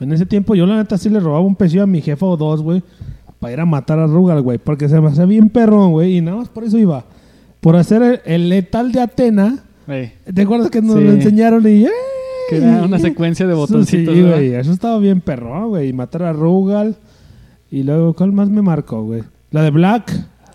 en 0.00 0.12
ese 0.12 0.26
tiempo 0.26 0.54
yo 0.54 0.66
la 0.66 0.76
neta 0.76 0.98
sí 0.98 1.08
le 1.08 1.20
robaba 1.20 1.40
un 1.44 1.56
pesillo 1.56 1.82
a 1.82 1.86
mi 1.86 2.00
jefa 2.02 2.26
o 2.26 2.36
dos, 2.36 2.62
güey, 2.62 2.82
para 3.40 3.52
ir 3.52 3.60
a 3.60 3.66
matar 3.66 3.98
a 3.98 4.06
Rugal, 4.06 4.42
güey, 4.42 4.58
porque 4.58 4.88
se 4.88 5.00
me 5.00 5.08
hacía 5.08 5.24
bien 5.26 5.48
perrón, 5.50 5.92
güey, 5.92 6.16
y 6.18 6.20
nada 6.20 6.38
más 6.38 6.48
por 6.48 6.64
eso 6.64 6.78
iba. 6.78 7.04
Por 7.60 7.76
hacer 7.76 8.02
el, 8.02 8.20
el 8.24 8.48
letal 8.48 8.92
de 8.92 9.00
Atena. 9.00 9.64
Ey, 9.88 10.12
¿Te 10.32 10.42
acuerdas 10.42 10.70
que 10.70 10.80
nos 10.82 10.96
Sí. 10.96 11.04
lo 11.04 11.12
enseñaron 11.12 11.62
y... 11.68 11.84
¡eh! 11.84 11.90
que 12.48 12.58
era 12.58 12.82
una 12.84 12.98
secuencia 13.00 13.44
de 13.46 13.54
botoncitos. 13.54 14.14
Sí, 14.14 14.22
güey, 14.22 14.54
eso 14.54 14.70
estaba 14.72 14.98
bien 15.00 15.20
perrón, 15.20 15.68
güey, 15.70 15.88
y 15.88 15.92
matar 15.92 16.22
a 16.22 16.32
Rugal. 16.32 16.94
Y 17.72 17.82
luego, 17.82 18.14
¿cuál 18.14 18.30
más 18.32 18.48
me 18.48 18.62
marcó, 18.62 19.02
güey? 19.02 19.22
La 19.50 19.62
de 19.62 19.70
Black, 19.72 20.12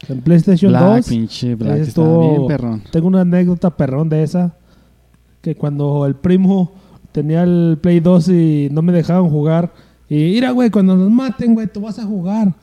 en 0.07 0.21
PlayStation 0.21 0.71
Black, 0.71 0.97
2. 0.97 1.07
pinche 1.09 1.55
Black, 1.55 1.79
estuvo- 1.79 2.29
bien 2.29 2.47
perrón. 2.47 2.81
Tengo 2.91 3.07
una 3.07 3.21
anécdota 3.21 3.69
perrón 3.75 4.07
de 4.07 4.23
esa. 4.23 4.55
Que 5.41 5.55
cuando 5.55 6.05
el 6.05 6.15
primo 6.15 6.71
tenía 7.11 7.43
el 7.43 7.77
Play 7.81 7.99
2 7.99 8.29
y 8.29 8.69
no 8.71 8.81
me 8.81 8.91
dejaban 8.91 9.29
jugar. 9.29 9.71
Y 10.09 10.15
mira, 10.15 10.51
güey, 10.51 10.69
cuando 10.69 10.95
nos 10.95 11.09
maten, 11.09 11.53
güey, 11.53 11.67
tú 11.67 11.81
vas 11.81 11.99
a 11.99 12.03
jugar. 12.03 12.53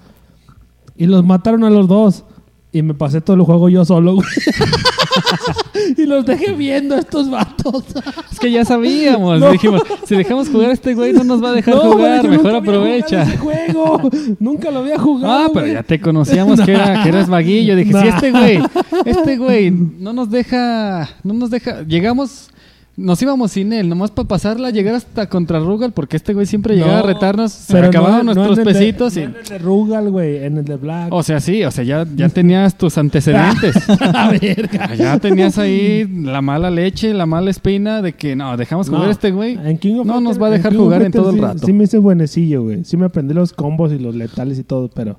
Y 0.97 1.07
los 1.07 1.25
mataron 1.25 1.65
a 1.65 1.71
los 1.71 1.89
dos. 1.89 2.25
Y 2.71 2.83
me 2.83 2.93
pasé 2.93 3.21
todo 3.23 3.37
el 3.37 3.43
juego 3.43 3.71
yo 3.71 3.85
solo, 3.85 4.17
güey. 4.17 4.27
y 5.97 6.05
los 6.05 6.27
dejé 6.27 6.53
viendo 6.53 6.95
a 6.95 6.99
estos 6.99 7.31
vatos. 7.31 7.85
Es 8.31 8.39
que 8.39 8.53
ya 8.53 8.65
sabíamos. 8.65 9.41
No. 9.41 9.51
Dijimos, 9.51 9.83
si 10.05 10.15
dejamos 10.15 10.49
jugar 10.49 10.71
a 10.71 10.73
este 10.73 10.95
güey, 10.95 11.13
no 11.13 11.25
nos 11.25 11.43
va 11.43 11.49
a 11.49 11.53
dejar 11.53 11.75
No, 11.75 11.93
jugar. 11.93 12.29
Mejor 12.29 12.55
aprovecha. 12.55 13.25
jugado 13.25 13.61
ese 13.65 13.73
juego. 13.73 14.11
nunca 14.39 14.71
lo 14.71 14.81
había 14.81 14.99
jugado. 14.99 15.33
Ah, 15.33 15.47
pero 15.53 15.63
güey. 15.63 15.73
ya 15.73 15.83
te 15.83 16.01
conocíamos 16.01 16.61
que, 16.61 16.73
era, 16.73 17.03
que 17.03 17.09
eras 17.09 17.29
vaguillo. 17.31 17.75
Dije, 17.75 17.93
si 17.93 18.07
este 18.07 18.31
güey, 18.31 18.61
este 19.07 19.39
güey 19.39 19.71
no 19.73 20.13
nos 20.13 20.31
deja, 20.31 21.09
no 21.25 21.35
nos 21.35 21.51
deja, 21.51 21.83
llegamos, 21.83 22.51
nos 22.99 23.23
íbamos 23.23 23.53
sin 23.53 23.73
él, 23.73 23.89
nomás 23.89 24.11
para 24.11 24.27
pasarla, 24.27 24.71
llegar 24.71 24.95
hasta 24.97 25.29
contra 25.29 25.61
Rugal, 25.61 25.93
porque 25.93 26.17
este 26.17 26.35
güey 26.35 26.47
siempre 26.47 26.75
llegaba 26.75 26.99
a 26.99 27.01
No, 27.03 27.07
retarnos, 27.07 27.53
se 27.53 27.79
acababan 27.79 28.27
no- 28.27 28.35
nuestros 28.35 28.57
de- 28.59 28.65
pesitos 28.65 29.17
y... 29.17 29.21
en 29.21 29.37
el 29.37 29.45
de 29.49 29.59
Rugal, 29.59 30.11
güey, 30.11 30.45
en 30.45 30.59
el 30.59 30.65
de 30.65 30.77
Black. 30.77 31.13
O 31.13 31.23
sea, 31.23 31.39
sí, 31.41 31.63
o 31.65 31.71
sea, 31.71 31.85
ya, 31.85 32.05
ya 32.17 32.29
tenías 32.29 32.77
tus 32.77 32.99
antecedentes. 32.99 33.77
a 34.01 34.31
verga. 34.31 34.91
Ya 34.99 35.19
tenías 35.19 35.59
ahí 35.59 36.07
la 36.25 36.43
mala 36.43 36.71
leche, 36.71 37.15
la 37.15 37.25
mala 37.27 37.51
espina 37.51 38.03
de 38.03 38.15
que 38.15 38.35
no, 38.35 38.57
dejamos 38.57 38.89
jugar 38.89 39.09
a 39.09 39.13
este 39.13 39.31
güey. 39.31 39.59
en 39.65 39.79
King 39.79 40.01
of 40.01 40.07
No 40.07 40.21
nos 40.21 40.43
va 40.43 40.49
a 40.49 40.51
dejar 40.51 40.75
jugar 40.75 41.03
en 41.03 41.13
todo 41.13 41.31
el 41.31 41.39
rato. 41.41 41.65
Sí 41.65 41.73
me 41.73 41.85
hice 41.85 41.99
buenecillo, 41.99 42.65
güey. 42.65 42.85
Sí 42.85 42.97
me 42.97 43.07
aprendí 43.07 43.33
los 43.33 43.53
combos 43.53 43.93
y 43.93 43.99
los 43.99 44.15
letales 44.15 44.59
y 44.59 44.65
todo, 44.65 44.89
pero... 44.93 45.19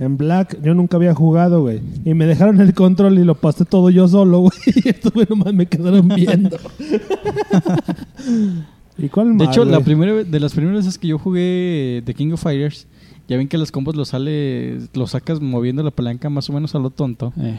En 0.00 0.16
Black 0.16 0.58
yo 0.62 0.74
nunca 0.74 0.96
había 0.96 1.14
jugado, 1.14 1.60
güey. 1.60 1.82
Y 2.06 2.14
me 2.14 2.24
dejaron 2.24 2.58
el 2.62 2.72
control 2.72 3.18
y 3.18 3.24
lo 3.24 3.34
pasé 3.34 3.66
todo 3.66 3.90
yo 3.90 4.08
solo, 4.08 4.38
güey. 4.40 4.52
Y 4.82 4.88
estos 4.88 5.12
güey 5.12 5.26
nomás 5.28 5.52
me 5.52 5.66
quedaron 5.66 6.08
viendo. 6.08 6.56
¿Y 8.96 9.08
cuál 9.10 9.36
De 9.36 9.44
hecho, 9.44 9.66
la 9.66 9.80
primera, 9.80 10.24
de 10.24 10.40
las 10.40 10.54
primeras 10.54 10.84
veces 10.84 10.98
que 10.98 11.08
yo 11.08 11.18
jugué 11.18 12.02
The 12.06 12.14
King 12.14 12.32
of 12.32 12.42
Fighters, 12.42 12.86
ya 13.28 13.36
ven 13.36 13.46
que 13.46 13.58
los 13.58 13.70
combos 13.70 13.94
los 13.94 14.08
sale, 14.08 14.78
los 14.94 15.10
sacas 15.10 15.38
moviendo 15.40 15.82
la 15.82 15.90
palanca 15.90 16.30
más 16.30 16.48
o 16.48 16.54
menos 16.54 16.74
a 16.74 16.78
lo 16.78 16.88
tonto. 16.90 17.34
Eh, 17.38 17.58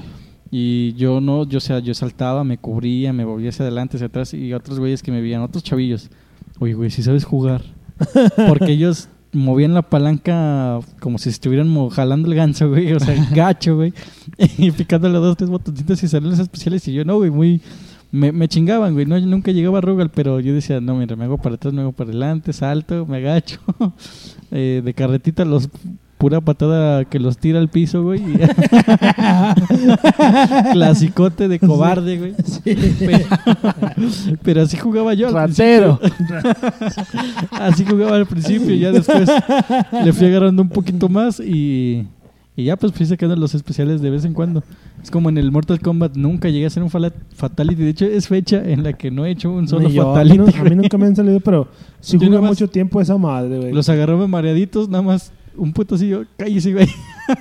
Y 0.50 0.94
yo 0.94 1.22
no, 1.22 1.48
yo 1.48 1.60
o 1.60 1.62
sea, 1.62 1.78
yo 1.80 1.94
saltaba, 1.94 2.44
me 2.44 2.58
cubría, 2.58 3.14
me 3.14 3.24
volvía 3.24 3.50
hacia 3.50 3.66
adelante, 3.66 3.98
hacia 3.98 4.08
atrás 4.08 4.34
y 4.34 4.52
otros 4.52 4.80
güeyes 4.80 5.04
que 5.04 5.12
me 5.12 5.22
veían, 5.22 5.44
otros 5.44 5.64
chavillos. 5.64 6.10
Oye, 6.60 6.74
güey, 6.74 6.90
si 6.90 7.04
sabes 7.04 7.24
jugar. 7.24 7.62
Porque 8.48 8.72
ellos 8.72 9.10
movían 9.34 9.74
la 9.74 9.82
palanca 9.82 10.80
como 11.00 11.18
si 11.18 11.30
estuvieran 11.30 11.68
mo- 11.70 11.90
jalando 11.90 12.28
el 12.30 12.36
ganso, 12.36 12.70
güey, 12.70 12.92
o 12.94 13.00
sea, 13.00 13.16
gacho, 13.34 13.76
güey. 13.76 13.94
Y 14.58 14.72
picándole 14.72 15.18
dos, 15.18 15.38
tres 15.38 15.50
botoncitos 15.50 16.04
y 16.04 16.20
las 16.20 16.40
especiales 16.40 16.88
y 16.88 16.94
yo 16.94 17.06
no, 17.06 17.18
güey, 17.18 17.30
muy 17.32 17.62
me, 18.12 18.32
me 18.34 18.48
chingaban, 18.48 18.94
güey. 18.94 19.06
No, 19.06 19.18
yo 19.18 19.26
nunca 19.26 19.52
llegaba 19.52 19.78
a 19.78 19.82
Rugal, 19.82 20.10
pero 20.10 20.40
yo 20.42 20.54
decía, 20.54 20.82
no, 20.82 20.96
mira, 20.96 21.16
me 21.16 21.24
hago 21.24 21.38
para 21.38 21.56
atrás, 21.56 21.74
me 21.74 21.82
hago 21.82 21.94
para 21.94 22.10
adelante, 22.10 22.52
salto, 22.54 23.06
me 23.06 23.18
agacho. 23.18 23.60
Eh, 24.54 24.82
de 24.84 24.94
carretita 24.94 25.46
los 25.46 25.70
pura 26.22 26.40
patada 26.40 27.04
que 27.06 27.18
los 27.20 27.40
tira 27.40 27.58
al 27.58 27.68
piso, 27.68 28.04
güey. 28.04 28.22
y- 28.22 28.38
Clasicote 30.74 31.48
de 31.48 31.58
cobarde, 31.60 32.18
güey. 32.20 32.34
Pero, 33.00 33.26
pero 34.44 34.62
así 34.62 34.78
jugaba 34.78 35.14
yo. 35.16 35.32
Ratero. 35.32 36.00
así 37.52 37.84
jugaba 37.86 38.18
al 38.18 38.28
principio, 38.28 38.76
ya 38.76 38.92
después 38.92 39.28
le 40.04 40.14
fui 40.14 40.28
agarrando 40.28 40.62
un 40.62 40.70
poquito 40.70 41.10
más 41.10 41.40
y, 41.40 42.06
y 42.56 42.64
ya 42.66 42.78
pues 42.78 42.94
fui 42.94 43.06
sacando 43.08 43.36
los 43.36 43.56
especiales 43.56 44.00
de 44.02 44.12
vez 44.12 44.24
en 44.26 44.34
cuando. 44.34 44.64
Es 45.02 45.10
como 45.10 45.30
en 45.30 45.40
el 45.40 45.52
Mortal 45.52 45.80
Kombat, 45.80 46.16
nunca 46.16 46.50
llegué 46.50 46.66
a 46.66 46.68
hacer 46.68 46.84
un 46.84 46.92
Fatality. 46.92 47.82
De 47.84 47.90
hecho, 47.90 48.06
es 48.06 48.28
fecha 48.28 48.62
en 48.64 48.84
la 48.84 48.94
que 48.94 49.10
no 49.10 49.26
he 49.26 49.32
hecho 49.32 49.50
un 49.52 49.68
solo 49.68 49.90
yo, 49.90 50.12
a, 50.12 50.14
Fatality. 50.14 50.38
mí 50.38 50.46
no- 50.46 50.62
a 50.62 50.64
mí 50.70 50.76
nunca 50.76 50.98
me 51.00 51.08
han 51.08 51.16
salido, 51.16 51.40
pero 51.40 51.68
sí 52.00 52.18
jugué 52.18 52.40
mucho 52.40 52.68
tiempo 52.68 53.02
esa 53.02 53.18
madre, 53.18 53.58
güey. 53.58 53.74
Los 53.74 53.90
agarraba 53.90 54.28
mareaditos, 54.28 54.88
nada 54.88 55.02
más 55.04 55.32
un 55.56 55.74
putacillo, 55.74 56.26
cállese, 56.38 56.74
güey. 56.74 56.88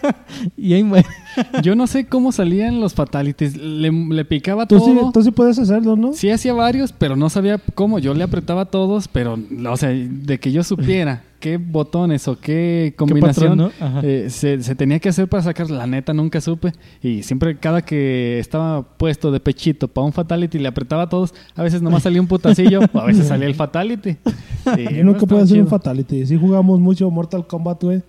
y 0.56 0.74
ahí 0.74 0.82
muere. 0.84 1.06
Yo 1.62 1.74
no 1.74 1.86
sé 1.86 2.06
cómo 2.06 2.32
salían 2.32 2.80
los 2.80 2.94
fatalities. 2.94 3.56
Le, 3.56 3.90
le 3.90 4.24
picaba 4.24 4.66
Tú 4.66 4.78
todo. 4.78 4.86
sí, 4.86 5.10
tú 5.12 5.22
sí 5.22 5.30
puedes 5.30 5.58
hacerlo, 5.58 5.96
¿no? 5.96 6.12
Sí 6.12 6.30
hacía 6.30 6.52
varios, 6.52 6.92
pero 6.92 7.16
no 7.16 7.30
sabía 7.30 7.60
cómo. 7.74 7.98
Yo 7.98 8.14
le 8.14 8.24
apretaba 8.24 8.62
a 8.62 8.66
todos, 8.66 9.08
pero, 9.08 9.38
o 9.68 9.76
sea, 9.76 9.90
de 9.90 10.38
que 10.38 10.52
yo 10.52 10.62
supiera 10.62 11.24
qué 11.40 11.56
botones 11.56 12.28
o 12.28 12.38
qué 12.38 12.94
combinación 12.96 13.58
patrón, 13.58 13.72
¿no? 13.80 13.84
Ajá. 13.86 14.00
eh, 14.04 14.26
se, 14.30 14.62
se 14.62 14.74
tenía 14.76 15.00
que 15.00 15.08
hacer 15.08 15.26
para 15.28 15.42
sacar. 15.42 15.68
La 15.70 15.86
neta, 15.86 16.12
nunca 16.12 16.40
supe. 16.40 16.72
Y 17.02 17.22
siempre, 17.24 17.56
cada 17.58 17.82
que 17.82 18.38
estaba 18.38 18.82
puesto 18.96 19.32
de 19.32 19.40
pechito 19.40 19.88
para 19.88 20.04
un 20.06 20.12
fatality, 20.12 20.58
le 20.58 20.68
apretaba 20.68 21.02
a 21.02 21.08
todos. 21.08 21.34
A 21.56 21.62
veces 21.64 21.82
nomás 21.82 22.02
salía 22.04 22.20
un 22.20 22.26
putacillo, 22.28 22.80
o 22.92 22.98
a 23.00 23.06
veces 23.06 23.26
salía 23.26 23.48
el 23.48 23.54
fatality. 23.54 24.16
Yo 24.94 25.04
nunca 25.04 25.26
pude 25.26 25.40
hacer 25.40 25.60
un 25.60 25.66
fatality. 25.68 26.26
Sí 26.26 26.36
jugamos 26.36 26.78
mucho 26.78 27.10
Mortal 27.10 27.46
Kombat, 27.46 27.82
güey. 27.82 28.02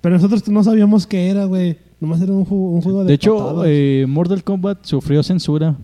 Pero 0.00 0.16
nosotros 0.16 0.46
no 0.48 0.64
sabíamos 0.64 1.06
qué 1.06 1.28
era, 1.28 1.44
güey. 1.44 1.78
Nomás 2.00 2.20
era 2.20 2.32
un, 2.32 2.44
ju- 2.44 2.74
un 2.74 2.82
juego 2.82 3.00
de 3.04 3.08
De 3.08 3.14
hecho, 3.14 3.62
eh, 3.64 4.04
Mortal 4.08 4.42
Kombat 4.44 4.84
sufrió 4.84 5.22
censura. 5.22 5.76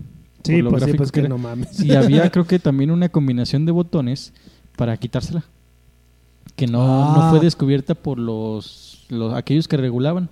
sí, 0.43 0.55
por 0.55 0.63
lo 0.63 0.69
pues 0.71 0.83
sí, 0.83 0.93
pues 0.93 1.11
que 1.11 1.27
no 1.27 1.37
mames. 1.37 1.83
Y 1.83 1.93
había, 1.95 2.29
creo 2.29 2.45
que 2.45 2.59
también 2.59 2.91
una 2.91 3.09
combinación 3.09 3.65
de 3.65 3.71
botones 3.71 4.33
para 4.75 4.95
quitársela. 4.97 5.43
Que 6.55 6.67
no, 6.67 6.81
Ah. 6.81 7.15
no 7.25 7.29
fue 7.31 7.39
descubierta 7.39 7.95
por 7.95 8.19
los, 8.19 9.05
los 9.09 9.33
aquellos 9.33 9.67
que 9.67 9.77
regulaban 9.77 10.29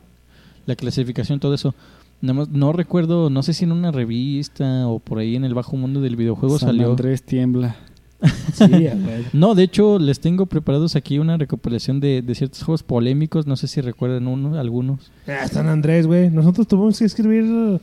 la 0.65 0.75
clasificación, 0.75 1.39
todo 1.39 1.53
eso. 1.53 1.73
Nada 2.21 2.33
más- 2.33 2.49
no 2.49 2.73
recuerdo, 2.73 3.29
no 3.29 3.41
sé 3.43 3.53
si 3.53 3.63
en 3.63 3.71
una 3.71 3.91
revista 3.91 4.87
o 4.87 4.99
por 4.99 5.19
ahí 5.19 5.35
en 5.35 5.45
el 5.45 5.53
bajo 5.53 5.77
mundo 5.77 6.01
del 6.01 6.15
videojuego 6.17 6.59
San 6.59 6.69
salió. 6.69 6.89
Andrés 6.91 7.23
tiembla. 7.23 7.75
Sí, 8.53 8.65
güey. 8.67 9.25
No, 9.31 9.55
de 9.55 9.63
hecho, 9.63 9.97
les 9.97 10.19
tengo 10.19 10.45
preparados 10.45 10.97
aquí 10.97 11.19
una 11.19 11.37
recopilación 11.37 12.01
de, 12.01 12.21
de 12.21 12.35
ciertos 12.35 12.61
juegos 12.63 12.83
polémicos. 12.83 13.47
No 13.47 13.55
sé 13.55 13.67
si 13.69 13.79
recuerdan 13.79 14.27
uno, 14.27 14.59
algunos. 14.59 15.09
Ah, 15.25 15.47
San 15.47 15.69
Andrés, 15.69 16.05
güey. 16.05 16.29
Nosotros 16.29 16.67
tuvimos 16.67 16.99
que 16.99 17.05
escribir. 17.05 17.79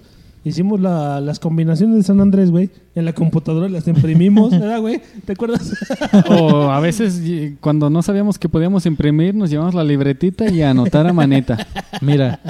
Hicimos 0.48 0.80
la- 0.80 1.20
las 1.20 1.40
combinaciones 1.40 1.96
de 1.96 2.02
San 2.04 2.20
Andrés, 2.20 2.52
güey. 2.52 2.70
En 2.94 3.04
la 3.04 3.12
computadora 3.12 3.68
las 3.68 3.88
imprimimos, 3.88 4.50
¿verdad, 4.58 4.80
güey? 4.80 5.00
¿Te 5.24 5.32
acuerdas? 5.32 5.74
O 6.28 6.70
a 6.70 6.78
veces 6.78 7.20
cuando 7.60 7.90
no 7.90 8.00
sabíamos 8.02 8.38
que 8.38 8.48
podíamos 8.48 8.86
imprimir, 8.86 9.34
nos 9.34 9.50
llevamos 9.50 9.74
la 9.74 9.82
libretita 9.82 10.48
y 10.50 10.62
a 10.62 10.70
anotar 10.70 11.06
a 11.06 11.12
maneta. 11.12 11.66
Mira, 12.00 12.40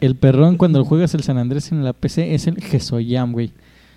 el 0.00 0.16
perrón 0.16 0.56
cuando 0.56 0.84
juegas 0.86 1.12
el 1.14 1.22
San 1.22 1.36
Andrés 1.36 1.70
en 1.70 1.84
la 1.84 1.92
PC 1.92 2.34
es 2.34 2.46
el 2.46 2.56
Gesoyam, 2.62 3.32
güey. 3.32 3.50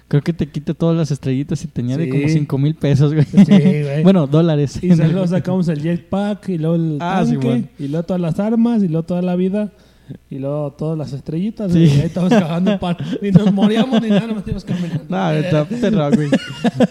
Creo 0.10 0.22
que 0.22 0.32
te 0.34 0.48
quita 0.48 0.74
todas 0.74 0.96
las 0.96 1.12
estrellitas 1.12 1.64
y 1.64 1.68
te 1.68 1.82
añade 1.82 2.06
Sí. 2.06 2.10
como 2.12 2.28
5 2.30 2.58
mil 2.58 2.76
pesos, 2.76 3.14
güey. 3.14 3.26
Sí, 3.26 3.46
güey. 3.46 4.04
bueno, 4.04 4.28
dólares. 4.28 4.82
Y 4.82 4.94
luego 4.96 5.26
sacamos 5.28 5.68
el 5.70 5.82
jetpack, 5.82 6.50
y 6.50 6.58
luego 6.58 6.76
el 6.76 6.98
Ah, 7.02 7.24
sí, 7.26 7.32
tanque, 7.34 7.48
bueno. 7.48 7.64
y 7.80 7.88
luego 7.88 8.06
todas 8.06 8.22
las 8.22 8.40
armas, 8.40 8.84
y 8.84 8.88
luego 8.90 9.04
toda 9.06 9.22
la 9.22 9.36
vida, 9.36 9.72
y 10.30 10.40
luego 10.40 10.72
todas 10.78 10.98
las 10.98 11.14
estrellitas. 11.14 11.72
Sí. 11.72 11.80
Y 11.86 11.90
ahí 11.90 12.02
estábamos 12.06 12.38
cagando 12.40 12.80
pan. 12.80 12.98
Ni 13.22 13.32
nos 13.32 13.52
moríamos 13.54 14.02
ni 14.02 14.10
nada, 14.10 14.28
nos 14.28 14.44
íbamos 14.46 14.64
caminando. 14.66 15.04
No, 15.10 15.32
está 15.32 15.66
perro, 15.66 16.10
güey. 16.12 16.30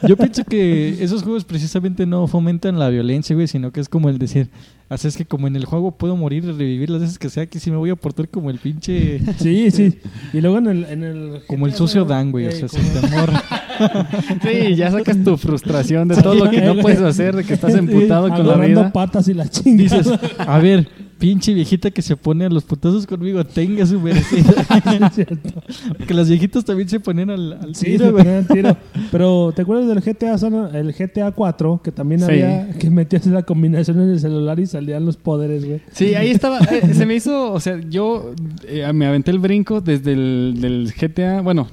Yo 0.08 0.16
pienso 0.16 0.44
que 0.44 1.02
esos 1.02 1.22
juegos 1.22 1.44
precisamente 1.44 2.06
no 2.06 2.26
fomentan 2.26 2.78
la 2.78 2.88
violencia, 2.88 3.34
güey, 3.34 3.46
sino 3.46 3.70
que 3.72 3.80
es 3.80 3.88
como 3.88 4.08
el 4.08 4.18
decir, 4.18 4.48
así 4.88 5.08
es 5.08 5.16
que 5.16 5.24
como 5.24 5.46
en 5.46 5.56
el 5.56 5.64
juego 5.64 5.92
puedo 5.92 6.16
morir 6.16 6.44
y 6.44 6.52
revivir 6.52 6.90
las 6.90 7.00
veces 7.02 7.18
que 7.18 7.28
sea, 7.28 7.46
que 7.46 7.60
sí 7.60 7.70
me 7.70 7.76
voy 7.76 7.90
a 7.90 7.96
portar 7.96 8.28
como 8.28 8.50
el 8.50 8.58
pinche... 8.58 9.20
Sí, 9.38 9.70
sí. 9.70 9.98
Y 10.32 10.40
luego 10.40 10.58
en 10.58 10.66
el. 10.68 10.84
En 10.84 11.04
el 11.04 11.42
Como 11.46 11.66
el 11.66 11.74
sucio 11.74 12.04
Dan, 12.04 12.32
güey, 12.32 12.46
o 12.46 12.52
sea, 12.52 12.68
como- 12.68 12.82
sin 12.82 13.00
temor. 13.00 13.30
Sí, 14.42 14.74
ya 14.74 14.90
sacas 14.90 15.22
tu 15.22 15.36
frustración 15.36 16.08
de 16.08 16.16
todo 16.16 16.34
lo 16.34 16.50
que 16.50 16.60
no 16.62 16.76
puedes 16.80 17.00
hacer, 17.00 17.36
de 17.36 17.44
que 17.44 17.54
estás 17.54 17.74
emputado 17.74 18.28
Sí, 18.28 18.34
con 18.34 18.46
la 18.46 18.56
vida. 18.56 18.92
patas 18.92 19.28
y 19.28 19.34
la 19.34 19.48
chingada. 19.48 19.98
Dices, 20.00 20.18
a 20.38 20.58
ver, 20.58 20.88
pinche 21.18 21.54
viejita 21.54 21.90
que 21.90 22.02
se 22.02 22.16
pone 22.16 22.44
a 22.44 22.48
los 22.48 22.64
putazos 22.64 23.06
conmigo, 23.06 23.44
tenga 23.44 23.86
su 23.86 23.98
merecida. 24.00 24.52
Porque 25.98 26.14
las 26.14 26.28
viejitas 26.28 26.64
también 26.64 26.88
se 26.88 27.00
ponían 27.00 27.30
al, 27.30 27.52
al 27.54 27.74
Sí, 27.74 27.86
tiro, 27.86 28.06
se 28.06 28.10
güey. 28.12 28.24
ponían 28.24 28.44
al 28.44 28.46
tiro. 28.48 28.76
Pero, 29.10 29.52
¿te 29.54 29.62
acuerdas 29.62 29.88
del 29.88 30.00
GTA, 30.00 30.34
el 30.78 30.92
GTA 30.92 31.32
4? 31.32 31.80
Que 31.82 31.92
también 31.92 32.20
Sí. 32.20 32.26
había, 32.30 32.70
que 32.78 32.90
metías 32.90 33.26
la 33.26 33.42
combinación 33.42 34.00
en 34.00 34.10
el 34.10 34.20
celular 34.20 34.58
y 34.60 34.66
salían 34.66 35.04
los 35.04 35.16
poderes, 35.16 35.64
güey. 35.64 35.80
Sí, 35.92 36.14
ahí 36.14 36.30
estaba. 36.30 36.58
eh, 36.60 36.94
se 36.94 37.06
me 37.06 37.14
hizo, 37.14 37.52
o 37.52 37.60
sea, 37.60 37.78
yo 37.88 38.32
eh, 38.66 38.90
me 38.92 39.06
aventé 39.06 39.30
el 39.30 39.38
brinco 39.38 39.80
desde 39.80 40.12
el 40.12 40.58
del 40.60 40.92
GTA, 40.98 41.40
bueno, 41.42 41.68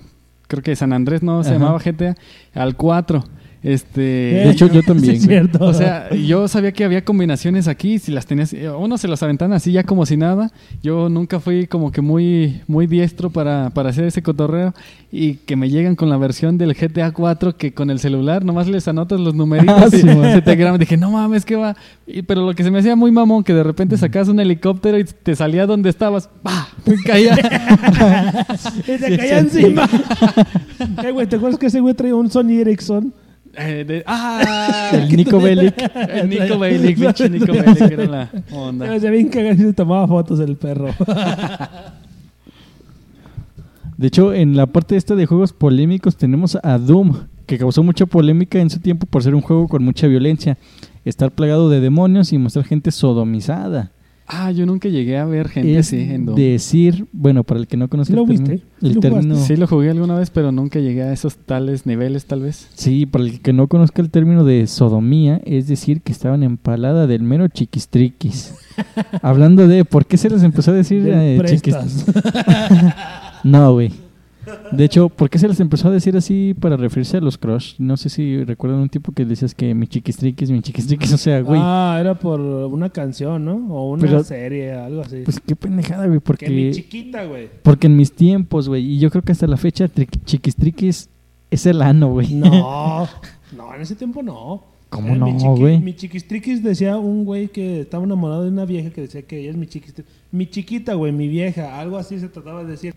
creo 0.47 0.63
que 0.63 0.75
San 0.75 0.93
Andrés 0.93 1.23
no 1.23 1.43
se 1.43 1.49
Ajá. 1.51 1.59
llamaba 1.59 1.79
GTA, 1.79 2.15
al 2.53 2.75
4. 2.75 3.23
Este. 3.63 4.01
De 4.01 4.49
hecho, 4.51 4.67
yo 4.67 4.83
también, 4.83 5.15
Sí, 5.21 5.27
cierto. 5.27 5.63
O 5.65 5.73
sea, 5.73 6.13
yo 6.13 6.49
sabía 6.49 6.73
que 6.73 6.83
había 6.83 7.05
combinaciones 7.05 7.69
aquí, 7.69 7.97
si 7.97 8.11
las 8.11 8.25
tenías, 8.25 8.51
eh, 8.51 8.69
uno 8.69 8.97
se 8.97 9.07
las 9.07 9.23
aventaban 9.23 9.53
así 9.53 9.71
ya 9.71 9.83
como 9.83 10.05
si 10.05 10.17
nada. 10.17 10.51
Yo 10.81 11.07
nunca 11.07 11.39
fui 11.39 11.65
como 11.67 11.91
que 11.91 12.01
muy, 12.01 12.61
muy 12.67 12.87
diestro 12.87 13.29
para, 13.29 13.69
para 13.69 13.89
hacer 13.91 14.03
ese 14.03 14.21
cotorreo 14.21 14.73
y 15.13 15.35
que 15.35 15.55
me 15.55 15.69
llegan 15.69 15.95
con 15.95 16.09
la 16.09 16.17
versión 16.17 16.57
del 16.57 16.73
GTA 16.73 17.11
4 17.11 17.55
que 17.55 17.73
con 17.73 17.89
el 17.89 17.99
celular 17.99 18.43
nomás 18.43 18.67
les 18.67 18.85
anotas 18.89 19.19
los 19.19 19.33
numeritos 19.33 19.93
Ah, 19.93 19.97
y 19.97 20.03
man. 20.03 20.33
se 20.33 20.41
te 20.41 20.55
graban. 20.57 20.79
Dije, 20.79 20.97
no 20.97 21.11
mames, 21.11 21.45
¿qué 21.45 21.55
va? 21.55 21.77
Y- 22.05 22.21
pero 22.23 22.45
lo 22.45 22.53
que 22.53 22.63
se 22.63 22.71
me 22.71 22.79
hacía 22.79 22.97
muy 22.97 23.11
mamón, 23.11 23.43
que 23.45 23.53
de 23.53 23.63
repente 23.63 23.97
sacabas 23.97 24.27
un 24.27 24.41
helicóptero 24.41 24.99
y 24.99 25.05
te 25.05 25.35
salía 25.37 25.65
donde 25.65 25.89
estabas, 25.89 26.29
¡pah! 26.41 26.67
Me 26.85 26.95
caía. 26.97 27.35
Y 28.87 28.97
te 28.99 29.17
caía 29.17 29.39
encima. 29.39 29.87
Eh, 31.03 31.11
güey, 31.11 31.27
¿te 31.27 31.37
acuerdas 31.37 31.57
que 31.59 31.67
ese 31.67 31.79
güey 31.79 31.93
traía 31.93 32.15
un 32.15 32.29
Sony 32.29 32.59
Ericsson? 32.59 33.13
Eh, 33.55 33.85
de- 33.87 34.03
¡Ah! 34.07 34.89
El 34.93 35.15
Nico 35.15 35.39
Bellic. 35.39 35.75
El 36.09 36.29
Nico 36.29 36.57
Bellic, 36.59 36.97
pinche 36.99 37.29
Nico 37.29 37.51
Bellic, 37.53 37.81
era 37.81 38.05
la 38.05 38.29
onda. 38.51 38.99
Se 38.99 39.09
bien 39.09 39.29
cagado 39.29 39.53
y 39.55 39.57
se 39.57 39.73
tomaba 39.73 40.07
fotos 40.07 40.39
el 40.39 40.55
perro. 40.55 40.89
De 43.97 44.07
hecho, 44.07 44.33
en 44.33 44.57
la 44.57 44.65
parte 44.65 44.95
esta 44.97 45.15
de 45.15 45.25
juegos 45.25 45.53
polémicos 45.53 46.17
tenemos 46.17 46.57
a 46.63 46.77
Doom, 46.77 47.13
que 47.45 47.57
causó 47.57 47.83
mucha 47.83 48.05
polémica 48.05 48.59
en 48.59 48.69
su 48.69 48.79
tiempo 48.79 49.05
por 49.05 49.23
ser 49.23 49.35
un 49.35 49.41
juego 49.41 49.67
con 49.67 49.83
mucha 49.83 50.07
violencia, 50.07 50.57
estar 51.05 51.31
plagado 51.31 51.69
de 51.69 51.79
demonios 51.79 52.33
y 52.33 52.37
mostrar 52.37 52.65
gente 52.65 52.91
sodomizada. 52.91 53.91
Ah, 54.27 54.51
yo 54.51 54.65
nunca 54.65 54.87
llegué 54.87 55.17
a 55.17 55.25
ver 55.25 55.49
gente 55.49 55.77
es 55.77 55.87
así 55.87 55.99
en 55.99 56.25
Doom. 56.25 56.37
decir, 56.37 57.05
bueno, 57.11 57.43
para 57.43 57.59
el 57.59 57.67
que 57.67 57.75
no 57.75 57.89
conozca 57.89 58.13
¿Sí 58.13 58.15
lo 58.15 58.23
el 58.23 58.43
término, 58.43 58.61
el 58.81 58.93
lo 58.93 58.99
término 59.01 59.35
Sí 59.35 59.55
lo 59.57 59.67
jugué 59.67 59.89
alguna 59.89 60.15
vez, 60.15 60.29
pero 60.29 60.51
nunca 60.51 60.79
llegué 60.79 61.03
a 61.03 61.11
esos 61.11 61.35
tales 61.35 61.85
niveles, 61.85 62.25
tal 62.25 62.41
vez. 62.41 62.69
Sí, 62.73 63.05
para 63.05 63.25
el 63.25 63.41
que 63.41 63.51
no 63.53 63.67
conozca 63.67 64.01
el 64.01 64.09
término 64.09 64.43
de 64.45 64.65
sodomía, 64.67 65.41
es 65.45 65.67
decir, 65.67 66.01
que 66.01 66.11
estaban 66.11 66.43
empalada 66.43 67.05
del 67.05 67.23
mero 67.23 67.47
chiquistriquis. 67.47 68.55
Hablando 69.21 69.67
de, 69.67 69.83
¿por 69.85 70.05
qué 70.05 70.17
se 70.17 70.29
les 70.29 70.43
empezó 70.43 70.71
a 70.71 70.75
decir 70.75 71.03
eh, 71.05 71.39
chiquis-. 71.45 72.05
No, 73.43 73.73
güey. 73.73 73.91
De 74.71 74.83
hecho, 74.83 75.09
¿por 75.09 75.29
qué 75.29 75.37
se 75.39 75.47
les 75.47 75.59
empezó 75.59 75.87
a 75.87 75.91
decir 75.91 76.15
así 76.17 76.55
para 76.59 76.77
referirse 76.77 77.17
a 77.17 77.21
los 77.21 77.37
crush? 77.37 77.75
No 77.79 77.97
sé 77.97 78.09
si 78.09 78.43
recuerdan 78.43 78.79
un 78.79 78.89
tipo 78.89 79.11
que 79.11 79.25
decías 79.25 79.53
que 79.53 79.73
mi 79.75 79.87
chiquistriquis, 79.87 80.49
mi 80.51 80.61
chiquistriquis, 80.61 81.13
o 81.13 81.17
sea, 81.17 81.41
güey. 81.41 81.59
Ah, 81.63 81.97
era 81.99 82.17
por 82.17 82.39
una 82.39 82.89
canción, 82.89 83.45
¿no? 83.45 83.55
O 83.75 83.91
una 83.91 84.01
Pero- 84.01 84.23
serie, 84.23 84.71
algo 84.73 85.01
así. 85.01 85.21
Pues 85.25 85.39
qué 85.39 85.55
pendejada, 85.55 86.07
güey, 86.07 86.19
que 86.19 86.21
mi 86.21 86.21
porque, 86.25 86.71
chiquita, 86.73 87.25
güey. 87.25 87.49
porque 87.61 87.87
en 87.87 87.95
mis 87.97 88.13
tiempos, 88.13 88.67
güey, 88.69 88.83
y 88.85 88.99
yo 88.99 89.09
creo 89.09 89.21
que 89.23 89.31
hasta 89.31 89.47
la 89.47 89.57
fecha 89.57 89.85
tri- 89.85 90.09
chiquistriquis 90.25 91.09
es 91.51 91.65
el 91.65 91.81
ano, 91.81 92.09
güey. 92.11 92.33
No, 92.33 93.07
no, 93.57 93.73
en 93.75 93.81
ese 93.81 93.95
tiempo 93.95 94.23
no. 94.23 94.63
¿Cómo 94.89 95.13
mi 95.13 95.19
no, 95.19 95.25
chiqui- 95.27 95.59
güey? 95.59 95.79
Mi 95.79 95.95
chiquistriquis 95.95 96.61
decía 96.63 96.97
un 96.97 97.25
güey 97.25 97.47
que 97.47 97.81
estaba 97.81 98.03
enamorado 98.03 98.43
de 98.43 98.49
una 98.49 98.65
vieja 98.65 98.91
que 98.91 99.01
decía 99.01 99.23
que 99.23 99.39
ella 99.39 99.49
es 99.49 99.57
mi 99.57 99.65
chiquistriquis. 99.65 100.13
Mi 100.31 100.45
chiquita, 100.47 100.93
güey, 100.93 101.11
mi 101.11 101.27
vieja. 101.27 101.79
Algo 101.79 101.97
así 101.97 102.19
se 102.19 102.27
trataba 102.29 102.63
de 102.63 102.71
decir. 102.71 102.93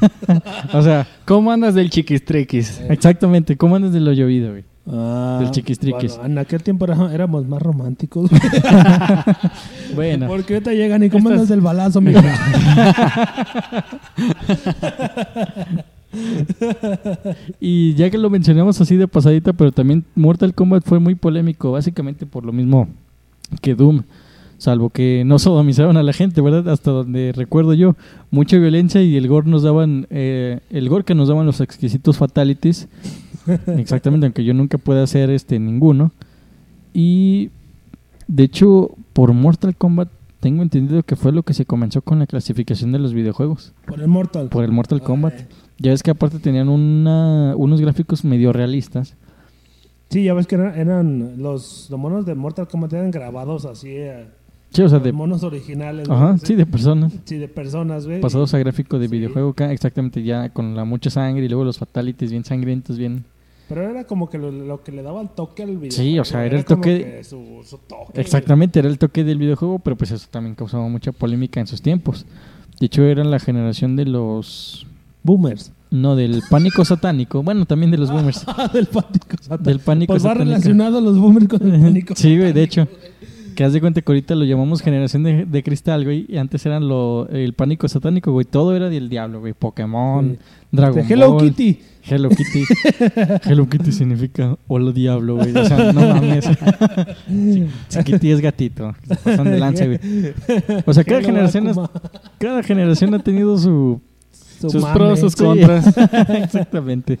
O 0.72 0.82
sea, 0.82 1.06
¿Cómo 1.24 1.50
andas 1.52 1.74
del 1.74 1.90
chiquistriquis? 1.90 2.80
exactamente, 2.88 3.56
¿cómo 3.56 3.76
andas 3.76 3.92
de 3.92 4.00
lo 4.00 4.12
llovido, 4.12 4.50
güey? 4.50 4.64
Ah, 4.86 5.38
Del 5.40 5.50
chiquistriquis. 5.50 6.16
bueno, 6.18 6.32
en 6.32 6.38
aquel 6.38 6.62
tiempo 6.62 6.84
era- 6.84 7.12
éramos 7.14 7.46
más 7.46 7.62
románticos. 7.62 8.30
Bueno. 9.94 10.26
Porque 10.26 10.54
ahorita 10.54 10.72
llegan 10.72 11.02
y 11.04 11.10
cómo 11.10 11.28
andas 11.30 11.48
del 11.48 11.60
balazo, 11.60 12.00
mija. 12.00 12.22
Y 17.60 17.94
ya 17.94 18.10
que 18.10 18.18
lo 18.18 18.30
mencionamos 18.30 18.80
así 18.80 18.96
de 18.96 19.08
pasadita, 19.08 19.52
pero 19.52 19.72
también 19.72 20.04
Mortal 20.14 20.54
Kombat 20.54 20.84
fue 20.84 20.98
muy 21.00 21.14
polémico, 21.14 21.72
básicamente 21.72 22.26
por 22.26 22.44
lo 22.44 22.52
mismo 22.52 22.88
que 23.60 23.74
Doom. 23.74 24.02
Salvo 24.64 24.88
que 24.88 25.24
no 25.26 25.38
sodomizaron 25.38 25.98
a 25.98 26.02
la 26.02 26.14
gente, 26.14 26.40
¿verdad? 26.40 26.66
Hasta 26.72 26.90
donde 26.90 27.32
recuerdo 27.36 27.74
yo. 27.74 27.96
Mucha 28.30 28.56
violencia 28.56 29.02
y 29.02 29.14
el 29.14 29.28
gore 29.28 29.46
nos 29.46 29.62
daban... 29.62 30.06
eh, 30.08 30.60
el 30.70 30.88
gore 30.88 31.04
que 31.04 31.14
nos 31.14 31.28
daban 31.28 31.44
los 31.44 31.60
exquisitos 31.60 32.16
fatalities. 32.16 32.88
Exactamente, 33.76 34.24
aunque 34.24 34.42
yo 34.42 34.54
nunca 34.54 34.78
pueda 34.78 35.02
hacer 35.02 35.28
este 35.28 35.58
ninguno. 35.58 36.12
Y... 36.94 37.50
De 38.26 38.44
hecho, 38.44 38.92
por 39.12 39.34
Mortal 39.34 39.76
Kombat 39.76 40.08
tengo 40.40 40.62
entendido 40.62 41.02
que 41.02 41.14
fue 41.14 41.30
lo 41.30 41.42
que 41.42 41.52
se 41.52 41.66
comenzó 41.66 42.00
con 42.00 42.18
la 42.18 42.26
clasificación 42.26 42.90
de 42.90 42.98
los 42.98 43.12
videojuegos. 43.12 43.74
Por 43.86 44.00
el 44.00 44.08
Mortal. 44.08 44.48
Por 44.48 44.64
el 44.64 44.72
Mortal 44.72 45.02
Kombat. 45.02 45.34
Ya 45.78 45.90
ves 45.90 46.02
que 46.02 46.10
aparte 46.10 46.38
tenían 46.38 46.70
una, 46.70 47.54
unos 47.54 47.82
gráficos 47.82 48.24
medio 48.24 48.50
realistas. 48.54 49.14
Sí, 50.08 50.24
ya 50.24 50.32
ves 50.32 50.46
que 50.46 50.54
eran, 50.54 50.78
eran 50.78 51.42
los, 51.42 51.88
los 51.90 52.00
monos 52.00 52.24
de 52.24 52.34
Mortal 52.34 52.66
Kombat 52.66 52.94
eran 52.94 53.10
grabados 53.10 53.66
así. 53.66 53.90
eh, 53.90 54.24
Sí, 54.74 54.82
o 54.82 54.88
sea, 54.88 54.98
los 54.98 55.04
de, 55.04 55.12
monos 55.12 55.42
originales. 55.44 56.08
ajá, 56.10 56.36
sí, 56.38 56.54
de 56.54 56.66
personas. 56.66 57.12
Sí, 57.24 57.36
de 57.38 57.48
personas, 57.48 58.06
güey. 58.06 58.20
Pasados 58.20 58.52
a 58.54 58.58
gráfico 58.58 58.98
de 58.98 59.06
Sí. 59.08 59.12
videojuego, 59.12 59.54
exactamente, 59.70 60.22
ya 60.22 60.50
con 60.50 60.74
la 60.76 60.84
mucha 60.84 61.08
sangre 61.10 61.44
y 61.44 61.48
luego 61.48 61.64
los 61.64 61.78
fatalities 61.78 62.30
bien 62.30 62.44
sangrientos, 62.44 62.98
bien... 62.98 63.24
Pero 63.68 63.88
era 63.88 64.04
como 64.04 64.28
que 64.28 64.36
lo, 64.36 64.50
lo 64.52 64.82
que 64.82 64.92
le 64.92 65.02
daba 65.02 65.22
el 65.22 65.30
toque 65.30 65.62
al 65.62 65.78
video. 65.78 65.90
Sí, 65.92 66.18
o 66.18 66.24
sea, 66.24 66.44
era 66.44 66.58
el 66.58 66.66
toque- 66.66 67.16
que 67.18 67.24
Su, 67.24 67.62
su 67.64 67.78
toque. 67.78 68.20
Exactamente, 68.20 68.78
era 68.78 68.88
el 68.88 68.98
toque 68.98 69.24
del 69.24 69.38
videojuego, 69.38 69.78
pero 69.78 69.96
pues 69.96 70.10
eso 70.10 70.26
también 70.30 70.54
causaba 70.54 70.86
mucha 70.88 71.12
polémica 71.12 71.60
en 71.60 71.66
sus 71.66 71.80
tiempos. 71.80 72.26
De 72.78 72.86
hecho, 72.86 73.04
eran 73.04 73.30
la 73.30 73.38
generación 73.38 73.96
de 73.96 74.04
los... 74.04 74.86
Boomers. 75.22 75.72
No, 75.90 76.16
del 76.16 76.42
pánico 76.50 76.84
satánico. 76.84 77.42
Bueno, 77.42 77.64
también 77.64 77.90
de 77.90 77.96
los 77.96 78.10
boomers. 78.10 78.44
Ah, 78.48 78.68
del 78.74 78.84
pánico 78.86 79.36
satánico. 79.40 79.62
Del 79.70 79.78
pánico 79.78 80.12
Pues 80.12 80.22
va 80.26 80.30
satánico. 80.32 80.50
relacionado 80.50 81.00
los 81.00 81.16
boomers 81.18 81.48
con 81.48 81.62
el 81.72 81.80
pánico 81.82 82.14
Sí, 82.16 82.36
güey, 82.36 82.52
de 82.52 82.62
hecho. 82.64 82.86
Que 83.54 83.64
haz 83.64 83.72
de 83.72 83.80
cuenta 83.80 84.00
que 84.02 84.10
ahorita 84.10 84.34
lo 84.34 84.44
llamamos 84.44 84.82
generación 84.82 85.22
de, 85.22 85.44
de 85.44 85.62
cristal, 85.62 86.04
güey. 86.04 86.26
Y 86.28 86.36
antes 86.38 86.64
eran 86.66 86.88
lo, 86.88 87.28
el 87.28 87.52
pánico 87.54 87.88
satánico, 87.88 88.32
güey. 88.32 88.44
Todo 88.44 88.74
era 88.74 88.88
del 88.88 89.08
diablo, 89.08 89.40
güey. 89.40 89.52
Pokémon, 89.52 90.30
Sí. 90.32 90.38
Dragon 90.72 91.06
De 91.06 91.14
Hello 91.14 91.32
Ball. 91.32 91.50
Kitty. 91.54 91.78
Hello 92.06 92.28
Kitty. 92.28 92.64
Hello 93.48 93.68
Kitty 93.68 93.92
significa 93.92 94.58
hola 94.66 94.90
diablo, 94.92 95.36
güey. 95.36 95.56
O 95.56 95.64
sea, 95.64 95.92
no 95.92 96.00
mames. 96.14 96.44
Kitty 98.04 98.30
es 98.30 98.40
gatito. 98.40 98.94
Se 99.06 99.16
pasan 99.16 99.50
de 99.50 99.58
lanza, 99.58 99.86
güey. 99.86 99.98
O 100.84 100.92
sea, 100.92 101.04
cada 101.04 101.18
Hello, 101.20 101.26
generación, 101.28 101.72
cada 102.38 102.62
generación 102.62 103.14
ha 103.14 103.18
tenido 103.20 103.56
su, 103.58 104.00
Su 104.60 104.70
Sus 104.70 104.82
mame. 104.82 104.94
pros, 104.94 105.20
sus 105.20 105.32
Sí. 105.32 105.44
contras. 105.44 105.96
Exactamente. 106.28 107.18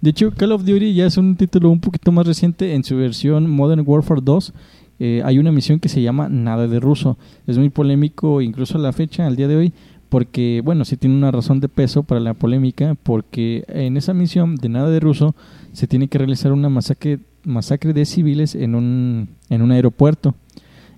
De 0.00 0.10
hecho, 0.10 0.30
Call 0.32 0.52
of 0.52 0.64
Duty 0.64 0.94
ya 0.94 1.06
es 1.06 1.16
un 1.16 1.36
título 1.36 1.70
un 1.70 1.80
poquito 1.80 2.10
más 2.12 2.26
reciente. 2.26 2.74
En 2.74 2.84
su 2.84 2.96
versión 2.96 3.48
Modern 3.50 3.82
Warfare 3.86 4.20
2 4.24 4.52
eh, 5.00 5.22
hay 5.24 5.38
una 5.38 5.52
misión 5.52 5.80
que 5.80 5.88
se 5.88 6.02
llama 6.02 6.28
Nada 6.28 6.66
de 6.68 6.80
Ruso. 6.80 7.16
Es 7.46 7.58
muy 7.58 7.70
polémico 7.70 8.40
incluso 8.40 8.78
a 8.78 8.80
la 8.80 8.92
fecha, 8.92 9.26
al 9.26 9.36
día 9.36 9.48
de 9.48 9.56
hoy, 9.56 9.72
porque, 10.08 10.62
bueno, 10.64 10.84
sí 10.84 10.96
tiene 10.96 11.16
una 11.16 11.30
razón 11.30 11.60
de 11.60 11.68
peso 11.68 12.04
para 12.04 12.20
la 12.20 12.34
polémica, 12.34 12.96
porque 13.02 13.64
en 13.68 13.96
esa 13.96 14.14
misión 14.14 14.56
de 14.56 14.68
Nada 14.68 14.90
de 14.90 15.00
Ruso 15.00 15.34
se 15.72 15.86
tiene 15.86 16.08
que 16.08 16.18
realizar 16.18 16.52
una 16.52 16.68
masacre, 16.68 17.18
masacre 17.44 17.92
de 17.92 18.04
civiles 18.04 18.54
en 18.54 18.74
un, 18.76 19.28
en 19.50 19.62
un 19.62 19.72
aeropuerto. 19.72 20.34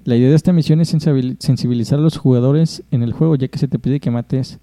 La 0.05 0.17
idea 0.17 0.29
de 0.29 0.37
esta 0.37 0.53
misión 0.53 0.81
es 0.81 0.95
sensibil- 0.95 1.37
sensibilizar 1.39 1.99
a 1.99 2.03
los 2.03 2.17
jugadores 2.19 2.83
en 2.91 3.03
el 3.03 3.13
juego, 3.13 3.37
ya 3.37 3.49
que 3.49 3.59
se 3.59 3.69
te 3.69 3.79
pide 3.79 4.01
que 4.01 4.11
mates 4.11 4.59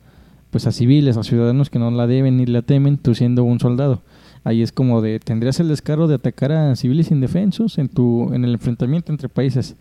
pues 0.52 0.68
a 0.68 0.72
civiles, 0.72 1.18
a 1.18 1.24
ciudadanos 1.24 1.72
que 1.72 1.80
no 1.80 1.90
la 1.90 2.06
deben 2.06 2.38
ni 2.38 2.46
la 2.46 2.62
temen, 2.62 2.98
tú 3.00 3.16
siendo 3.16 3.44
un 3.44 3.60
soldado. 3.60 4.04
Ahí 4.44 4.62
es 4.62 4.72
como 4.72 5.02
de, 5.02 5.20
¿tendrías 5.20 5.60
el 5.60 5.70
descaro 5.70 6.08
de 6.08 6.16
atacar 6.16 6.52
a 6.52 6.76
civiles 6.76 7.12
indefensos 7.12 7.78
en 7.78 7.88
tu 7.88 8.34
en 8.34 8.44
el 8.44 8.54
enfrentamiento 8.54 9.12
entre 9.12 9.30
países? 9.30 9.76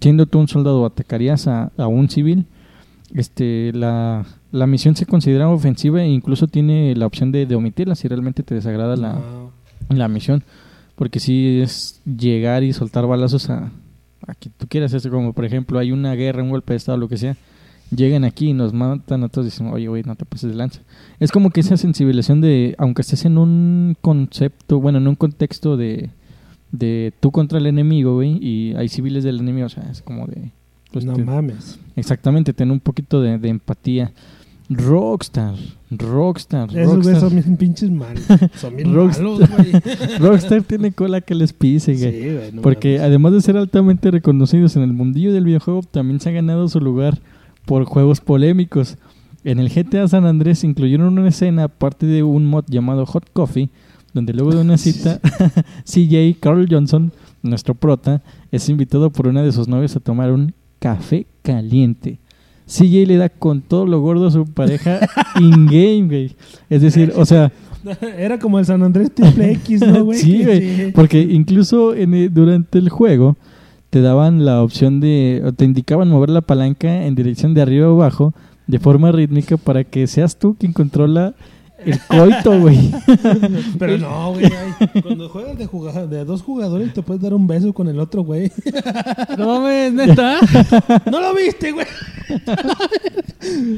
Siendo 0.00 0.26
tú 0.26 0.38
un 0.38 0.48
soldado, 0.48 0.86
¿atacarías 0.86 1.46
a, 1.48 1.70
a 1.76 1.86
un 1.86 2.08
civil? 2.08 2.46
Este, 3.14 3.72
la, 3.72 4.26
la 4.52 4.66
misión 4.66 4.96
se 4.96 5.06
considera 5.06 5.48
ofensiva 5.48 6.02
e 6.02 6.08
incluso 6.08 6.48
tiene 6.48 6.94
la 6.96 7.06
opción 7.06 7.30
de, 7.30 7.46
de 7.46 7.54
omitirla 7.54 7.94
si 7.94 8.08
realmente 8.08 8.42
te 8.42 8.54
desagrada 8.54 8.96
la, 8.96 9.20
la 9.88 10.08
misión. 10.08 10.42
Porque 10.96 11.20
si 11.20 11.60
es 11.60 12.00
llegar 12.04 12.64
y 12.64 12.72
soltar 12.72 13.06
balazos 13.06 13.50
a, 13.50 13.70
a 14.26 14.34
quien 14.34 14.54
tú 14.56 14.66
quieras. 14.66 14.92
Es 14.92 15.06
como, 15.06 15.32
por 15.32 15.44
ejemplo, 15.44 15.78
hay 15.78 15.92
una 15.92 16.14
guerra, 16.14 16.42
un 16.42 16.50
golpe 16.50 16.72
de 16.72 16.78
estado, 16.78 16.98
lo 16.98 17.08
que 17.08 17.16
sea. 17.16 17.36
Llegan 17.94 18.24
aquí 18.24 18.48
y 18.48 18.52
nos 18.52 18.72
matan 18.72 19.22
a 19.22 19.28
todos 19.28 19.46
y 19.46 19.50
dicen, 19.50 19.68
oye, 19.68 19.86
güey, 19.86 20.02
no 20.02 20.16
te 20.16 20.24
pases 20.24 20.50
de 20.50 20.56
lanza. 20.56 20.80
Es 21.20 21.30
como 21.30 21.50
que 21.50 21.60
esa 21.60 21.76
sensibilización 21.76 22.40
de, 22.40 22.74
aunque 22.78 23.02
estés 23.02 23.24
en 23.24 23.38
un 23.38 23.96
concepto, 24.00 24.80
bueno, 24.80 24.98
en 24.98 25.06
un 25.06 25.14
contexto 25.14 25.76
de, 25.76 26.10
de 26.72 27.12
tú 27.20 27.30
contra 27.30 27.58
el 27.58 27.66
enemigo, 27.66 28.14
güey, 28.14 28.38
y 28.44 28.74
hay 28.74 28.88
civiles 28.88 29.22
del 29.22 29.38
enemigo, 29.38 29.66
o 29.66 29.70
sea, 29.70 29.84
es 29.90 30.02
como 30.02 30.26
de... 30.26 30.50
pues, 30.92 31.04
no 31.04 31.12
te- 31.14 31.24
mames. 31.24 31.78
exactamente, 31.94 32.52
tener 32.52 32.72
un 32.72 32.80
poquito 32.80 33.20
de, 33.22 33.38
de 33.38 33.48
empatía. 33.50 34.12
Rockstar, 34.68 35.54
Rockstar, 35.92 36.76
Esos 36.76 37.00
güeyes 37.02 37.20
son 37.20 37.34
bien 37.34 37.56
pinches 37.56 37.88
malos. 37.88 38.24
Son 38.56 38.74
bien 38.74 38.92
Rockstar. 38.92 39.24
malos, 39.24 39.48
güey. 39.48 40.18
Rockstar 40.18 40.62
tiene 40.64 40.90
cola 40.90 41.20
que 41.20 41.36
les 41.36 41.52
pise, 41.52 41.94
güey. 41.94 42.12
Sí, 42.12 42.34
güey, 42.34 42.52
no 42.52 42.62
Porque 42.62 42.94
mames. 42.96 43.02
además 43.06 43.32
de 43.34 43.40
ser 43.42 43.56
altamente 43.56 44.10
reconocidos 44.10 44.74
en 44.74 44.82
el 44.82 44.92
mundillo 44.92 45.32
del 45.32 45.44
videojuego, 45.44 45.82
también 45.88 46.18
se 46.18 46.30
ha 46.30 46.32
ganado 46.32 46.66
su 46.68 46.80
lugar 46.80 47.20
por 47.66 47.84
juegos 47.84 48.20
polémicos. 48.22 48.96
En 49.44 49.58
el 49.60 49.68
GTA 49.68 50.08
San 50.08 50.24
Andrés 50.24 50.64
incluyeron 50.64 51.18
una 51.18 51.28
escena 51.28 51.68
parte 51.68 52.06
de 52.06 52.22
un 52.22 52.46
mod 52.46 52.64
llamado 52.68 53.04
Hot 53.06 53.28
Coffee, 53.32 53.68
donde 54.14 54.32
luego 54.32 54.52
de 54.54 54.62
una 54.62 54.78
cita, 54.78 55.20
CJ 55.84 56.38
Carl 56.40 56.66
Johnson, 56.70 57.12
nuestro 57.42 57.74
prota, 57.74 58.22
es 58.50 58.68
invitado 58.68 59.10
por 59.10 59.28
una 59.28 59.42
de 59.42 59.52
sus 59.52 59.68
novias 59.68 59.94
a 59.94 60.00
tomar 60.00 60.32
un 60.32 60.54
café 60.78 61.26
caliente. 61.42 62.18
CJ 62.66 63.06
le 63.06 63.16
da 63.18 63.28
con 63.28 63.60
todo 63.62 63.86
lo 63.86 64.00
gordo 64.00 64.26
a 64.26 64.30
su 64.32 64.44
pareja 64.46 64.98
in-game, 65.40 66.06
güey. 66.06 66.36
Es 66.68 66.82
decir, 66.82 67.12
o 67.14 67.24
sea, 67.24 67.52
Era 68.18 68.40
como 68.40 68.58
el 68.58 68.64
San 68.66 68.82
Andrés 68.82 69.12
Triple 69.14 69.52
X, 69.52 69.80
¿no, 69.86 70.04
güey? 70.04 70.18
sí, 70.18 70.42
güey. 70.44 70.90
Porque 70.92 71.20
incluso 71.20 71.94
en 71.94 72.14
el- 72.14 72.34
durante 72.34 72.78
el 72.78 72.88
juego 72.88 73.36
te 73.90 74.00
daban 74.00 74.44
la 74.44 74.62
opción 74.62 75.00
de, 75.00 75.42
o 75.44 75.52
te 75.52 75.64
indicaban 75.64 76.08
mover 76.08 76.30
la 76.30 76.40
palanca 76.42 77.04
en 77.06 77.14
dirección 77.14 77.54
de 77.54 77.62
arriba 77.62 77.88
o 77.90 77.94
abajo 77.94 78.34
de 78.66 78.78
forma 78.78 79.12
rítmica 79.12 79.56
para 79.56 79.84
que 79.84 80.06
seas 80.06 80.36
tú 80.38 80.56
quien 80.58 80.72
controla 80.72 81.34
el 81.84 82.00
coito, 82.08 82.58
güey. 82.58 82.90
Pero 83.78 83.98
no, 83.98 84.32
güey. 84.32 84.50
Cuando 85.02 85.28
juegas 85.28 85.56
de, 85.58 85.66
juga- 85.66 86.06
de 86.06 86.24
dos 86.24 86.42
jugadores 86.42 86.92
te 86.92 87.02
puedes 87.02 87.22
dar 87.22 87.32
un 87.34 87.46
beso 87.46 87.72
con 87.72 87.86
el 87.88 88.00
otro, 88.00 88.22
güey. 88.22 88.50
No 89.38 89.46
mames, 89.60 89.92
neta. 89.92 90.38
¿No 91.10 91.20
lo 91.20 91.34
viste, 91.34 91.70
güey? 91.72 91.86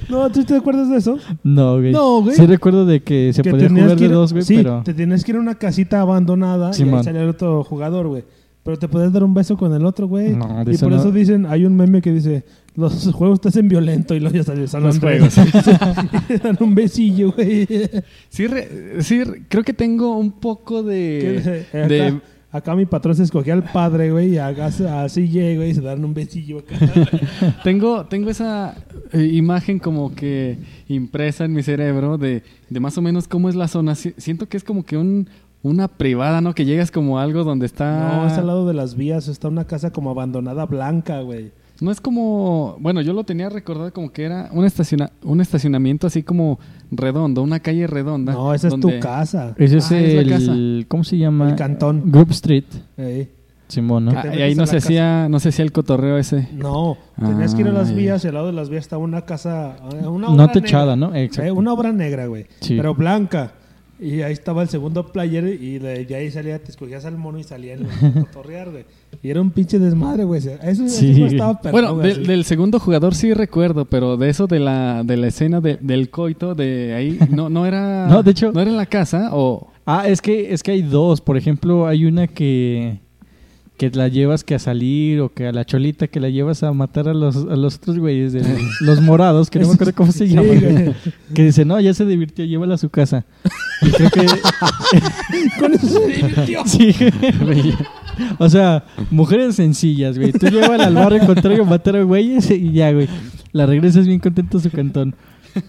no, 0.08 0.30
¿tú 0.30 0.44
te 0.44 0.56
acuerdas 0.56 0.88
de 0.90 0.96
eso? 0.98 1.18
No, 1.42 1.74
güey. 1.78 1.92
No, 1.92 2.22
güey. 2.22 2.36
Sí 2.36 2.46
recuerdo 2.46 2.86
de 2.86 3.00
que 3.02 3.32
se 3.32 3.42
que 3.42 3.50
podía 3.50 3.68
jugar 3.68 3.96
de 3.96 4.06
ir- 4.06 4.10
dos, 4.10 4.32
güey, 4.32 4.44
sí, 4.44 4.56
pero... 4.58 4.82
te 4.84 4.94
tienes 4.94 5.24
que 5.24 5.32
ir 5.32 5.36
a 5.36 5.40
una 5.40 5.56
casita 5.56 6.00
abandonada 6.00 6.70
y 6.78 6.82
ahí 6.82 7.04
salía 7.04 7.22
el 7.22 7.28
otro 7.30 7.64
jugador, 7.64 8.06
güey. 8.08 8.24
Pero 8.68 8.78
te 8.78 8.86
puedes 8.86 9.10
dar 9.10 9.24
un 9.24 9.32
beso 9.32 9.56
con 9.56 9.72
el 9.72 9.82
otro, 9.86 10.06
güey. 10.06 10.36
No, 10.36 10.62
de 10.62 10.74
y 10.74 10.76
por 10.76 10.90
no. 10.90 10.96
eso 10.98 11.10
dicen, 11.10 11.46
hay 11.46 11.64
un 11.64 11.74
meme 11.74 12.02
que 12.02 12.12
dice, 12.12 12.44
los 12.74 13.10
juegos 13.14 13.40
te 13.40 13.48
hacen 13.48 13.66
violento 13.66 14.14
y 14.14 14.20
luego 14.20 14.36
ya 14.36 14.42
salió 14.44 14.68
San 14.68 14.82
Los 14.82 14.96
Andrés. 14.96 15.38
Y 16.28 16.34
te 16.34 16.38
dan 16.38 16.58
un 16.60 16.74
besillo, 16.74 17.32
güey. 17.32 17.66
Sí, 18.28 18.46
re- 18.46 18.68
sí, 19.02 19.24
re- 19.24 19.42
creo 19.48 19.64
que 19.64 19.72
tengo 19.72 20.18
un 20.18 20.32
poco 20.32 20.82
de... 20.82 21.64
Que- 21.72 21.78
acá, 21.78 21.88
de 21.88 22.20
acá 22.52 22.76
mi 22.76 22.84
patrón 22.84 23.14
se 23.16 23.22
escogía 23.22 23.54
al 23.54 23.62
padre, 23.64 24.10
güey, 24.12 24.34
y 24.34 24.36
acá 24.36 24.66
así 24.66 25.28
llega, 25.28 25.56
güey, 25.60 25.70
y 25.70 25.74
se 25.74 25.80
dan 25.80 26.04
un 26.04 26.12
besillo 26.12 26.58
acá. 26.58 26.76
tengo, 27.64 28.04
tengo 28.04 28.28
esa 28.28 28.74
eh, 29.14 29.30
imagen 29.32 29.78
como 29.78 30.14
que 30.14 30.58
impresa 30.88 31.46
en 31.46 31.54
mi 31.54 31.62
cerebro 31.62 32.18
de, 32.18 32.42
de 32.68 32.80
más 32.80 32.98
o 32.98 33.00
menos 33.00 33.28
cómo 33.28 33.48
es 33.48 33.54
la 33.54 33.66
zona. 33.66 33.94
Si- 33.94 34.12
siento 34.18 34.46
que 34.46 34.58
es 34.58 34.64
como 34.64 34.84
que 34.84 34.98
un, 34.98 35.26
una 35.62 35.88
privada, 35.88 36.40
¿no? 36.40 36.54
Que 36.54 36.64
llegas 36.64 36.90
como 36.90 37.18
a 37.18 37.22
algo 37.22 37.44
donde 37.44 37.66
está... 37.66 38.16
No, 38.16 38.26
es 38.26 38.32
al 38.34 38.46
lado 38.46 38.66
de 38.66 38.74
las 38.74 38.94
vías, 38.94 39.28
está 39.28 39.48
una 39.48 39.64
casa 39.66 39.90
como 39.90 40.10
abandonada 40.10 40.66
blanca, 40.66 41.20
güey. 41.20 41.52
No 41.80 41.92
es 41.92 42.00
como, 42.00 42.76
bueno, 42.80 43.00
yo 43.02 43.12
lo 43.12 43.22
tenía 43.22 43.48
recordado 43.48 43.92
como 43.92 44.10
que 44.10 44.24
era 44.24 44.48
un, 44.52 44.64
estaciona, 44.64 45.12
un 45.22 45.40
estacionamiento 45.40 46.08
así 46.08 46.24
como 46.24 46.58
redondo, 46.90 47.40
una 47.42 47.60
calle 47.60 47.86
redonda. 47.86 48.32
No, 48.32 48.52
esa 48.52 48.66
es 48.68 48.80
tu 48.80 48.90
casa. 49.00 49.54
Ese 49.56 49.76
es 49.78 49.92
Ah, 49.92 49.98
es 50.00 50.26
la 50.26 50.32
casa. 50.38 50.52
el... 50.52 50.86
¿Cómo 50.88 51.04
se 51.04 51.18
llama? 51.18 51.50
El 51.50 51.54
cantón. 51.54 52.02
Group 52.10 52.30
Street, 52.32 52.64
Ey. 52.96 53.30
Simón, 53.68 54.06
¿no? 54.06 54.12
Ah, 54.16 54.24
y 54.34 54.42
ahí 54.42 54.54
no 54.56 54.66
se 54.66 54.78
hacía, 54.78 55.28
no 55.28 55.38
se 55.40 55.50
hacía 55.50 55.64
el 55.64 55.70
cotorreo 55.72 56.18
ese. 56.18 56.48
No, 56.52 56.96
tenías 57.16 57.54
que 57.54 57.60
ir 57.60 57.68
a 57.68 57.72
las 57.72 57.90
Ah, 57.90 57.94
vías 57.94 58.24
y 58.24 58.28
al 58.28 58.34
lado 58.34 58.46
de 58.48 58.54
las 58.54 58.70
vías 58.70 58.80
estaba 58.82 59.02
una 59.04 59.22
casa, 59.26 59.76
eh, 60.02 60.06
una 60.06 60.28
No 60.28 60.32
obra 60.32 60.52
techada, 60.52 60.96
negra. 60.96 61.10
¿no? 61.10 61.14
Exacto. 61.14 61.48
Eh, 61.48 61.52
una 61.52 61.72
obra 61.74 61.92
negra, 61.92 62.26
güey. 62.26 62.46
Sí. 62.60 62.76
Pero 62.76 62.94
blanca. 62.94 63.52
Y 64.00 64.22
ahí 64.22 64.32
estaba 64.32 64.62
el 64.62 64.68
segundo 64.68 65.06
player 65.10 65.44
y 65.60 65.78
de, 65.78 66.04
de 66.04 66.14
ahí 66.14 66.30
salía, 66.30 66.58
te 66.62 66.70
escogías 66.70 67.04
al 67.04 67.16
mono 67.18 67.38
y 67.38 67.42
salía 67.44 67.74
el 67.74 67.86
cotorrear, 68.26 68.70
güey. 68.70 68.84
Y 69.22 69.30
era 69.30 69.40
un 69.40 69.50
pinche 69.50 69.78
desmadre, 69.78 70.22
güey. 70.24 70.38
Eso, 70.40 70.52
eso 70.62 70.88
Sí. 70.88 71.22
estaba 71.24 71.60
perrón, 71.60 71.72
Bueno, 71.72 71.94
güey, 71.96 72.24
del- 72.24 72.44
segundo 72.44 72.78
jugador 72.78 73.14
sí 73.14 73.34
recuerdo, 73.34 73.86
pero 73.86 74.16
de 74.16 74.28
eso 74.28 74.46
de 74.46 74.60
la, 74.60 75.02
de 75.04 75.16
la 75.16 75.26
escena 75.26 75.60
de- 75.60 75.78
del 75.80 76.10
coito, 76.10 76.54
de 76.54 76.94
ahí, 76.94 77.18
no, 77.30 77.48
no 77.50 77.66
era... 77.66 78.06
No, 78.10 78.22
de 78.22 78.30
hecho- 78.30 78.52
No 78.52 78.60
era 78.60 78.70
en 78.70 78.76
la 78.76 78.86
casa 78.86 79.30
o... 79.32 79.68
Ah, 79.84 80.06
es 80.06 80.20
que, 80.20 80.52
es 80.52 80.62
que 80.62 80.72
hay 80.72 80.82
dos. 80.82 81.20
Por 81.22 81.36
ejemplo, 81.38 81.86
hay 81.86 82.04
una 82.04 82.26
que, 82.28 83.00
que 83.78 83.90
la 83.90 84.08
llevas 84.08 84.42
que 84.42 84.56
a 84.56 84.58
salir 84.58 85.20
o 85.20 85.32
que 85.32 85.46
a 85.46 85.52
la 85.52 85.64
cholita 85.64 86.08
que 86.08 86.18
la 86.18 86.28
llevas 86.28 86.64
a 86.64 86.72
matar 86.72 87.08
a 87.08 87.14
los, 87.14 87.36
a 87.36 87.56
los 87.56 87.76
otros 87.76 87.98
güeyes, 87.98 88.32
de, 88.32 88.42
los 88.80 89.00
morados, 89.00 89.48
que 89.50 89.60
no 89.60 89.68
me 89.68 89.74
acuerdo 89.74 89.94
cómo 89.94 90.10
se 90.10 90.26
llaman. 90.26 90.60
güey. 90.60 90.94
Que 91.32 91.44
dice, 91.44 91.64
no, 91.64 91.80
ya 91.80 91.94
se 91.94 92.04
divirtió, 92.04 92.44
llévala 92.44 92.74
a 92.74 92.78
su 92.78 92.90
casa. 92.90 93.24
Y 93.80 93.90
creo 93.92 94.10
que... 94.10 94.26
Con 95.60 95.72
eso 95.72 95.86
se 95.86 96.06
divirtió. 96.08 96.66
sí, 96.66 96.92
güey. 97.40 97.72
O 98.38 98.48
sea, 98.48 98.84
mujeres 99.12 99.54
sencillas, 99.54 100.18
güey. 100.18 100.32
Tú 100.32 100.48
llévala 100.48 100.86
al 100.86 100.94
barrio 100.94 101.24
contrario 101.24 101.62
a 101.62 101.66
matar 101.66 101.94
a 101.94 102.02
güeyes 102.02 102.50
y 102.50 102.72
ya, 102.72 102.90
güey. 102.90 103.08
La 103.52 103.66
regresas 103.66 104.08
bien 104.08 104.18
contento 104.18 104.58
a 104.58 104.60
su 104.60 104.70
cantón. 104.72 105.14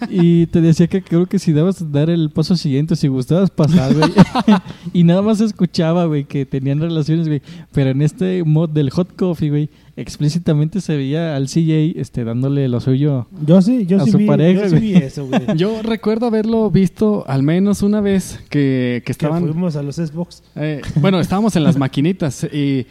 Y 0.10 0.48
te 0.48 0.62
decía 0.62 0.88
que 0.88 1.02
creo 1.02 1.26
que 1.26 1.40
si 1.40 1.54
dabas 1.54 1.92
dar 1.92 2.10
el 2.10 2.30
paso 2.30 2.56
siguiente, 2.56 2.96
si 2.96 3.08
gustabas 3.08 3.50
pasar, 3.50 3.94
güey. 3.94 4.10
y 4.94 5.04
nada 5.04 5.22
más 5.22 5.42
escuchaba, 5.42 6.06
güey, 6.06 6.26
que 6.26 6.46
tenían 6.46 6.80
relaciones, 6.80 7.28
güey. 7.28 7.42
Pero 7.72 7.92
en 7.92 8.02
este 8.02 8.44
mod 8.44 8.70
del 8.70 8.90
hot 8.90 9.16
coffee, 9.16 9.50
güey, 9.50 9.70
explícitamente 9.96 10.80
se 10.80 10.96
veía 10.96 11.36
al 11.36 11.48
CJ 11.48 12.00
este, 12.00 12.24
dándole 12.24 12.68
lo 12.68 12.80
suyo. 12.80 13.28
Yo 13.46 13.62
sí, 13.62 13.86
yo 13.86 14.02
A 14.02 14.06
sí 14.06 14.12
su 14.12 14.18
vi, 14.18 14.26
pareja, 14.26 14.64
yo 14.64 14.70
sí 14.70 14.76
vi 14.78 14.94
eso, 14.96 15.26
güey. 15.28 15.42
Yo 15.58 15.82
recuerdo 15.82 16.28
haberlo 16.28 16.72
visto 16.72 17.26
al 17.28 17.44
menos 17.44 17.82
una 17.82 18.00
vez 18.00 18.40
que, 18.50 19.02
que 19.06 19.10
que 19.10 19.12
estaban... 19.12 19.44
fuimos 19.44 19.76
a 19.76 19.84
los 19.84 19.96
Xbox. 19.98 20.42
Eh, 20.56 20.82
bueno, 20.96 21.20
estábamos 21.20 21.56
en 21.56 21.64
las 21.64 21.78
maquinitas, 21.78 22.46
y, 22.46 22.86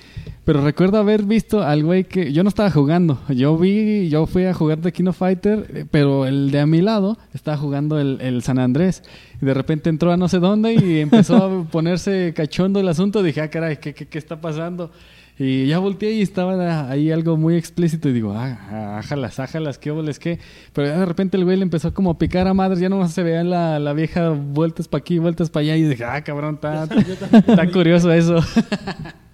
pero 0.49 0.63
recuerdo 0.63 0.97
haber 0.97 1.25
visto 1.25 1.63
al 1.63 1.85
güey 1.85 2.05
que 2.05 2.33
yo 2.33 2.43
no 2.43 2.49
estaba 2.49 2.71
jugando. 2.71 3.21
Yo 3.29 3.59
vi, 3.59 4.09
yo 4.09 4.25
fui 4.25 4.47
a 4.47 4.55
jugar 4.55 4.79
de 4.79 4.95
Kino 4.95 5.13
Fighter, 5.13 5.67
eh, 5.75 5.85
pero 5.91 6.25
el 6.25 6.51
de 6.51 6.61
a 6.61 6.65
mi 6.65 6.81
lado 6.81 7.19
estaba 7.35 7.59
jugando 7.59 8.01
el, 8.01 8.19
el 8.23 8.43
San 8.43 8.59
Andrés. 8.59 9.03
Y 9.43 9.45
de 9.45 9.53
repente 9.53 9.91
entró 9.91 10.11
a 10.11 10.17
no 10.17 10.27
sé 10.27 10.39
dónde 10.39 10.73
y 10.73 11.01
empezó 11.01 11.37
a 11.37 11.65
ponerse 11.71 12.33
cachondo 12.35 12.81
el 12.81 12.89
asunto. 12.89 13.23
Dije, 13.23 13.43
ah, 13.43 13.51
caray, 13.51 13.77
¿qué, 13.77 13.93
qué, 13.93 14.09
qué 14.09 14.17
está 14.17 14.41
pasando? 14.41 14.91
Y 15.39 15.67
ya 15.67 15.81
volteé 15.81 16.13
y 16.13 16.23
estaba 16.23 16.91
ahí 16.91 17.11
algo 17.11 17.37
muy 17.37 17.55
explícito 17.55 18.09
y 18.09 18.15
digo, 18.15 18.33
ah, 18.35 18.97
ájalas, 19.01 19.39
ájalas, 19.41 19.77
qué 19.77 19.91
boles, 19.91 20.19
qué. 20.19 20.39
Pero 20.73 20.89
ya 20.89 20.99
de 20.99 21.05
repente 21.05 21.37
el 21.37 21.45
güey 21.45 21.59
le 21.59 21.65
empezó 21.65 21.93
como 21.93 22.13
a 22.13 22.17
picar 22.17 22.49
a 22.49 22.55
madres, 22.55 22.81
ya 22.81 22.89
nomás 22.89 23.13
se 23.13 23.23
veía 23.23 23.45
la, 23.45 23.79
la 23.79 23.93
vieja 23.93 24.31
vueltas 24.31 24.89
para 24.89 25.01
aquí, 25.01 25.19
vueltas 25.19 25.51
para 25.51 25.65
allá 25.65 25.77
y 25.77 25.83
dije, 25.83 26.05
ah, 26.07 26.25
cabrón, 26.25 26.55
está, 26.55 26.85
está 27.47 27.71
curioso 27.71 28.11
eso. 28.11 28.39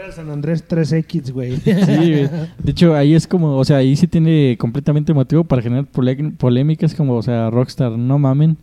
Era 0.00 0.06
el 0.06 0.14
San 0.14 0.30
Andrés 0.30 0.66
3X, 0.66 1.30
güey. 1.30 1.56
Sí, 1.58 1.72
güey. 1.74 2.30
De 2.58 2.70
hecho, 2.70 2.94
ahí 2.94 3.12
es 3.14 3.26
como, 3.26 3.58
o 3.58 3.64
sea, 3.66 3.76
ahí 3.76 3.94
sí 3.96 4.06
tiene 4.06 4.56
completamente 4.58 5.12
motivo 5.12 5.44
para 5.44 5.60
generar 5.60 5.84
polémicas, 5.84 6.94
como, 6.94 7.16
o 7.16 7.22
sea, 7.22 7.50
Rockstar, 7.50 7.92
no 7.92 8.18
mamen. 8.18 8.56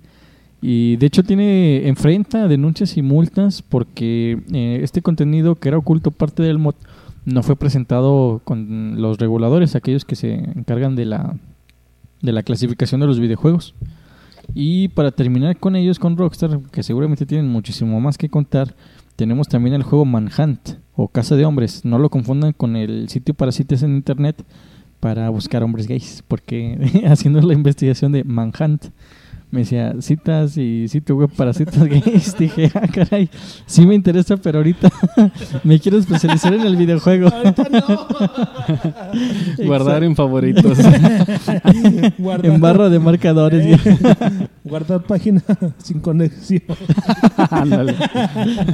Y 0.64 0.96
de 0.96 1.06
hecho 1.06 1.22
tiene, 1.22 1.88
enfrenta 1.88 2.48
denuncias 2.48 2.98
y 2.98 3.04
multas 3.04 3.62
porque 3.62 4.40
eh, 4.52 4.80
este 4.82 5.04
contenido 5.04 5.54
que 5.54 5.68
era 5.68 5.78
oculto 5.78 6.10
parte 6.10 6.42
del 6.42 6.58
mod 6.58 6.74
no 7.24 7.44
fue 7.44 7.56
presentado 7.56 8.42
con 8.44 9.00
los 9.00 9.20
reguladores, 9.20 9.76
aquellos 9.76 10.06
que 10.06 10.16
se 10.16 10.34
encargan 10.34 10.96
de 10.96 11.06
la, 11.06 11.36
de 12.24 12.32
la 12.32 12.42
clasificación 12.42 13.00
de 13.00 13.06
los 13.06 13.20
videojuegos. 13.20 13.76
Y 14.56 14.88
para 14.88 15.12
terminar 15.12 15.56
con 15.58 15.76
ellos, 15.76 16.00
con 16.00 16.18
Rockstar, 16.18 16.62
que 16.72 16.82
seguramente 16.82 17.28
tienen 17.28 17.48
muchísimo 17.48 18.02
más 18.02 18.18
que 18.18 18.28
contar, 18.28 18.74
tenemos 19.18 19.50
también 19.50 19.74
el 19.74 19.84
juego 19.84 20.06
Manhunt 20.06 20.78
o 20.96 21.10
Casa 21.10 21.36
de 21.36 21.44
Hombres. 21.44 21.84
No 21.84 21.98
lo 22.00 22.10
confundan 22.10 22.54
con 22.54 22.76
el 22.78 23.10
sitio 23.10 23.34
para 23.34 23.52
sitios 23.52 23.84
en 23.84 23.96
internet 23.96 24.46
para 25.00 25.30
buscar 25.30 25.64
hombres 25.64 25.88
gays, 25.88 26.24
porque 26.28 27.04
haciendo 27.06 27.42
la 27.42 27.54
investigación 27.54 28.12
de 28.14 28.24
Manhunt 28.24 28.86
me 29.50 29.62
decía 29.62 29.96
citas 30.02 30.58
y 30.58 30.88
sitio 30.90 31.16
web 31.16 31.30
para 31.36 31.54
citas 31.54 31.84
gays. 31.86 32.36
Dije, 32.38 32.70
ah, 32.76 32.88
caray, 32.94 33.30
sí 33.66 33.86
me 33.86 33.96
interesa, 33.96 34.38
pero 34.38 34.60
ahorita 34.60 34.92
me 35.64 35.80
quiero 35.80 35.98
especializar 35.98 36.54
en 36.54 36.62
el 36.62 36.76
videojuego. 36.76 37.30
Guardar 39.66 40.04
en 40.04 40.16
favoritos. 40.16 40.78
Guardar, 42.18 42.46
en 42.46 42.62
barra 42.62 42.90
de 42.90 43.00
marcadores. 43.00 43.80
guardar 44.64 45.04
página 45.04 45.42
sin 45.78 46.00
conexión. 46.00 46.62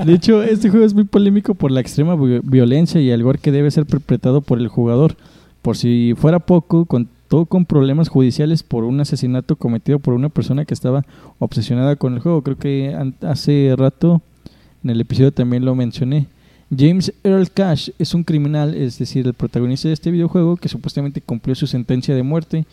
De 0.06 0.14
hecho, 0.14 0.44
este 0.44 0.70
juego 0.70 0.86
es 0.86 0.94
muy 0.94 1.06
polémico 1.06 1.54
por 1.56 1.72
la 1.72 1.80
extrema 1.82 2.16
vi- 2.16 2.40
violencia 2.44 3.00
y 3.02 3.10
el 3.12 3.24
gore 3.24 3.40
que 3.40 3.52
debe 3.52 3.72
ser 3.72 3.86
perpetrado 3.86 4.42
por 4.42 4.60
el 4.60 4.68
jugador. 4.68 5.16
Por 5.62 5.78
si 5.78 6.14
fuera 6.18 6.40
poco, 6.40 6.86
contó 7.34 7.46
con 7.48 7.66
problemas 7.66 8.10
judiciales 8.10 8.62
por 8.62 8.84
un 8.84 9.00
asesinato 9.00 9.56
cometido 9.56 9.98
por 9.98 10.14
una 10.14 10.30
persona 10.30 10.66
que 10.66 10.74
estaba 10.76 11.04
obsesionada 11.40 11.96
con 11.96 12.14
el 12.14 12.20
juego. 12.20 12.44
Creo 12.44 12.58
que 12.58 12.96
hace 13.22 13.74
rato 13.76 14.22
en 14.84 14.92
el 14.92 15.02
episodio 15.02 15.32
también 15.32 15.66
lo 15.66 15.74
mencioné. 15.74 16.28
James 16.76 17.12
Earl 17.24 17.50
Cash 17.50 17.90
es 17.98 18.14
un 18.14 18.24
criminal, 18.24 18.76
es 18.76 19.00
decir, 19.00 19.26
el 19.26 19.34
protagonista 19.34 19.88
de 19.88 19.96
este 19.96 20.12
videojuego 20.12 20.58
que 20.58 20.70
supuestamente 20.70 21.22
cumplió 21.22 21.56
su 21.56 21.66
sentencia 21.66 22.14
de 22.16 22.22
muerte 22.22 22.66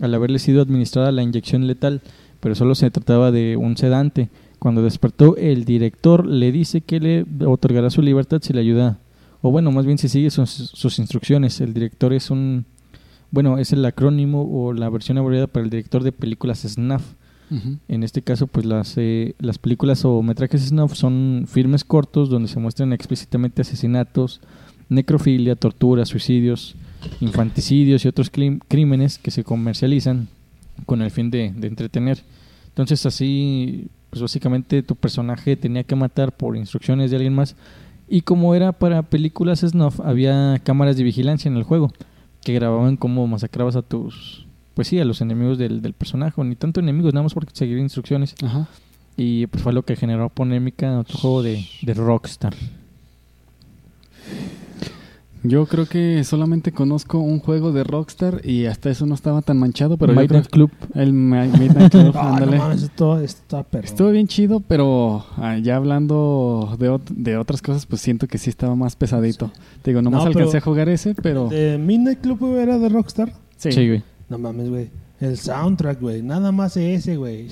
al 0.00 0.14
haberle 0.14 0.38
sido 0.38 0.62
administrada 0.62 1.12
la 1.12 1.22
inyección 1.22 1.66
letal, 1.66 2.00
pero 2.40 2.54
solo 2.54 2.74
se 2.74 2.90
trataba 2.90 3.30
de 3.30 3.58
un 3.58 3.76
sedante. 3.76 4.30
Cuando 4.58 4.82
despertó, 4.82 5.36
el 5.36 5.66
director 5.66 6.26
le 6.26 6.52
dice 6.52 6.80
que 6.80 7.00
le 7.00 7.26
otorgará 7.44 7.90
su 7.90 8.00
libertad 8.00 8.40
si 8.42 8.54
le 8.54 8.60
ayuda, 8.60 8.98
o 9.42 9.50
bueno, 9.50 9.70
más 9.72 9.84
bien 9.84 9.98
si 9.98 10.08
sigue 10.08 10.30
sus, 10.30 10.48
sus 10.50 10.98
instrucciones. 10.98 11.60
El 11.60 11.74
director 11.74 12.14
es 12.14 12.30
un, 12.30 12.64
bueno, 13.36 13.58
es 13.58 13.70
el 13.74 13.84
acrónimo 13.84 14.48
o 14.50 14.72
la 14.72 14.88
versión 14.88 15.18
abreviada 15.18 15.46
para 15.46 15.62
el 15.62 15.68
director 15.68 16.02
de 16.02 16.10
películas 16.10 16.60
SNAF. 16.60 17.02
En 17.86 18.02
este 18.02 18.22
caso, 18.22 18.46
pues 18.46 18.64
las, 18.64 18.94
eh, 18.96 19.34
las 19.38 19.58
películas 19.58 20.06
o 20.06 20.22
metrajes 20.22 20.62
snuff 20.62 20.94
son 20.94 21.44
filmes 21.46 21.84
cortos 21.84 22.30
donde 22.30 22.48
se 22.48 22.58
muestran 22.58 22.94
explícitamente 22.94 23.60
asesinatos, 23.60 24.40
necrofilia, 24.88 25.54
torturas, 25.54 26.08
suicidios, 26.08 26.76
infanticidios 27.20 28.06
y 28.06 28.08
otros 28.08 28.30
crímenes 28.30 29.18
que 29.18 29.30
se 29.30 29.44
comercializan 29.44 30.28
con 30.86 31.02
el 31.02 31.10
fin 31.10 31.30
de, 31.30 31.52
de 31.54 31.66
entretener. 31.66 32.22
Entonces 32.68 33.04
así, 33.04 33.88
pues 34.08 34.22
básicamente 34.22 34.82
tu 34.82 34.96
personaje 34.96 35.56
tenía 35.56 35.84
que 35.84 35.94
matar 35.94 36.34
por 36.34 36.56
instrucciones 36.56 37.10
de 37.10 37.18
alguien 37.18 37.34
más 37.34 37.54
y 38.08 38.22
como 38.22 38.54
era 38.54 38.72
para 38.72 39.02
películas 39.02 39.60
snuff, 39.60 40.00
había 40.00 40.58
cámaras 40.64 40.96
de 40.96 41.04
vigilancia 41.04 41.50
en 41.50 41.58
el 41.58 41.64
juego 41.64 41.92
que 42.46 42.52
grababan 42.52 42.96
cómo 42.96 43.26
masacrabas 43.26 43.74
a 43.74 43.82
tus 43.82 44.46
pues 44.74 44.86
sí, 44.86 45.00
a 45.00 45.04
los 45.04 45.20
enemigos 45.20 45.58
del, 45.58 45.82
del 45.82 45.94
personaje, 45.94 46.40
ni 46.44 46.54
tanto 46.54 46.78
enemigos, 46.78 47.12
nada 47.12 47.24
más 47.24 47.34
por 47.34 47.44
seguir 47.52 47.78
instrucciones. 47.78 48.36
Ajá. 48.40 48.68
Y 49.16 49.48
pues 49.48 49.64
fue 49.64 49.72
lo 49.72 49.82
que 49.82 49.96
generó 49.96 50.28
polémica 50.28 50.86
en 50.86 50.98
otro 50.98 51.18
juego 51.18 51.42
de, 51.42 51.66
de 51.82 51.94
Rockstar. 51.94 52.54
Yo 55.48 55.66
creo 55.66 55.86
que 55.86 56.22
solamente 56.24 56.72
conozco 56.72 57.18
un 57.18 57.38
juego 57.40 57.72
de 57.72 57.84
Rockstar 57.84 58.40
y 58.44 58.66
hasta 58.66 58.90
eso 58.90 59.06
no 59.06 59.14
estaba 59.14 59.42
tan 59.42 59.58
manchado, 59.58 59.96
pero 59.96 60.12
Midnight 60.14 60.48
Club. 60.48 60.70
el 60.94 61.12
Mi- 61.12 61.48
Midnight 61.48 61.92
Club, 61.92 62.16
ándale. 62.18 62.56
no 62.56 62.62
mames, 62.64 62.82
esto 62.82 63.20
está 63.20 63.62
perro. 63.62 63.84
Estuvo 63.84 64.10
bien 64.10 64.26
chido, 64.28 64.60
pero 64.60 65.24
ah, 65.36 65.58
ya 65.58 65.76
hablando 65.76 66.76
de, 66.78 66.90
ot- 66.90 67.08
de 67.10 67.36
otras 67.36 67.62
cosas, 67.62 67.86
pues 67.86 68.00
siento 68.00 68.26
que 68.26 68.38
sí 68.38 68.50
estaba 68.50 68.74
más 68.76 68.96
pesadito. 68.96 69.50
Te 69.82 69.90
digo, 69.90 70.02
nomás 70.02 70.22
No, 70.22 70.28
alcancé 70.28 70.58
a 70.58 70.60
jugar 70.60 70.88
ese, 70.88 71.14
pero... 71.14 71.48
¿De 71.48 71.78
Midnight 71.78 72.20
Club 72.20 72.38
güey, 72.40 72.58
era 72.62 72.78
de 72.78 72.88
Rockstar? 72.88 73.32
Sí. 73.56 73.72
Sí, 73.72 73.86
güey. 73.88 74.02
No 74.28 74.38
mames, 74.38 74.68
güey. 74.68 74.90
El 75.20 75.36
soundtrack, 75.38 76.00
güey. 76.00 76.22
Nada 76.22 76.52
más 76.52 76.76
ese, 76.76 77.16
güey. 77.16 77.48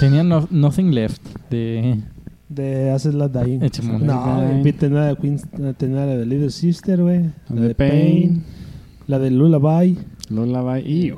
Tenía 0.00 0.22
no- 0.24 0.48
Nothing 0.50 0.92
Left 0.94 1.22
de... 1.50 2.00
De 2.48 2.90
Haces 2.90 3.14
la 3.14 3.28
Dying. 3.28 3.60
No, 4.00 4.40
güey. 4.60 4.72
Tenía 4.72 5.00
la 5.00 5.06
de 5.08 5.16
Queen, 5.16 5.40
tenía 5.76 6.06
la 6.06 6.16
de 6.16 6.26
Little 6.26 6.50
Sister, 6.50 7.02
güey. 7.02 7.30
La 7.48 7.60
de 7.60 7.74
Pain. 7.74 8.42
La 9.06 9.18
de 9.18 9.30
Lullaby. 9.30 9.98
Lullaby 10.30 10.80
y... 10.80 11.12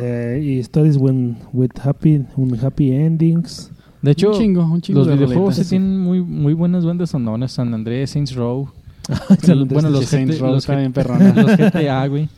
eh, 0.00 0.40
y 0.42 0.58
Stories 0.58 0.96
when, 0.96 1.38
with 1.52 1.70
happy, 1.82 2.24
un 2.36 2.58
happy 2.62 2.92
endings. 2.92 3.70
De 4.02 4.10
hecho, 4.10 4.32
un 4.32 4.38
chingo, 4.38 4.64
un 4.64 4.80
chingo 4.80 4.98
los 4.98 5.08
de 5.08 5.14
videojuegos 5.14 5.56
sí 5.56 5.64
tienen 5.64 6.00
muy, 6.00 6.20
muy 6.20 6.54
buenas 6.54 6.84
bandas 6.84 7.10
sonoras. 7.10 7.52
San 7.52 7.72
Andrés, 7.72 8.10
Saints 8.10 8.34
Row. 8.34 8.68
Bueno, 9.68 9.90
los, 9.90 10.06
Saints 10.06 10.38
Row 10.38 10.52
los, 10.52 10.66
bien 10.66 10.92
perrona. 10.92 11.34
los 11.34 11.56
GTA, 11.56 12.06
güey. 12.06 12.28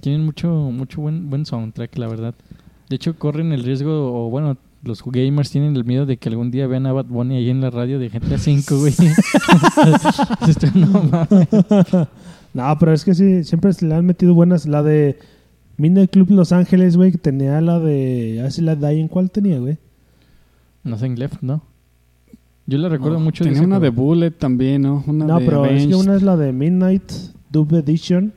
Tienen 0.00 0.24
mucho, 0.24 0.48
mucho 0.48 1.00
buen, 1.00 1.28
buen 1.30 1.46
soundtrack, 1.46 1.96
la 1.98 2.08
verdad. 2.08 2.34
De 2.88 2.96
hecho, 2.96 3.18
corren 3.18 3.52
el 3.52 3.64
riesgo, 3.64 4.26
o 4.26 4.30
bueno, 4.30 4.56
los 4.86 5.02
gamers 5.04 5.50
tienen 5.50 5.76
el 5.76 5.84
miedo 5.84 6.06
de 6.06 6.16
que 6.16 6.28
algún 6.28 6.50
día 6.50 6.66
vean 6.66 6.86
a 6.86 6.92
Bad 6.92 7.06
Bunny 7.06 7.36
ahí 7.36 7.50
en 7.50 7.60
la 7.60 7.70
radio 7.70 7.98
de 7.98 8.08
GTA 8.08 8.36
V, 8.36 8.62
güey. 8.70 8.94
Esto 10.48 10.66
no 10.74 11.02
mames. 11.02 11.48
No, 12.54 12.76
pero 12.78 12.92
es 12.92 13.04
que 13.04 13.14
sí, 13.14 13.44
siempre 13.44 13.72
se 13.72 13.86
le 13.86 13.94
han 13.94 14.06
metido 14.06 14.32
buenas. 14.34 14.66
La 14.66 14.82
de 14.82 15.18
Midnight 15.76 16.10
Club 16.10 16.30
Los 16.30 16.52
Ángeles, 16.52 16.96
güey, 16.96 17.12
que 17.12 17.18
tenía 17.18 17.60
la 17.60 17.78
de 17.78 18.42
Haces 18.44 18.64
la 18.64 18.76
Dying. 18.76 19.08
¿Cuál 19.08 19.30
tenía, 19.30 19.58
güey? 19.58 19.76
Nothing 20.84 21.18
Left, 21.18 21.42
¿no? 21.42 21.62
Yo 22.66 22.78
le 22.78 22.88
recuerdo 22.88 23.18
No, 23.18 23.24
mucho 23.24 23.44
de 23.44 23.50
Tenía 23.50 23.60
ese 23.60 23.66
una 23.66 23.78
de. 23.80 23.90
Bullet 23.90 24.30
también, 24.30 24.82
¿no? 24.82 25.04
Una 25.06 25.26
No, 25.26 25.38
de 25.38 25.44
pero 25.44 25.66
es 25.66 25.86
que 25.86 25.94
una 25.94 26.16
es 26.16 26.22
la 26.22 26.36
de 26.36 26.52
Midnight 26.52 27.12
Dub 27.50 27.74
Edition 27.74 28.32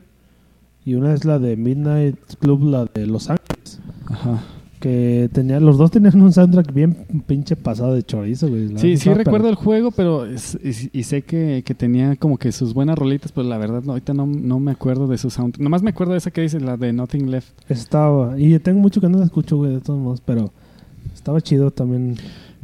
y 0.85 0.95
una 0.95 1.13
es 1.13 1.25
la 1.25 1.39
de 1.39 1.55
Midnight 1.55 2.17
Club, 2.39 2.63
la 2.63 2.85
de 2.85 3.07
Los 3.07 3.29
Ángeles. 3.29 3.79
Ajá. 4.07 4.41
Que 4.79 5.29
tenía, 5.33 5.59
los 5.59 5.77
dos 5.77 5.91
tenían 5.91 6.21
un 6.21 6.31
soundtrack 6.31 6.73
bien 6.73 6.95
pinche 7.27 7.57
pasado 7.57 7.93
de 7.93 8.01
chorizo, 8.03 8.47
güey. 8.47 8.69
Sí, 8.77 8.95
sí 8.95 9.13
recuerdo 9.13 9.49
el 9.49 9.55
juego, 9.55 9.91
pero 9.91 10.25
es- 10.25 10.57
y, 10.63 10.97
y 10.97 11.03
sé 11.03 11.21
que, 11.23 11.63
que 11.65 11.75
tenía 11.75 12.15
como 12.15 12.37
que 12.37 12.53
sus 12.53 12.73
buenas 12.73 12.97
rolitas, 12.97 13.33
pero 13.33 13.45
la 13.45 13.57
verdad 13.57 13.83
no, 13.83 13.91
ahorita 13.91 14.13
no, 14.13 14.25
no 14.25 14.59
me 14.61 14.71
acuerdo 14.71 15.07
de 15.07 15.17
su 15.17 15.29
sound. 15.29 15.57
Nomás 15.59 15.83
me 15.83 15.89
acuerdo 15.89 16.13
de 16.13 16.19
esa 16.19 16.31
que 16.31 16.39
dice, 16.41 16.61
la 16.61 16.77
de 16.77 16.93
Nothing 16.93 17.29
Left. 17.29 17.49
Estaba. 17.69 18.39
Y 18.39 18.57
tengo 18.59 18.79
mucho 18.79 19.01
que 19.01 19.09
no 19.09 19.17
la 19.17 19.25
escucho, 19.25 19.57
güey, 19.57 19.73
de 19.73 19.81
todos 19.81 19.99
modos, 19.99 20.21
pero 20.23 20.51
estaba 21.13 21.41
chido 21.41 21.71
también. 21.71 22.15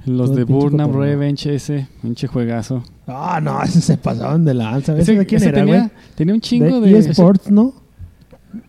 Los 0.05 0.33
de 0.35 0.43
Burnout. 0.45 0.95
Revenge, 0.95 1.53
ese, 1.53 1.87
pinche 2.01 2.27
juegazo. 2.27 2.83
Ah, 3.07 3.41
no, 3.43 3.61
ese 3.61 3.81
se 3.81 3.97
pasaban 3.97 4.45
de 4.45 4.53
lanza. 4.53 4.97
¿Ese, 4.97 5.15
de 5.15 5.25
quién 5.25 5.43
era, 5.43 5.51
tenía, 5.51 5.77
güey? 5.79 5.89
tenía 6.15 6.33
un 6.33 6.41
chingo 6.41 6.79
De 6.79 6.91
de... 6.91 6.97
eSports, 6.99 7.51
¿no? 7.51 7.73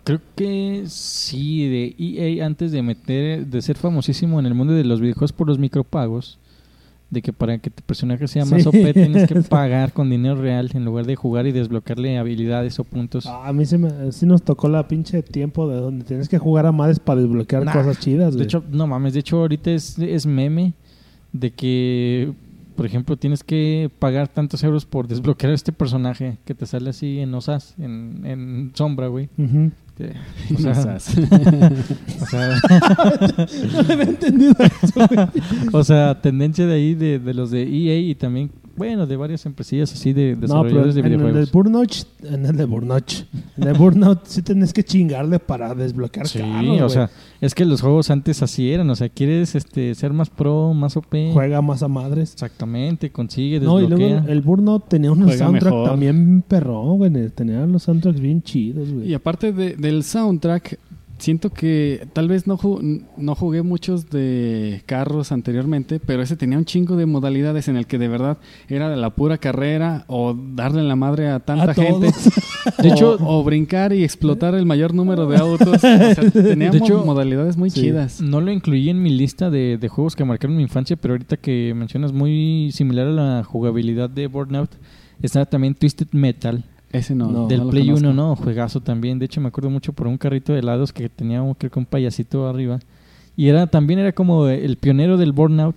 Creo 0.03 0.19
que 0.35 0.83
sí, 0.87 1.67
de 1.67 1.95
EA 1.97 2.45
antes 2.45 2.71
de 2.71 2.81
meter, 2.81 3.45
de 3.47 3.61
ser 3.61 3.77
famosísimo 3.77 4.39
en 4.39 4.45
el 4.45 4.53
mundo 4.53 4.73
de 4.73 4.83
los 4.83 5.01
videojuegos 5.01 5.33
por 5.33 5.47
los 5.47 5.59
micropagos, 5.59 6.39
de 7.09 7.21
que 7.21 7.31
para 7.31 7.57
que 7.57 7.69
tu 7.69 7.81
personaje 7.83 8.27
sea 8.27 8.43
más 8.43 8.63
Sí. 8.63 8.67
OP 8.67 8.93
tienes 8.93 9.27
que 9.27 9.35
pagar 9.49 9.93
con 9.93 10.09
dinero 10.09 10.35
real 10.35 10.69
en 10.73 10.83
lugar 10.83 11.05
de 11.05 11.15
jugar 11.15 11.47
y 11.47 11.51
desbloquearle 11.53 12.17
habilidades 12.17 12.79
o 12.79 12.83
puntos. 12.83 13.25
Ah, 13.27 13.47
a 13.47 13.53
mí 13.53 13.65
se 13.65 13.77
me, 13.77 14.11
sí 14.11 14.25
nos 14.25 14.41
tocó 14.43 14.67
la 14.67 14.87
pinche 14.87 15.23
tiempo 15.23 15.69
de 15.69 15.77
donde 15.77 16.03
tienes 16.03 16.27
que 16.27 16.37
jugar 16.37 16.65
a 16.65 16.71
madres 16.73 16.99
para 16.99 17.21
desbloquear 17.21 17.63
Nah, 17.63 17.71
cosas 17.73 17.99
chidas, 17.99 18.35
De 18.35 18.43
hecho, 18.43 18.63
no 18.71 18.87
mames, 18.87 19.13
de 19.13 19.21
hecho 19.21 19.37
ahorita 19.37 19.71
es, 19.71 19.97
es 19.99 20.25
meme 20.25 20.73
de 21.31 21.51
que, 21.51 22.33
por 22.77 22.85
ejemplo, 22.85 23.17
tienes 23.17 23.43
que 23.43 23.89
pagar 23.97 24.27
tantos 24.27 24.63
euros 24.63 24.85
por 24.85 25.07
desbloquear 25.07 25.51
a 25.51 25.55
este 25.55 25.71
personaje 25.71 26.37
que 26.45 26.53
te 26.53 26.67
sale 26.67 26.91
así 26.91 27.19
en 27.19 27.33
osas, 27.33 27.73
en, 27.79 28.21
en 28.23 28.71
sombra, 28.75 29.07
güey. 29.07 29.29
O 30.53 30.59
sea, 30.59 30.73
Esas. 30.73 31.17
o 32.21 32.25
sea, 32.27 32.49
No 33.73 33.79
había 33.79 34.03
entendido 34.03 34.53
eso, 34.59 35.07
güey. 35.07 35.27
O 35.73 35.83
sea, 35.83 36.21
tendencia 36.21 36.67
de 36.67 36.75
ahí 36.75 36.93
de, 36.93 37.17
de 37.17 37.33
los 37.33 37.49
de 37.49 37.63
EA 37.63 37.97
y 37.97 38.13
también 38.13 38.51
bueno, 38.77 39.05
de 39.07 39.15
varias 39.17 39.45
empresillas 39.45 39.91
así 39.91 40.13
de 40.13 40.35
No, 40.35 40.39
pero 40.39 40.47
desarrolladores 40.47 40.95
de 40.95 41.01
en 41.01 41.05
el 41.07 41.17
videojuegos. 41.17 41.51
Burnout, 41.51 41.91
en 42.23 42.45
el 42.45 42.55
de 42.57 42.65
Burnout, 42.65 43.11
en 43.57 43.67
el 43.67 43.73
Burnout 43.73 44.25
sí 44.25 44.41
tenés 44.41 44.71
que 44.73 44.83
chingarle 44.83 45.39
para 45.39 45.73
desbloquear 45.75 46.27
Sí, 46.27 46.39
carros, 46.39 46.81
o 46.81 46.89
sea, 46.89 47.09
es 47.41 47.53
que 47.55 47.65
los 47.65 47.81
juegos 47.81 48.09
antes 48.11 48.41
así 48.43 48.71
eran, 48.71 48.89
o 48.89 48.95
sea, 48.95 49.09
quieres 49.09 49.55
este 49.55 49.93
ser 49.95 50.13
más 50.13 50.29
pro, 50.29 50.73
más 50.73 50.95
OP. 50.95 51.31
Juega 51.33 51.61
más 51.61 51.83
a 51.83 51.87
madres. 51.87 52.33
Exactamente, 52.33 53.11
consigue, 53.11 53.59
No, 53.59 53.79
y 53.79 53.81
desbloquea. 53.83 54.07
luego 54.09 54.27
el 54.29 54.41
Burnout 54.41 54.87
tenía 54.87 55.11
un 55.11 55.23
Juega 55.23 55.37
soundtrack 55.37 55.73
mejor. 55.73 55.89
también 55.89 56.43
perrón, 56.47 56.97
güey. 56.97 57.29
Tenía 57.29 57.65
los 57.65 57.83
soundtracks 57.83 58.19
bien 58.19 58.41
chidos, 58.43 58.87
Y 58.89 58.93
güey. 58.93 59.13
aparte 59.13 59.51
de- 59.51 59.75
del 59.75 60.03
soundtrack, 60.03 60.79
siento 61.17 61.49
que 61.51 62.07
tal 62.13 62.27
vez 62.27 62.45
no, 62.47 62.57
ju- 62.57 63.03
no 63.17 63.35
jugué 63.35 63.61
muchos 63.63 64.09
de 64.09 64.83
carros 64.85 65.31
anteriormente, 65.31 65.99
pero 65.99 66.21
ese 66.21 66.35
tenía 66.35 66.57
un 66.57 66.65
chingo 66.65 66.95
de 66.95 67.05
modalidades 67.05 67.67
en 67.67 67.75
el 67.77 67.87
que 67.87 67.97
de 67.97 68.07
verdad 68.07 68.37
era 68.69 68.89
de 68.89 68.97
la 68.97 69.09
pura 69.09 69.37
carrera 69.37 70.05
o 70.07 70.35
darle 70.55 70.83
la 70.83 70.95
madre 70.95 71.29
a 71.29 71.39
tanta 71.39 71.71
A 71.71 71.73
gente. 71.73 72.11
todos. 72.11 72.29
De 72.83 72.89
hecho, 72.89 73.17
o 73.21 73.43
brincar 73.43 73.93
y 73.93 74.03
explotar 74.03 74.53
el 74.55 74.65
mayor 74.65 74.93
número 74.93 75.25
de 75.27 75.37
autos. 75.37 75.67
O 75.67 75.79
sea, 75.79 76.15
tenía 76.31 76.69
De 76.71 76.77
hecho, 76.79 76.99
mo- 76.99 77.05
modalidades 77.05 77.57
muy 77.57 77.69
sí. 77.69 77.81
chidas. 77.81 78.21
No 78.21 78.41
lo 78.41 78.51
incluí 78.51 78.89
en 78.89 79.01
mi 79.01 79.09
lista 79.09 79.49
de, 79.49 79.77
de 79.77 79.87
juegos 79.89 80.15
que 80.15 80.25
marcaron 80.25 80.55
mi 80.57 80.63
infancia, 80.63 80.95
pero 80.97 81.13
ahorita 81.13 81.37
que 81.37 81.73
mencionas 81.75 82.11
muy 82.13 82.69
similar 82.73 83.07
a 83.07 83.11
la 83.11 83.43
jugabilidad 83.43 84.09
de 84.09 84.27
Burnout, 84.27 84.71
está 85.21 85.45
también 85.45 85.73
Twisted 85.75 86.07
Metal 86.11 86.63
Ese 86.91 87.15
no. 87.15 87.29
No, 87.29 87.47
del 87.47 87.67
Play 87.67 87.85
conozco. 87.85 88.07
1, 88.09 88.13
¿no? 88.13 88.35
Juegazo 88.35 88.81
también. 88.81 89.19
De 89.19 89.25
hecho, 89.25 89.41
me 89.41 89.49
acuerdo 89.49 89.69
mucho 89.69 89.93
por 89.93 90.07
un 90.07 90.17
carrito 90.17 90.53
de 90.53 90.59
helados 90.59 90.93
que 90.93 91.09
tenía, 91.09 91.41
creo 91.57 91.71
que 91.71 91.79
un 91.79 91.85
payasito 91.85 92.47
arriba. 92.47 92.79
Y 93.35 93.49
era 93.49 93.67
también 93.67 93.99
era 93.99 94.13
como 94.13 94.47
el 94.47 94.77
pionero 94.77 95.17
del 95.17 95.31
Burnout. 95.31 95.75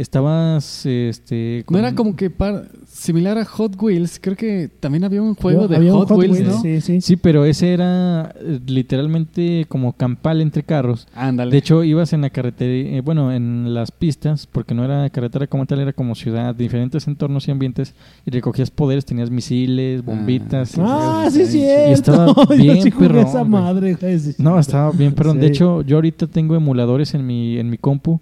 Estabas, 0.00 0.86
este... 0.86 1.64
No 1.68 1.78
era 1.78 1.94
como 1.94 2.16
que 2.16 2.30
par- 2.30 2.68
similar 2.86 3.36
a 3.36 3.44
Hot 3.44 3.76
Wheels. 3.80 4.18
Creo 4.20 4.34
que 4.34 4.70
también 4.80 5.04
había 5.04 5.20
un 5.20 5.34
juego 5.34 5.68
de 5.68 5.90
Hot, 5.90 6.10
Wheels, 6.12 6.40
¿no? 6.40 6.62
Sí, 6.62 6.80
sí. 6.80 7.00
Sí, 7.02 7.16
pero 7.16 7.44
ese 7.44 7.74
era 7.74 8.34
eh, 8.40 8.60
literalmente 8.66 9.66
como 9.68 9.92
campal 9.92 10.40
entre 10.40 10.62
carros. 10.62 11.06
Ándale. 11.14 11.50
De 11.50 11.58
hecho, 11.58 11.84
ibas 11.84 12.12
en 12.14 12.22
la 12.22 12.30
carretera, 12.30 12.72
eh, 12.96 13.02
bueno, 13.02 13.30
en 13.32 13.74
las 13.74 13.90
pistas, 13.92 14.46
porque 14.46 14.74
no 14.74 14.84
era 14.84 15.08
carretera 15.10 15.46
como 15.46 15.66
tal, 15.66 15.80
era 15.80 15.92
como 15.92 16.14
ciudad, 16.14 16.54
diferentes 16.54 17.06
entornos 17.06 17.46
y 17.48 17.50
ambientes, 17.50 17.94
y 18.24 18.30
recogías 18.30 18.70
poderes, 18.70 19.04
tenías 19.04 19.30
misiles, 19.30 20.04
bombitas. 20.04 20.76
y- 20.76 20.80
Ah, 20.82 21.28
sí, 21.30 21.44
sí. 21.44 21.58
Y 21.60 21.92
estaba 21.92 22.34
bien 22.56 22.82
sí 22.82 22.90
perrón, 22.90 23.26
esa 23.26 23.44
madre. 23.44 23.98
No, 24.38 24.58
estaba 24.58 24.90
bien, 24.92 25.12
perdón. 25.12 25.40
De 25.40 25.48
hecho, 25.48 25.82
yo 25.82 25.96
ahorita 25.96 26.26
tengo 26.26 26.56
emuladores 26.56 27.12
en 27.14 27.26
mi, 27.26 27.58
en 27.58 27.68
mi 27.68 27.76
compu 27.76 28.20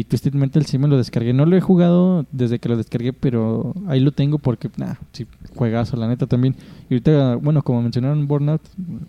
y 0.00 0.04
Twisted 0.04 0.34
Metal 0.34 0.64
sí 0.66 0.78
me 0.78 0.88
lo 0.88 0.96
descargué. 0.96 1.32
No 1.32 1.46
lo 1.46 1.56
he 1.56 1.60
jugado 1.60 2.26
desde 2.32 2.58
que 2.58 2.68
lo 2.68 2.76
descargué, 2.76 3.12
pero 3.12 3.72
ahí 3.86 4.00
lo 4.00 4.12
tengo 4.12 4.38
porque, 4.38 4.68
nah, 4.76 4.94
sí, 5.12 5.26
juegazo, 5.54 5.96
la 5.96 6.06
neta 6.08 6.26
también. 6.26 6.54
Y 6.90 6.94
ahorita, 6.94 7.36
bueno, 7.36 7.62
como 7.62 7.82
mencionaron 7.82 8.26
Burnout, 8.26 8.60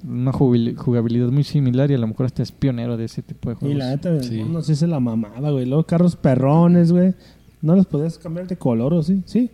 una 0.07 0.31
jugabilidad 0.31 1.29
muy 1.29 1.43
similar 1.43 1.91
y 1.91 1.95
a 1.95 1.97
lo 1.97 2.07
mejor 2.07 2.25
hasta 2.27 2.43
es 2.43 2.51
pionero 2.51 2.95
de 2.97 3.05
ese 3.05 3.21
tipo 3.21 3.49
de 3.49 3.55
Y 3.55 3.59
juegos. 3.59 3.77
la 3.77 3.89
neta, 3.89 4.23
Sí. 4.23 4.43
no 4.43 4.61
sé 4.61 4.75
si 4.75 4.85
es 4.85 4.89
la 4.89 4.99
mamada, 4.99 5.49
güey. 5.51 5.65
Luego 5.65 5.83
carros 5.83 6.15
perrones, 6.15 6.91
güey. 6.91 7.13
No 7.61 7.75
los 7.75 7.85
podías 7.87 8.17
cambiar 8.17 8.47
de 8.47 8.55
color, 8.55 8.93
¿o 8.93 9.03
sí? 9.03 9.23
Sí. 9.25 9.49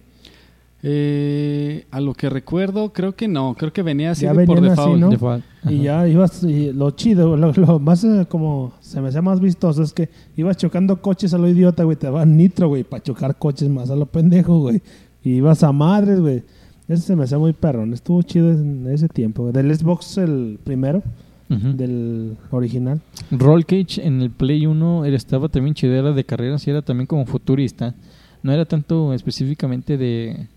Eh, 0.86 1.86
a 1.92 2.02
lo 2.02 2.14
que 2.14 2.30
recuerdo, 2.30 2.92
creo 2.92 3.16
que 3.16 3.30
no. 3.30 3.56
Creo 3.58 3.72
que 3.72 3.82
venía 3.82 4.12
así 4.12 4.24
Ya 4.24 4.34
de 4.34 4.46
por 4.46 4.58
así, 4.58 4.68
default. 4.68 5.00
¿no? 5.00 5.10
Default. 5.10 5.44
Y 5.70 5.78
ya 5.84 6.06
ibas, 6.10 6.44
y 6.44 6.74
lo 6.74 6.92
chido, 6.92 7.38
lo, 7.38 7.54
lo 7.54 7.80
más 7.80 8.04
eh, 8.04 8.26
como 8.28 8.74
se 8.94 9.02
me 9.02 9.08
hacía 9.08 9.24
más 9.24 9.39
vistoso 9.39 9.82
es 9.82 9.91
que 9.91 10.08
ibas 10.38 10.56
chocando 10.56 11.02
coches 11.02 11.34
a 11.34 11.39
lo 11.39 11.50
idiota, 11.50 11.84
güey, 11.84 11.98
te 11.98 12.06
daban 12.06 12.38
nitro, 12.38 12.68
güey, 12.68 12.84
para 12.84 13.02
chocar 13.02 13.36
coches 13.39 13.68
más 13.68 13.89
a 13.89 13.96
lo 13.96 14.06
pendejo, 14.06 14.60
güey. 14.60 14.84
Y 15.24 15.32
ibas 15.38 15.64
a 15.64 15.72
madres, 15.72 16.20
güey. 16.20 16.44
Ese 16.88 17.02
se 17.02 17.16
me 17.16 17.24
hacía 17.24 17.39
muy 17.39 17.54
perrón, 17.54 17.91
estuvo 17.91 18.22
chido 18.22 18.52
en 18.52 18.86
ese 18.91 19.08
tiempo. 19.10 19.41
güey. 19.41 19.54
Del 19.54 19.76
Xbox 19.76 20.20
el 20.20 20.60
primero, 20.64 21.02
del 21.50 22.38
original. 22.52 23.02
Roll 23.32 23.66
Cage 23.66 24.06
en 24.06 24.22
el 24.22 24.30
Play 24.30 24.68
1 24.68 25.06
era, 25.06 25.16
estaba 25.16 25.50
también 25.50 25.74
chido, 25.74 25.96
era 25.96 26.12
de 26.12 26.24
carreras 26.24 26.68
y 26.68 26.70
era 26.70 26.84
también 26.84 27.08
como 27.08 27.26
futurista. 27.26 27.96
No 28.44 28.52
era 28.52 28.66
tanto 28.66 29.12
específicamente 29.16 29.98
de, 29.98 30.48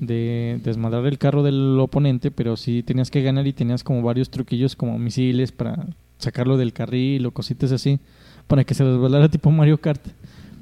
de 0.00 0.60
desmadrar 0.64 1.06
el 1.06 1.18
carro 1.18 1.44
del 1.44 1.78
oponente, 1.78 2.32
pero 2.32 2.56
sí 2.56 2.82
tenías 2.82 3.12
que 3.12 3.22
ganar 3.22 3.46
y 3.46 3.52
tenías 3.52 3.84
como 3.84 4.02
varios 4.02 4.28
truquillos 4.28 4.74
como 4.74 4.98
misiles 4.98 5.52
para 5.52 5.86
sacarlo 6.20 6.56
del 6.56 6.72
carril 6.72 7.26
o 7.26 7.30
cositas 7.32 7.72
así, 7.72 7.98
para 8.46 8.64
que 8.64 8.74
se 8.74 8.84
resbalara 8.84 9.28
tipo 9.28 9.50
Mario 9.52 9.78
Kart. 9.80 10.00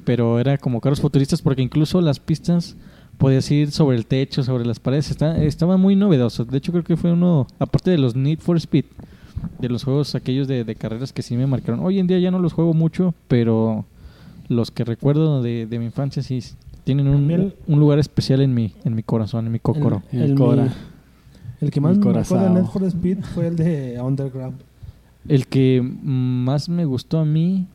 Pero 0.05 0.39
era 0.41 0.57
como 0.57 0.81
carros 0.81 1.01
futuristas 1.01 1.43
porque 1.43 1.61
incluso 1.63 2.01
las 2.01 2.19
pistas 2.19 2.77
podías 3.19 3.51
ir 3.51 3.71
sobre 3.73 3.97
el 3.97 4.07
techo, 4.07 4.43
sobre 4.43 4.65
las 4.65 4.81
paredes. 4.81 5.11
Está, 5.11 5.43
estaba 5.43 5.77
muy 5.77 5.97
novedoso. 5.97 6.45
De 6.45 6.57
hecho 6.59 6.73
creo 6.73 6.85
que 6.85 6.97
fue 6.97 7.13
uno, 7.13 7.47
aparte 7.59 7.91
de 7.91 7.99
los 7.99 8.17
Need 8.17 8.39
for 8.39 8.57
Speed, 8.57 8.87
de 9.61 9.69
los 9.69 9.85
juegos 9.85 10.15
aquellos 10.15 10.49
de, 10.49 10.65
de 10.65 10.75
carreras 10.77 11.13
que 11.13 11.23
sí 11.23 11.37
me 11.37 11.47
marcaron. 11.47 11.81
Hoy 11.81 11.99
en 11.99 12.07
día 12.07 12.19
ya 12.19 12.31
no 12.31 12.39
los 12.39 12.53
juego 12.55 12.73
mucho, 12.75 13.15
pero 13.29 13.85
los 14.49 14.71
que 14.71 14.85
recuerdo 14.85 15.43
de, 15.43 15.67
de 15.67 15.79
mi 15.79 15.85
infancia 15.87 16.23
sí 16.23 16.41
tienen 16.85 17.07
un, 17.09 17.53
lugar 17.79 17.99
especial 17.99 18.41
en 18.41 18.55
mi, 18.55 18.73
en 18.85 18.95
mi 18.95 19.03
corazón, 19.03 19.45
en 19.45 19.53
mi 19.53 19.59
cocoro. 19.59 20.03
El 20.11 20.23
el, 20.23 20.35
mi- 20.35 20.71
el 21.61 21.71
que 21.71 21.81
más 21.83 21.99
El 21.99 22.05
me 22.05 22.19
acuerdo 22.21 22.45
de. 22.45 22.51
Need 22.63 22.65
for 22.71 22.85
Speed 22.85 23.19
fue 23.35 23.49
el 23.49 23.57
de 23.57 24.01
Underground. 24.01 24.63
El 25.29 25.47
que 25.47 25.83
más 25.83 26.68
me 26.68 26.85
gustó 26.85 27.18
a 27.18 27.24
mí, 27.24 27.66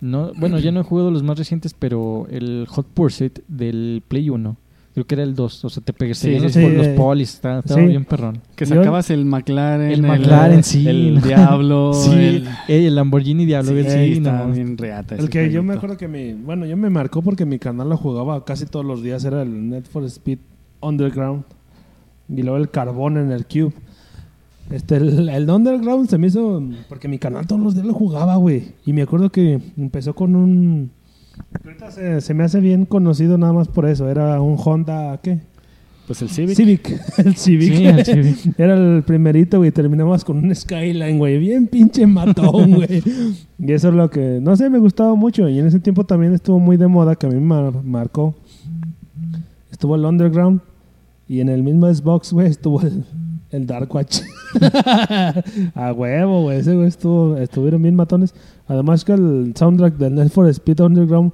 no, 0.00 0.32
bueno, 0.36 0.58
ya 0.58 0.72
no 0.72 0.80
he 0.80 0.84
jugado 0.84 1.10
los 1.10 1.22
más 1.22 1.38
recientes, 1.38 1.74
pero 1.78 2.26
el 2.30 2.66
Hot 2.68 2.86
Pursuit 2.86 3.38
del 3.48 4.02
Play 4.08 4.28
1, 4.30 4.56
creo 4.94 5.06
que 5.06 5.14
era 5.14 5.22
el 5.24 5.34
2, 5.34 5.64
o 5.64 5.68
sea, 5.70 5.82
te 5.82 5.92
perseguían 5.92 6.50
Sí, 6.50 6.60
los, 6.60 6.84
sí, 6.86 6.92
polis, 6.96 7.34
estaba, 7.34 7.58
estaba 7.60 7.80
Sí. 7.80 7.86
bien 7.86 8.04
perrón. 8.04 8.40
Que 8.56 8.64
sacabas 8.66 9.10
el 9.10 9.24
McLaren. 9.24 9.90
El 9.90 10.02
McLaren, 10.02 10.62
sí. 10.62 10.86
El 10.88 11.20
Diablo. 11.20 11.92
Sí, 11.94 12.10
el, 12.12 12.48
el, 12.68 12.94
Lamborghini 12.94 13.44
Diablo, 13.44 13.70
sí, 13.72 13.78
el 13.78 13.90
sí, 13.90 14.12
estaba 14.18 14.46
no. 14.46 14.52
bien 14.52 14.76
reata. 14.78 15.16
El 15.16 15.28
que 15.30 15.50
yo 15.50 15.62
me 15.62 15.74
acuerdo 15.74 15.96
que 15.96 16.06
mi... 16.08 16.32
Bueno, 16.32 16.64
yo 16.66 16.76
me 16.76 16.90
marcó 16.90 17.22
porque 17.22 17.44
mi 17.44 17.58
canal 17.58 17.88
lo 17.88 17.96
jugaba 17.96 18.44
casi 18.44 18.66
todos 18.66 18.84
los 18.84 19.02
días. 19.02 19.24
Era 19.24 19.42
el 19.42 19.68
Need 19.70 19.84
for 19.84 20.04
Speed 20.04 20.38
Underground. 20.80 21.44
Y 22.28 22.42
luego 22.42 22.56
el 22.56 22.70
Carbón 22.70 23.16
en 23.18 23.30
el 23.32 23.46
Cube. 23.46 23.72
Este, 24.70 24.96
el, 24.96 25.28
el 25.28 25.50
Underground 25.50 26.08
se 26.08 26.18
me 26.18 26.28
hizo... 26.28 26.62
Porque 26.88 27.06
mi 27.08 27.18
canal 27.18 27.46
todos 27.46 27.60
los 27.62 27.74
días 27.74 27.86
lo 27.86 27.92
jugaba, 27.94 28.36
güey. 28.36 28.72
Y 28.86 28.92
me 28.92 29.02
acuerdo 29.02 29.30
que 29.30 29.60
empezó 29.76 30.14
con 30.14 30.34
un... 30.36 30.90
Ahorita 31.64 31.90
se, 31.90 32.20
se 32.20 32.32
me 32.34 32.44
hace 32.44 32.60
bien 32.60 32.86
conocido 32.86 33.36
nada 33.38 33.52
más 33.52 33.68
por 33.68 33.86
eso. 33.86 34.08
Era 34.08 34.40
un 34.40 34.56
Honda... 34.62 35.18
¿Qué? 35.22 35.40
Pues 36.06 36.20
el 36.22 36.28
Civic. 36.28 36.54
Civic. 36.56 37.00
El 37.18 37.34
Civic. 37.34 37.74
Sí, 37.74 37.86
el 37.86 38.04
Civic. 38.04 38.54
Era 38.58 38.74
el 38.74 39.02
primerito, 39.04 39.56
güey. 39.58 39.70
Terminamos 39.70 40.22
con 40.24 40.36
un 40.36 40.54
Skyline, 40.54 41.16
güey. 41.18 41.38
Bien 41.38 41.66
pinche 41.66 42.06
matón, 42.06 42.72
güey. 42.74 43.02
y 43.58 43.72
eso 43.72 43.88
es 43.88 43.94
lo 43.94 44.10
que, 44.10 44.38
no 44.42 44.54
sé, 44.54 44.68
me 44.68 44.78
gustaba 44.78 45.14
mucho. 45.14 45.48
Y 45.48 45.58
en 45.58 45.66
ese 45.66 45.80
tiempo 45.80 46.04
también 46.04 46.34
estuvo 46.34 46.58
muy 46.58 46.76
de 46.76 46.88
moda, 46.88 47.16
que 47.16 47.26
a 47.26 47.30
mí 47.30 47.36
me 47.36 47.40
mar- 47.40 47.82
marcó. 47.82 48.34
Estuvo 49.72 49.94
el 49.96 50.04
Underground. 50.04 50.60
Y 51.26 51.40
en 51.40 51.48
el 51.48 51.62
mismo 51.62 51.92
Xbox, 51.92 52.34
güey, 52.34 52.48
estuvo 52.48 52.82
el, 52.82 53.02
el 53.50 53.66
Dark 53.66 53.92
Watch. 53.94 54.20
a 55.74 55.92
huevo, 55.92 56.42
güey. 56.42 56.58
Ese, 56.58 56.74
güey, 56.74 56.88
estuvo, 56.88 57.36
estuvieron 57.36 57.82
bien 57.82 57.94
matones. 57.96 58.34
Además 58.66 59.04
que 59.04 59.12
el 59.12 59.52
soundtrack 59.56 59.96
del 59.96 60.14
Need 60.14 60.28
for 60.30 60.48
Speed 60.48 60.80
Underground 60.80 61.32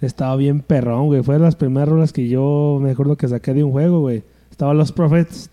estaba 0.00 0.36
bien 0.36 0.60
perrón, 0.60 1.06
güey. 1.06 1.22
Fue 1.22 1.34
de 1.36 1.40
las 1.40 1.56
primeras 1.56 1.88
rolas 1.88 2.12
que 2.12 2.28
yo 2.28 2.78
me 2.82 2.90
acuerdo 2.90 3.16
que 3.16 3.28
saqué 3.28 3.54
de 3.54 3.64
un 3.64 3.72
juego, 3.72 4.00
güey. 4.00 4.22
Estaba 4.50 4.74
Los 4.74 4.92
Prophets. 4.92 5.50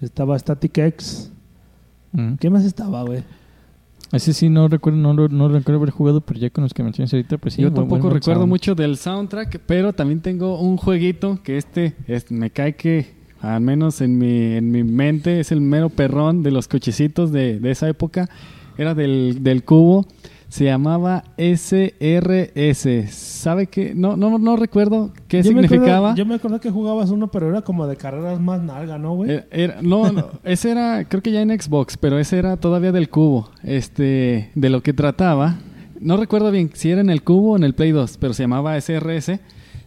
Estaba 0.00 0.38
Static 0.38 0.76
X. 0.78 1.32
Mm. 2.12 2.34
¿Qué 2.34 2.50
más 2.50 2.64
estaba, 2.64 3.02
güey? 3.02 3.22
Ese 4.12 4.32
sí 4.32 4.48
no 4.48 4.68
recuerdo, 4.68 4.98
no, 4.98 5.12
lo- 5.12 5.28
no 5.28 5.48
recuerdo 5.48 5.78
haber 5.80 5.90
jugado, 5.90 6.22
pero 6.22 6.40
ya 6.40 6.48
con 6.48 6.62
los 6.64 6.72
que 6.72 6.82
mencionas 6.82 7.12
ahorita, 7.12 7.36
pues 7.36 7.54
sí. 7.54 7.60
Yo 7.62 7.68
buen- 7.68 7.74
tampoco 7.82 8.02
buen 8.04 8.14
recuerdo 8.14 8.40
sound. 8.40 8.48
mucho 8.48 8.74
del 8.74 8.96
soundtrack, 8.96 9.60
pero 9.66 9.92
también 9.92 10.20
tengo 10.20 10.58
un 10.60 10.78
jueguito 10.78 11.40
que 11.42 11.58
este, 11.58 11.94
es- 12.06 12.30
me 12.30 12.48
cae 12.50 12.74
que, 12.74 13.17
al 13.40 13.60
menos 13.60 14.00
en 14.00 14.18
mi, 14.18 14.54
en 14.56 14.70
mi 14.70 14.84
mente, 14.84 15.40
es 15.40 15.52
el 15.52 15.60
mero 15.60 15.88
perrón 15.90 16.42
de 16.42 16.50
los 16.50 16.68
cochecitos 16.68 17.32
de, 17.32 17.60
de 17.60 17.70
esa 17.70 17.88
época. 17.88 18.28
Era 18.76 18.94
del, 18.94 19.38
del 19.42 19.64
cubo. 19.64 20.06
Se 20.48 20.64
llamaba 20.64 21.24
SRS. 21.36 23.10
¿Sabe 23.10 23.66
qué? 23.66 23.92
No, 23.94 24.16
no, 24.16 24.38
no 24.38 24.56
recuerdo 24.56 25.12
qué 25.28 25.42
Yo 25.42 25.52
me 25.52 25.60
acuerdo- 25.60 25.68
significaba. 25.68 26.14
yo 26.14 26.24
me 26.26 26.34
acuerdo 26.36 26.60
que 26.60 26.70
jugabas 26.70 27.10
uno, 27.10 27.28
pero 27.30 27.48
era 27.50 27.62
como 27.62 27.86
de 27.86 27.96
carreras 27.96 28.40
más 28.40 28.62
nalga, 28.62 28.98
¿no, 28.98 29.14
güey? 29.14 29.30
Era- 29.30 29.46
era- 29.50 29.82
no, 29.82 30.10
no, 30.12 30.26
ese 30.44 30.70
era, 30.70 31.04
creo 31.06 31.22
que 31.22 31.32
ya 31.32 31.42
en 31.42 31.50
Xbox, 31.60 31.96
pero 31.98 32.18
ese 32.18 32.38
era 32.38 32.56
todavía 32.56 32.92
del 32.92 33.10
cubo. 33.10 33.50
Este, 33.62 34.50
de 34.54 34.70
lo 34.70 34.82
que 34.82 34.92
trataba. 34.92 35.56
No 36.00 36.16
recuerdo 36.16 36.50
bien 36.50 36.70
si 36.74 36.90
era 36.90 37.00
en 37.00 37.10
el 37.10 37.22
cubo 37.22 37.52
o 37.52 37.56
en 37.56 37.64
el 37.64 37.74
Play 37.74 37.90
2, 37.92 38.16
pero 38.18 38.32
se 38.32 38.44
llamaba 38.44 38.76
SRS. 38.80 39.40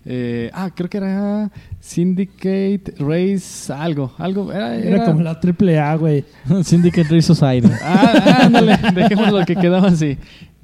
Eh, 0.06 0.50
ah, 0.54 0.72
creo 0.76 0.90
que 0.90 0.98
era 0.98 1.52
Syndicate 1.80 2.94
Race, 2.98 3.72
algo, 3.72 4.12
algo. 4.18 4.52
Era, 4.52 4.76
era, 4.76 4.96
era- 4.98 5.06
como 5.06 5.22
la 5.22 5.40
triple 5.40 5.78
A, 5.80 5.96
güey. 5.96 6.26
Syndicate 6.64 7.04
Race 7.10 7.22
Society. 7.34 7.70
Ah, 7.84 8.40
ándale, 8.46 8.78
dejémoslo 8.96 9.46
que 9.46 9.56
quedaba 9.56 9.88
así. 9.90 10.18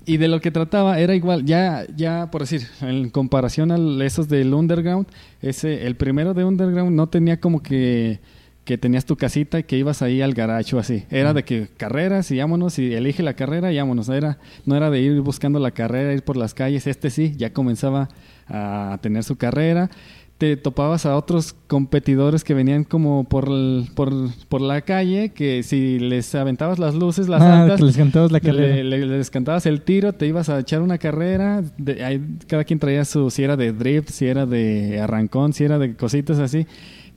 Y 0.06 0.18
de 0.18 0.28
lo 0.30 0.40
que 0.40 0.52
trataba 0.52 1.00
era 1.00 1.14
igual, 1.16 1.44
ya, 1.46 1.86
ya 1.96 2.32
por 2.32 2.42
decir, 2.42 2.62
en 2.82 3.10
comparación 3.10 3.72
a 3.72 4.06
esos 4.06 4.30
del 4.30 4.54
Underground, 4.54 5.06
ese, 5.42 5.86
el 5.86 5.96
primero 5.98 6.34
de 6.34 6.46
Underground 6.46 6.96
no 6.96 7.08
tenía 7.10 7.42
como 7.42 7.62
que, 7.62 8.20
que 8.64 8.78
tenías 8.78 9.04
tu 9.06 9.18
casita 9.18 9.60
y 9.60 9.64
que 9.64 9.78
ibas 9.78 10.02
ahí 10.02 10.22
al 10.22 10.34
garacho 10.34 10.80
así. 10.80 11.04
Era 11.12 11.34
de 11.34 11.44
que 11.44 11.68
carreras 11.76 12.32
y 12.32 12.38
vámonos 12.40 12.80
y 12.80 12.94
elige 12.94 13.22
la 13.22 13.34
carrera 13.34 13.74
y 13.74 13.78
vámonos. 13.78 14.08
Era, 14.08 14.38
no 14.66 14.78
era 14.78 14.90
de 14.90 15.02
ir 15.02 15.20
buscando 15.20 15.60
la 15.60 15.72
carrera, 15.72 16.14
ir 16.14 16.24
por 16.24 16.38
las 16.38 16.54
calles. 16.54 16.88
Este 16.88 17.10
sí, 17.10 17.34
ya 17.36 17.52
comenzaba 17.52 18.08
a 18.50 18.98
tener 19.02 19.24
su 19.24 19.36
carrera. 19.36 19.90
Te 20.38 20.56
topabas 20.56 21.08
a 21.08 21.16
otros 21.16 21.56
competidores 21.66 22.44
que 22.44 22.54
venían 22.54 22.84
como 22.84 23.24
por, 23.24 23.48
el- 23.50 23.88
por, 23.96 24.14
por 24.50 24.62
la 24.62 24.82
calle, 24.82 25.30
que 25.30 25.64
si 25.64 25.98
les 25.98 26.36
aventabas 26.36 26.78
las 26.78 26.94
luces, 26.94 27.28
las 27.28 27.42
Ah, 27.42 27.64
altas, 27.64 27.82
les 27.82 27.98
cantabas 27.98 28.32
la 28.32 28.38
le- 28.38 28.42
carrera. 28.46 28.84
le- 28.84 29.06
les 29.08 29.32
cantabas 29.32 29.66
el 29.66 29.82
tiro, 29.82 30.14
te 30.14 30.28
ibas 30.28 30.50
a 30.50 30.60
echar 30.60 30.84
una 30.84 31.00
carrera. 31.00 31.64
de- 31.80 32.04
ahí 32.06 32.22
cada 32.46 32.64
quien 32.66 32.78
traía 32.78 33.04
su, 33.04 33.32
si 33.32 33.42
era 33.44 33.58
de 33.58 33.74
drift, 33.74 34.10
si 34.12 34.28
era 34.28 34.46
de 34.46 35.00
arrancón, 35.02 35.54
si 35.54 35.64
era 35.64 35.80
de 35.80 35.96
cositas 35.96 36.38
así. 36.38 36.68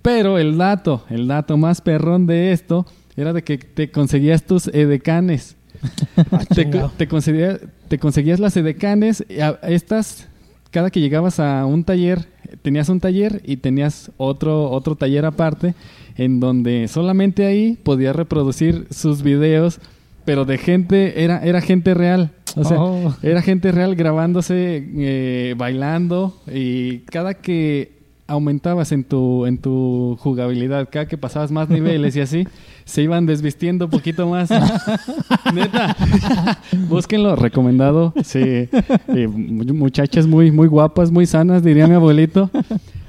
Pero 0.00 0.38
el 0.38 0.56
dato, 0.56 1.04
el 1.10 1.28
dato 1.28 1.58
más 1.58 1.82
perrón 1.82 2.26
de 2.26 2.52
esto 2.52 2.86
era 3.18 3.34
de 3.34 3.44
que 3.44 3.58
te 3.58 3.90
conseguías 3.90 4.44
tus 4.44 4.66
edecanes. 4.68 5.56
te, 6.54 6.62
chingado. 6.64 6.90
te, 6.96 7.06
conseguía- 7.06 7.58
te 7.88 7.98
conseguías 7.98 8.40
las 8.40 8.56
edecanes. 8.56 9.22
y 9.28 9.40
a- 9.40 9.58
Estas, 9.64 10.26
cada 10.70 10.90
que 10.90 11.00
llegabas 11.00 11.40
a 11.40 11.66
un 11.66 11.84
taller, 11.84 12.26
tenías 12.62 12.88
un 12.88 13.00
taller 13.00 13.42
y 13.44 13.56
tenías 13.58 14.10
otro, 14.16 14.70
otro 14.70 14.94
taller 14.96 15.24
aparte, 15.24 15.74
en 16.16 16.40
donde 16.40 16.88
solamente 16.88 17.46
ahí 17.46 17.78
podías 17.82 18.14
reproducir 18.16 18.86
sus 18.90 19.22
videos, 19.22 19.80
pero 20.24 20.44
de 20.44 20.58
gente, 20.58 21.24
era, 21.24 21.42
era 21.44 21.60
gente 21.60 21.94
real. 21.94 22.32
O 22.56 22.64
sea, 22.64 22.80
Oh. 22.80 23.14
era 23.22 23.42
gente 23.42 23.70
real 23.72 23.94
grabándose, 23.94 24.84
eh, 24.96 25.54
bailando, 25.56 26.36
y 26.52 26.98
cada 27.00 27.34
que 27.34 27.99
aumentabas 28.30 28.92
en 28.92 29.04
tu, 29.04 29.44
en 29.46 29.58
tu 29.58 30.16
jugabilidad, 30.20 30.88
cada 30.90 31.06
que 31.06 31.18
pasabas 31.18 31.50
más 31.50 31.68
niveles 31.68 32.14
y 32.16 32.20
así, 32.20 32.46
se 32.84 33.02
iban 33.02 33.26
desvistiendo 33.26 33.86
un 33.86 33.90
poquito 33.90 34.26
más. 34.28 34.50
Neta, 35.54 35.96
búsquenlo, 36.88 37.36
recomendado. 37.36 38.12
Sí, 38.24 38.40
Eh, 38.42 39.28
mu- 39.28 39.74
muchachas 39.74 40.26
muy, 40.26 40.50
muy 40.50 40.68
guapas, 40.68 41.10
muy 41.10 41.26
sanas, 41.26 41.62
diría 41.62 41.86
mi 41.86 41.94
abuelito. 41.94 42.50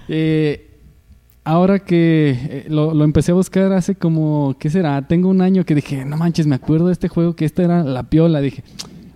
Eh, 0.07 0.67
ahora 1.43 1.79
que 1.79 2.31
eh, 2.31 2.65
lo, 2.69 2.93
lo 2.93 3.03
empecé 3.03 3.31
a 3.31 3.35
buscar 3.35 3.71
hace 3.73 3.95
como, 3.95 4.55
¿qué 4.59 4.69
será? 4.69 5.01
Tengo 5.07 5.29
un 5.29 5.41
año 5.41 5.63
que 5.65 5.75
dije, 5.75 6.03
no 6.05 6.17
manches, 6.17 6.47
me 6.47 6.55
acuerdo 6.55 6.87
de 6.87 6.93
este 6.93 7.07
juego 7.07 7.35
que 7.35 7.45
esta 7.45 7.63
era 7.63 7.83
la 7.83 8.03
piola. 8.03 8.41
Dije, 8.41 8.63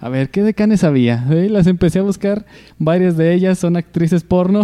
a 0.06 0.10
ver, 0.10 0.30
¿qué 0.30 0.44
decanes 0.44 0.84
había? 0.84 1.26
Eh, 1.32 1.50
Las 1.50 1.66
empecé 1.66 1.98
a 1.98 2.04
buscar, 2.04 2.46
varias 2.78 3.18
de 3.18 3.34
ellas 3.34 3.58
son 3.58 3.76
actrices 3.76 4.24
porno. 4.24 4.64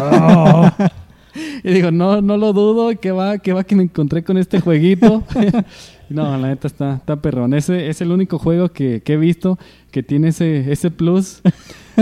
Oh, 0.00 0.70
Y 1.64 1.72
digo, 1.72 1.90
no, 1.90 2.22
no 2.22 2.36
lo 2.36 2.52
dudo, 2.52 2.96
que 3.00 3.10
va, 3.10 3.38
que 3.38 3.52
va 3.52 3.64
que 3.64 3.74
me 3.74 3.82
encontré 3.82 4.22
con 4.22 4.38
este 4.38 4.60
jueguito. 4.60 5.24
no, 6.08 6.38
la 6.38 6.46
neta 6.48 6.68
está, 6.68 6.94
está 6.94 7.16
perrón. 7.16 7.54
Ese 7.54 7.88
es 7.88 8.00
el 8.00 8.12
único 8.12 8.38
juego 8.38 8.68
que, 8.68 9.02
que 9.02 9.14
he 9.14 9.16
visto 9.16 9.58
que 9.90 10.04
tiene 10.04 10.28
ese, 10.28 10.70
ese 10.70 10.92
plus. 10.92 11.42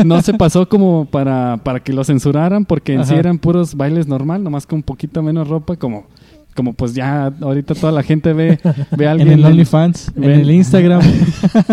No 0.04 0.20
se 0.20 0.34
pasó 0.34 0.68
como 0.68 1.06
para, 1.06 1.58
para 1.64 1.80
que 1.80 1.94
lo 1.94 2.04
censuraran, 2.04 2.66
porque 2.66 2.92
en 2.92 3.06
sí 3.06 3.14
eran 3.14 3.38
puros 3.38 3.74
bailes 3.74 4.06
normal, 4.06 4.44
nomás 4.44 4.66
con 4.66 4.80
un 4.80 4.82
poquito 4.82 5.22
menos 5.22 5.48
ropa, 5.48 5.76
como, 5.76 6.06
como 6.56 6.72
pues 6.72 6.94
ya 6.94 7.26
ahorita 7.40 7.74
toda 7.74 7.92
la 7.92 8.02
gente 8.02 8.32
ve, 8.32 8.58
ve 8.96 9.06
a 9.06 9.10
alguien 9.12 9.28
En 9.32 9.38
el 9.38 9.44
OnlyFans, 9.44 10.12
en 10.16 10.24
el 10.24 10.50
Instagram. 10.50 11.02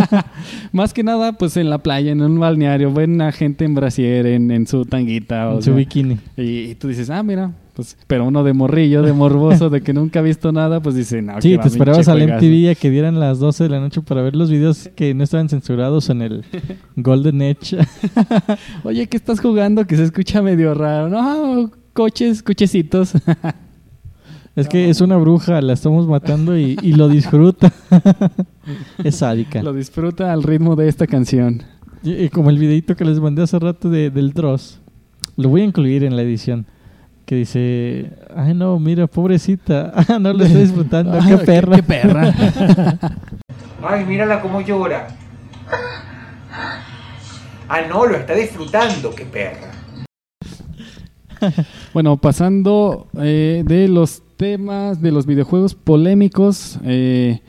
Más 0.71 0.93
que 0.93 1.03
nada, 1.03 1.33
pues 1.33 1.57
en 1.57 1.69
la 1.69 1.79
playa, 1.79 2.11
en 2.11 2.21
un 2.21 2.39
balneario, 2.39 2.93
ven 2.93 3.21
a 3.21 3.31
gente 3.31 3.65
en 3.65 3.73
brasier, 3.73 4.27
en, 4.27 4.51
en 4.51 4.67
su 4.67 4.85
tanguita. 4.85 5.49
o 5.49 5.55
en 5.55 5.63
su 5.63 5.73
bikini. 5.73 6.19
y, 6.37 6.41
y 6.71 6.75
tú 6.75 6.87
dices, 6.89 7.09
ah, 7.09 7.23
mira, 7.23 7.51
pues, 7.73 7.97
pero 8.05 8.25
uno 8.25 8.43
de 8.43 8.53
morrillo, 8.53 9.01
de 9.01 9.13
morboso, 9.13 9.69
de 9.71 9.81
que 9.81 9.93
nunca 9.93 10.19
ha 10.19 10.21
visto 10.21 10.51
nada, 10.51 10.79
pues 10.79 10.95
dice, 10.95 11.21
no, 11.21 11.41
Sí, 11.41 11.51
que 11.53 11.57
te 11.57 11.67
esperabas 11.69 12.07
al 12.07 12.19
juegazo". 12.19 12.45
MTV 12.45 12.69
a 12.69 12.75
que 12.75 12.89
dieran 12.91 13.19
las 13.19 13.39
12 13.39 13.63
de 13.63 13.69
la 13.69 13.79
noche 13.79 14.01
para 14.01 14.21
ver 14.21 14.35
los 14.35 14.51
videos 14.51 14.89
que 14.95 15.13
no 15.15 15.23
estaban 15.23 15.49
censurados 15.49 16.09
en 16.09 16.21
el 16.21 16.45
Golden 16.95 17.41
Edge. 17.41 17.77
Oye, 18.83 19.07
¿qué 19.07 19.17
estás 19.17 19.39
jugando? 19.39 19.87
Que 19.87 19.97
se 19.97 20.03
escucha 20.03 20.41
medio 20.41 20.73
raro. 20.75 21.09
No, 21.09 21.71
coches, 21.93 22.43
cochecitos. 22.43 23.13
Es 24.55 24.67
que 24.67 24.89
es 24.89 25.01
una 25.01 25.17
bruja, 25.17 25.61
la 25.61 25.73
estamos 25.73 26.07
matando 26.07 26.57
y, 26.57 26.77
y 26.81 26.93
lo 26.93 27.09
disfruta. 27.09 27.71
es 29.03 29.15
sádica. 29.17 29.63
Lo 29.63 29.73
disfruta 29.73 30.31
al 30.31 30.43
ritmo 30.43 30.75
de 30.75 30.87
esta 30.87 31.07
canción. 31.07 31.63
Y, 32.03 32.13
y 32.13 32.29
como 32.29 32.49
el 32.49 32.59
videito 32.59 32.95
que 32.95 33.05
les 33.05 33.19
mandé 33.19 33.41
hace 33.43 33.57
rato 33.57 33.89
de, 33.89 34.09
del 34.09 34.33
Dross. 34.33 34.79
Lo 35.37 35.49
voy 35.49 35.61
a 35.61 35.65
incluir 35.65 36.03
en 36.03 36.15
la 36.15 36.21
edición. 36.21 36.67
Que 37.25 37.35
dice, 37.35 38.11
ay 38.35 38.53
no, 38.53 38.77
mira, 38.79 39.07
pobrecita. 39.07 39.93
No 40.19 40.33
lo 40.33 40.43
estoy 40.43 40.61
disfrutando. 40.61 41.17
Qué 41.27 41.37
perra. 41.37 41.75
Qué 41.77 41.83
perra. 41.83 42.33
Ay, 43.81 44.05
mírala 44.05 44.41
cómo 44.41 44.61
llora. 44.61 45.07
Ah, 47.67 47.81
no, 47.89 48.05
lo 48.05 48.15
está 48.17 48.35
disfrutando, 48.35 49.15
qué 49.15 49.25
perra. 49.25 49.71
Bueno, 51.93 52.17
pasando 52.17 53.07
eh, 53.19 53.63
de 53.65 53.87
los 53.87 54.21
temas 54.47 55.01
de 55.01 55.09
los 55.13 55.25
videojuegos 55.25 55.73
polémicos, 55.73 56.77
eh, 56.83 57.39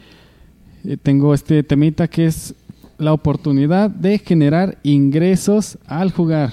eh, 0.85 0.97
tengo 1.03 1.35
este 1.35 1.65
temita 1.65 2.07
que 2.07 2.27
es 2.27 2.55
la 2.99 3.13
oportunidad 3.13 3.91
de 3.91 4.19
generar 4.19 4.79
ingresos 4.85 5.77
al 5.87 6.13
jugar. 6.13 6.53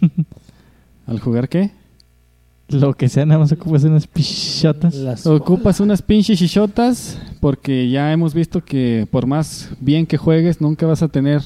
¿Al 1.06 1.18
jugar 1.18 1.48
qué? 1.48 1.72
Lo 2.68 2.94
que 2.94 3.08
sea, 3.08 3.26
nada 3.26 3.40
más 3.40 3.50
ocupas 3.50 3.82
unas 3.82 4.06
pichotas. 4.06 4.94
las- 4.94 5.26
Ocupas 5.26 5.80
unas 5.80 6.00
pinches 6.02 6.38
chichotas 6.38 7.18
porque 7.40 7.90
ya 7.90 8.12
hemos 8.12 8.34
visto 8.34 8.64
que 8.64 9.08
por 9.10 9.26
más 9.26 9.70
bien 9.80 10.06
que 10.06 10.18
juegues 10.18 10.60
nunca 10.60 10.86
vas 10.86 11.02
a 11.02 11.08
tener 11.08 11.42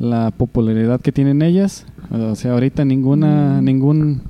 la 0.00 0.32
popularidad 0.32 1.00
que 1.00 1.12
tienen 1.12 1.42
ellas. 1.42 1.86
O 2.10 2.34
sea, 2.34 2.54
ahorita 2.54 2.84
ninguna 2.84 3.62
ningún 3.62 4.22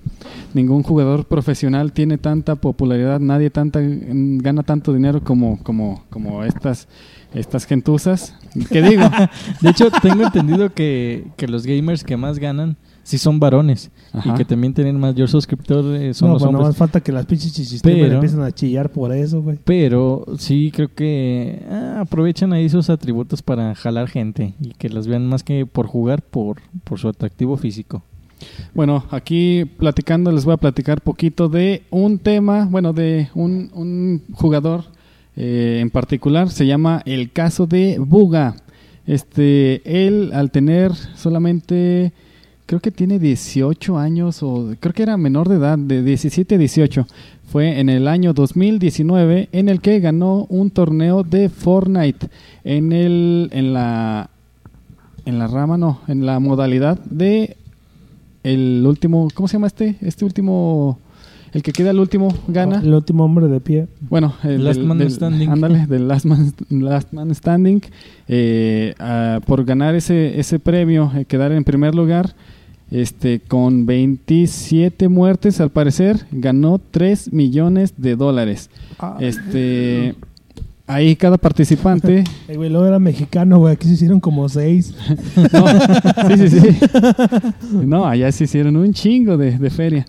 ningún 0.54 0.82
jugador 0.82 1.24
profesional 1.26 1.92
tiene 1.92 2.18
tanta 2.18 2.56
popularidad, 2.56 3.20
nadie 3.20 3.50
tanta 3.50 3.80
gana 3.82 4.62
tanto 4.62 4.92
dinero 4.92 5.22
como 5.22 5.58
como 5.62 6.04
como 6.10 6.44
estas 6.44 6.88
estas 7.34 7.66
gentuzas. 7.66 8.34
¿Qué 8.70 8.82
digo? 8.82 9.02
De 9.60 9.70
hecho, 9.70 9.90
tengo 10.02 10.24
entendido 10.24 10.72
que, 10.72 11.26
que 11.36 11.46
los 11.46 11.66
gamers 11.66 12.02
que 12.02 12.16
más 12.16 12.38
ganan 12.38 12.76
sí 13.02 13.18
son 13.18 13.38
varones. 13.38 13.90
Ajá. 14.12 14.30
Y 14.30 14.34
que 14.38 14.44
también 14.44 14.72
tienen 14.72 14.98
mayor 14.98 15.28
suscriptores 15.28 16.16
son 16.16 16.28
no, 16.28 16.34
los 16.34 16.42
hombres. 16.42 16.60
nomás 16.62 16.76
falta 16.76 17.00
que 17.00 17.12
las 17.12 17.26
pinches 17.26 17.52
chichistemas 17.52 17.98
Pero- 17.98 18.14
empiecen 18.14 18.42
a 18.42 18.50
chillar 18.52 18.90
por 18.90 19.12
eso, 19.12 19.42
güey. 19.42 19.58
Pero 19.64 20.24
sí 20.38 20.72
creo 20.74 20.88
que 20.94 21.62
ah, 21.70 22.00
aprovechan 22.00 22.52
ahí 22.52 22.68
sus 22.68 22.88
atributos 22.88 23.42
para 23.42 23.74
jalar 23.74 24.08
gente 24.08 24.54
y 24.60 24.70
que 24.70 24.88
las 24.88 25.06
vean 25.06 25.26
más 25.26 25.42
que 25.42 25.66
por 25.66 25.86
jugar, 25.86 26.22
por, 26.22 26.62
por 26.84 26.98
su 26.98 27.08
atractivo 27.08 27.56
físico. 27.56 28.02
Bueno, 28.74 29.04
aquí 29.10 29.64
platicando 29.64 30.30
les 30.30 30.44
voy 30.44 30.54
a 30.54 30.58
platicar 30.58 31.00
poquito 31.00 31.48
de 31.48 31.82
un 31.90 32.18
tema, 32.18 32.66
bueno, 32.70 32.92
de 32.92 33.28
un, 33.34 34.22
jugador 34.32 34.84
eh, 35.36 35.78
en 35.80 35.90
particular, 35.90 36.50
se 36.50 36.66
llama 36.66 37.02
el 37.06 37.32
caso 37.32 37.66
de 37.66 37.98
Buga. 37.98 38.56
Este, 39.06 39.82
él 39.84 40.32
al 40.34 40.50
tener 40.50 40.92
solamente, 40.94 42.12
creo 42.66 42.80
que 42.80 42.90
tiene 42.90 43.18
18 43.18 43.96
años 43.96 44.42
o 44.42 44.74
creo 44.80 44.92
que 44.92 45.04
era 45.04 45.16
menor 45.16 45.48
de 45.48 45.56
edad, 45.56 45.78
de 45.78 46.02
17 46.02 46.56
a 46.56 46.58
18, 46.58 47.06
fue 47.46 47.78
en 47.78 47.88
el 47.88 48.08
año 48.08 48.32
2019 48.32 49.48
en 49.52 49.68
el 49.68 49.80
que 49.80 50.00
ganó 50.00 50.46
un 50.48 50.70
torneo 50.70 51.22
de 51.22 51.48
Fortnite 51.48 52.28
en 52.64 52.92
el, 52.92 53.48
en 53.52 53.72
la, 53.72 54.28
en 55.24 55.38
la 55.38 55.46
rama, 55.46 55.78
no, 55.78 56.00
en 56.08 56.26
la 56.26 56.40
modalidad 56.40 56.98
de 57.04 57.56
el 58.52 58.84
último, 58.86 59.28
¿cómo 59.34 59.48
se 59.48 59.54
llama 59.54 59.66
este? 59.66 59.96
Este 60.00 60.24
último, 60.24 60.98
el 61.52 61.62
que 61.62 61.72
queda 61.72 61.90
el 61.90 61.98
último 61.98 62.34
gana. 62.48 62.80
El 62.80 62.94
último 62.94 63.24
hombre 63.24 63.48
de 63.48 63.60
pie. 63.60 63.88
Bueno, 64.00 64.34
el 64.44 64.64
Last 64.64 64.78
del- 64.78 64.86
Man 64.88 64.98
del- 64.98 65.10
Standing. 65.10 65.48
Ándale, 65.50 65.86
del 65.86 66.08
Last 66.08 66.24
Man, 66.26 66.52
Last 66.70 67.12
Man 67.12 67.34
Standing. 67.34 67.80
eh, 68.28 68.94
ah, 68.98 69.40
por 69.46 69.64
ganar 69.64 69.94
ese, 69.94 70.38
ese 70.38 70.58
premio, 70.58 71.10
eh, 71.16 71.24
quedar 71.24 71.52
en 71.52 71.64
primer 71.64 71.94
lugar, 71.94 72.34
este, 72.90 73.40
con 73.40 73.84
27 73.86 75.08
muertes 75.08 75.60
al 75.60 75.70
parecer, 75.70 76.26
ganó 76.30 76.80
3 76.90 77.32
millones 77.32 77.94
de 77.96 78.14
dólares. 78.16 78.70
Este, 79.20 80.14
ahí 80.86 81.16
cada 81.16 81.36
participante 81.36 82.24
Eh, 82.48 82.56
güey, 82.56 82.70
luego 82.70 82.86
era 82.86 82.98
mexicano, 82.98 83.58
güey. 83.58 83.74
Aquí 83.74 83.88
se 83.88 83.94
hicieron 83.94 84.20
como 84.20 84.48
seis. 84.48 84.94
No, 85.52 86.36
sí, 86.36 86.48
sí, 86.48 86.60
sí. 86.60 86.78
No, 87.84 88.06
allá 88.06 88.30
se 88.30 88.44
hicieron 88.44 88.76
un 88.76 88.92
chingo 88.92 89.36
de, 89.36 89.58
de 89.58 89.70
feria. 89.70 90.06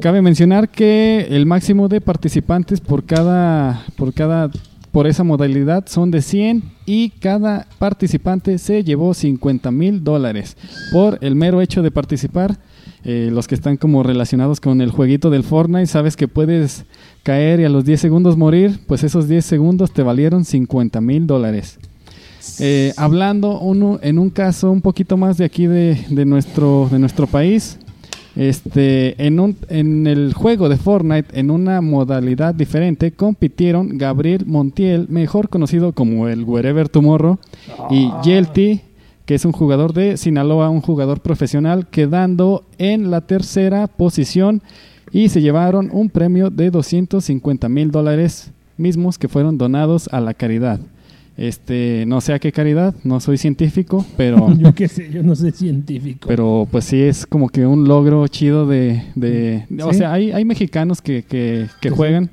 Cabe 0.00 0.22
mencionar 0.22 0.68
que 0.68 1.26
el 1.30 1.46
máximo 1.46 1.88
de 1.88 2.00
participantes 2.00 2.80
por 2.80 3.04
cada, 3.04 3.82
por 3.96 4.12
cada 4.12 4.50
por 4.92 5.06
esa 5.06 5.22
modalidad 5.22 5.84
son 5.86 6.10
de 6.10 6.20
100 6.20 6.62
y 6.84 7.10
cada 7.10 7.66
participante 7.78 8.58
se 8.58 8.82
llevó 8.82 9.14
50 9.14 9.70
mil 9.70 10.02
dólares 10.02 10.56
por 10.92 11.18
el 11.20 11.36
mero 11.36 11.60
hecho 11.60 11.82
de 11.82 11.90
participar. 11.90 12.58
Eh, 13.04 13.30
los 13.32 13.48
que 13.48 13.54
están 13.54 13.76
como 13.76 14.02
relacionados 14.02 14.60
con 14.60 14.80
el 14.80 14.90
jueguito 14.90 15.30
del 15.30 15.42
Fortnite, 15.42 15.86
sabes 15.86 16.16
que 16.16 16.28
puedes 16.28 16.84
caer 17.22 17.60
y 17.60 17.64
a 17.64 17.68
los 17.68 17.84
10 17.84 18.00
segundos 18.00 18.36
morir, 18.36 18.78
pues 18.86 19.04
esos 19.04 19.26
10 19.28 19.44
segundos 19.44 19.92
te 19.92 20.02
valieron 20.02 20.44
50 20.44 21.00
mil 21.00 21.26
dólares. 21.26 21.78
Eh, 22.58 22.92
hablando 22.96 23.58
uno, 23.60 23.98
en 24.02 24.18
un 24.18 24.30
caso 24.30 24.70
un 24.70 24.80
poquito 24.80 25.16
más 25.16 25.38
de 25.38 25.44
aquí 25.44 25.66
de, 25.66 26.06
de 26.10 26.24
nuestro, 26.24 26.88
de 26.90 26.98
nuestro 26.98 27.26
país, 27.26 27.78
este, 28.36 29.26
en, 29.26 29.40
un, 29.40 29.56
en 29.68 30.06
el 30.06 30.34
juego 30.34 30.68
de 30.68 30.76
Fortnite, 30.76 31.38
en 31.38 31.50
una 31.50 31.80
modalidad 31.80 32.54
diferente, 32.54 33.12
compitieron 33.12 33.98
Gabriel 33.98 34.46
Montiel, 34.46 35.06
mejor 35.08 35.48
conocido 35.48 35.92
como 35.92 36.28
el 36.28 36.44
Wherever 36.44 36.88
Tomorrow, 36.88 37.38
y 37.90 38.10
Yelty, 38.22 38.80
que 39.30 39.36
es 39.36 39.44
un 39.44 39.52
jugador 39.52 39.92
de 39.92 40.16
Sinaloa, 40.16 40.70
un 40.70 40.80
jugador 40.80 41.20
profesional, 41.20 41.86
quedando 41.88 42.64
en 42.78 43.12
la 43.12 43.20
tercera 43.20 43.86
posición 43.86 44.60
y 45.12 45.28
se 45.28 45.40
llevaron 45.40 45.88
un 45.92 46.10
premio 46.10 46.50
de 46.50 46.72
250 46.72 47.68
mil 47.68 47.92
dólares 47.92 48.50
mismos 48.76 49.18
que 49.18 49.28
fueron 49.28 49.56
donados 49.56 50.08
a 50.10 50.20
la 50.20 50.34
caridad. 50.34 50.80
Este, 51.36 52.06
no 52.08 52.20
sé 52.20 52.32
a 52.32 52.40
qué 52.40 52.50
caridad, 52.50 52.92
no 53.04 53.20
soy 53.20 53.38
científico, 53.38 54.04
pero 54.16 54.52
Yo 54.58 54.74
qué 54.74 54.88
sé, 54.88 55.08
yo 55.12 55.22
no 55.22 55.36
soy 55.36 55.52
científico. 55.52 56.26
pero 56.26 56.66
pues 56.68 56.86
sí 56.86 57.00
es 57.00 57.24
como 57.24 57.48
que 57.50 57.64
un 57.64 57.86
logro 57.86 58.26
chido 58.26 58.66
de... 58.66 59.04
de- 59.14 59.64
O 59.80 59.92
Sí. 59.92 59.98
sea, 59.98 60.12
hay, 60.12 60.32
hay 60.32 60.44
mexicanos 60.44 61.00
que, 61.00 61.22
que, 61.22 61.68
juegan. 61.90 62.30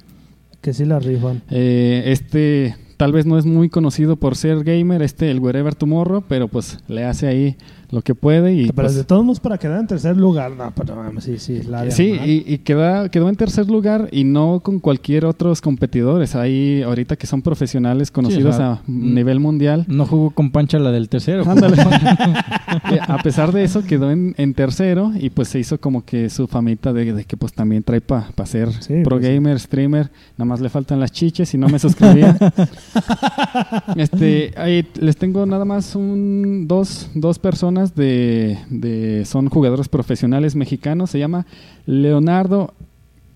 que 0.61 0.73
sí 0.73 0.83
la 0.83 0.97
rifan. 0.97 1.43
Eh, 1.51 2.05
este 2.07 2.75
tal 2.97 3.11
vez 3.11 3.25
no 3.25 3.37
es 3.37 3.45
muy 3.45 3.69
conocido 3.69 4.17
por 4.17 4.35
ser 4.35 4.63
gamer, 4.63 5.01
este 5.01 5.31
el 5.31 5.39
Wherever 5.39 5.75
Tomorrow, 5.75 6.23
pero 6.27 6.47
pues 6.47 6.79
le 6.87 7.05
hace 7.05 7.27
ahí 7.27 7.55
lo 7.89 8.01
que 8.01 8.15
puede 8.15 8.53
y 8.53 8.63
Pero 8.67 8.73
pues, 8.73 8.95
de 8.95 9.03
todos 9.03 9.23
modos, 9.23 9.39
para 9.39 9.57
quedar 9.57 9.79
en 9.79 9.87
tercer 9.87 10.17
lugar, 10.17 10.51
no, 10.51 10.71
pero 10.75 10.95
vamos, 10.95 11.23
sí, 11.23 11.37
sí, 11.37 11.63
la 11.63 11.89
Sí, 11.91 12.17
y, 12.25 12.43
y 12.53 12.57
queda, 12.59 13.09
quedó 13.09 13.29
en 13.29 13.35
tercer 13.35 13.67
lugar 13.67 14.09
y 14.11 14.23
no 14.23 14.59
con 14.61 14.79
cualquier 14.79 15.25
otros 15.25 15.61
competidores. 15.61 16.35
Hay 16.35 16.81
ahorita 16.81 17.15
que 17.15 17.27
son 17.27 17.41
profesionales 17.41 18.11
conocidos 18.11 18.55
o 18.55 18.57
sea, 18.57 18.71
a 18.71 18.81
nivel 18.87 19.39
mundial. 19.39 19.85
No 19.87 20.05
jugó 20.05 20.31
con 20.31 20.51
Pancha 20.51 20.79
la 20.79 20.91
del 20.91 21.09
tercero. 21.09 21.43
Ándale. 21.49 21.77
Eh, 22.91 22.99
a 23.07 23.17
pesar 23.23 23.51
de 23.53 23.63
eso 23.63 23.83
quedó 23.83 24.11
en, 24.11 24.35
en 24.37 24.53
tercero 24.53 25.11
y 25.17 25.29
pues 25.29 25.47
se 25.47 25.59
hizo 25.59 25.79
como 25.79 26.05
que 26.05 26.29
su 26.29 26.47
famita 26.47 26.93
de, 26.93 27.13
de 27.13 27.23
que 27.25 27.35
pues 27.37 27.53
también 27.53 27.81
trae 27.81 28.01
para 28.01 28.27
ser 28.45 28.71
Sí, 28.73 29.01
pro 29.03 29.17
pues, 29.17 29.25
sí. 29.25 29.33
gamer, 29.33 29.59
streamer. 29.59 30.11
Nada 30.37 30.45
más 30.45 30.59
le 30.59 30.69
faltan 30.69 30.99
las 30.99 31.11
chiches 31.11 31.53
y 31.53 31.57
no 31.57 31.67
me 31.69 31.79
suscribía. 31.79 32.37
este, 33.95 34.53
ahí 34.57 34.85
les 34.99 35.17
tengo 35.17 35.45
nada 35.45 35.65
más 35.65 35.95
un, 35.95 36.67
dos, 36.67 37.09
dos 37.13 37.39
personas 37.39 37.76
de, 37.95 38.57
de 38.69 39.23
son 39.25 39.49
jugadores 39.49 39.87
profesionales 39.89 40.55
mexicanos. 40.55 41.09
Se 41.11 41.19
llama 41.19 41.45
Leonardo, 41.85 42.73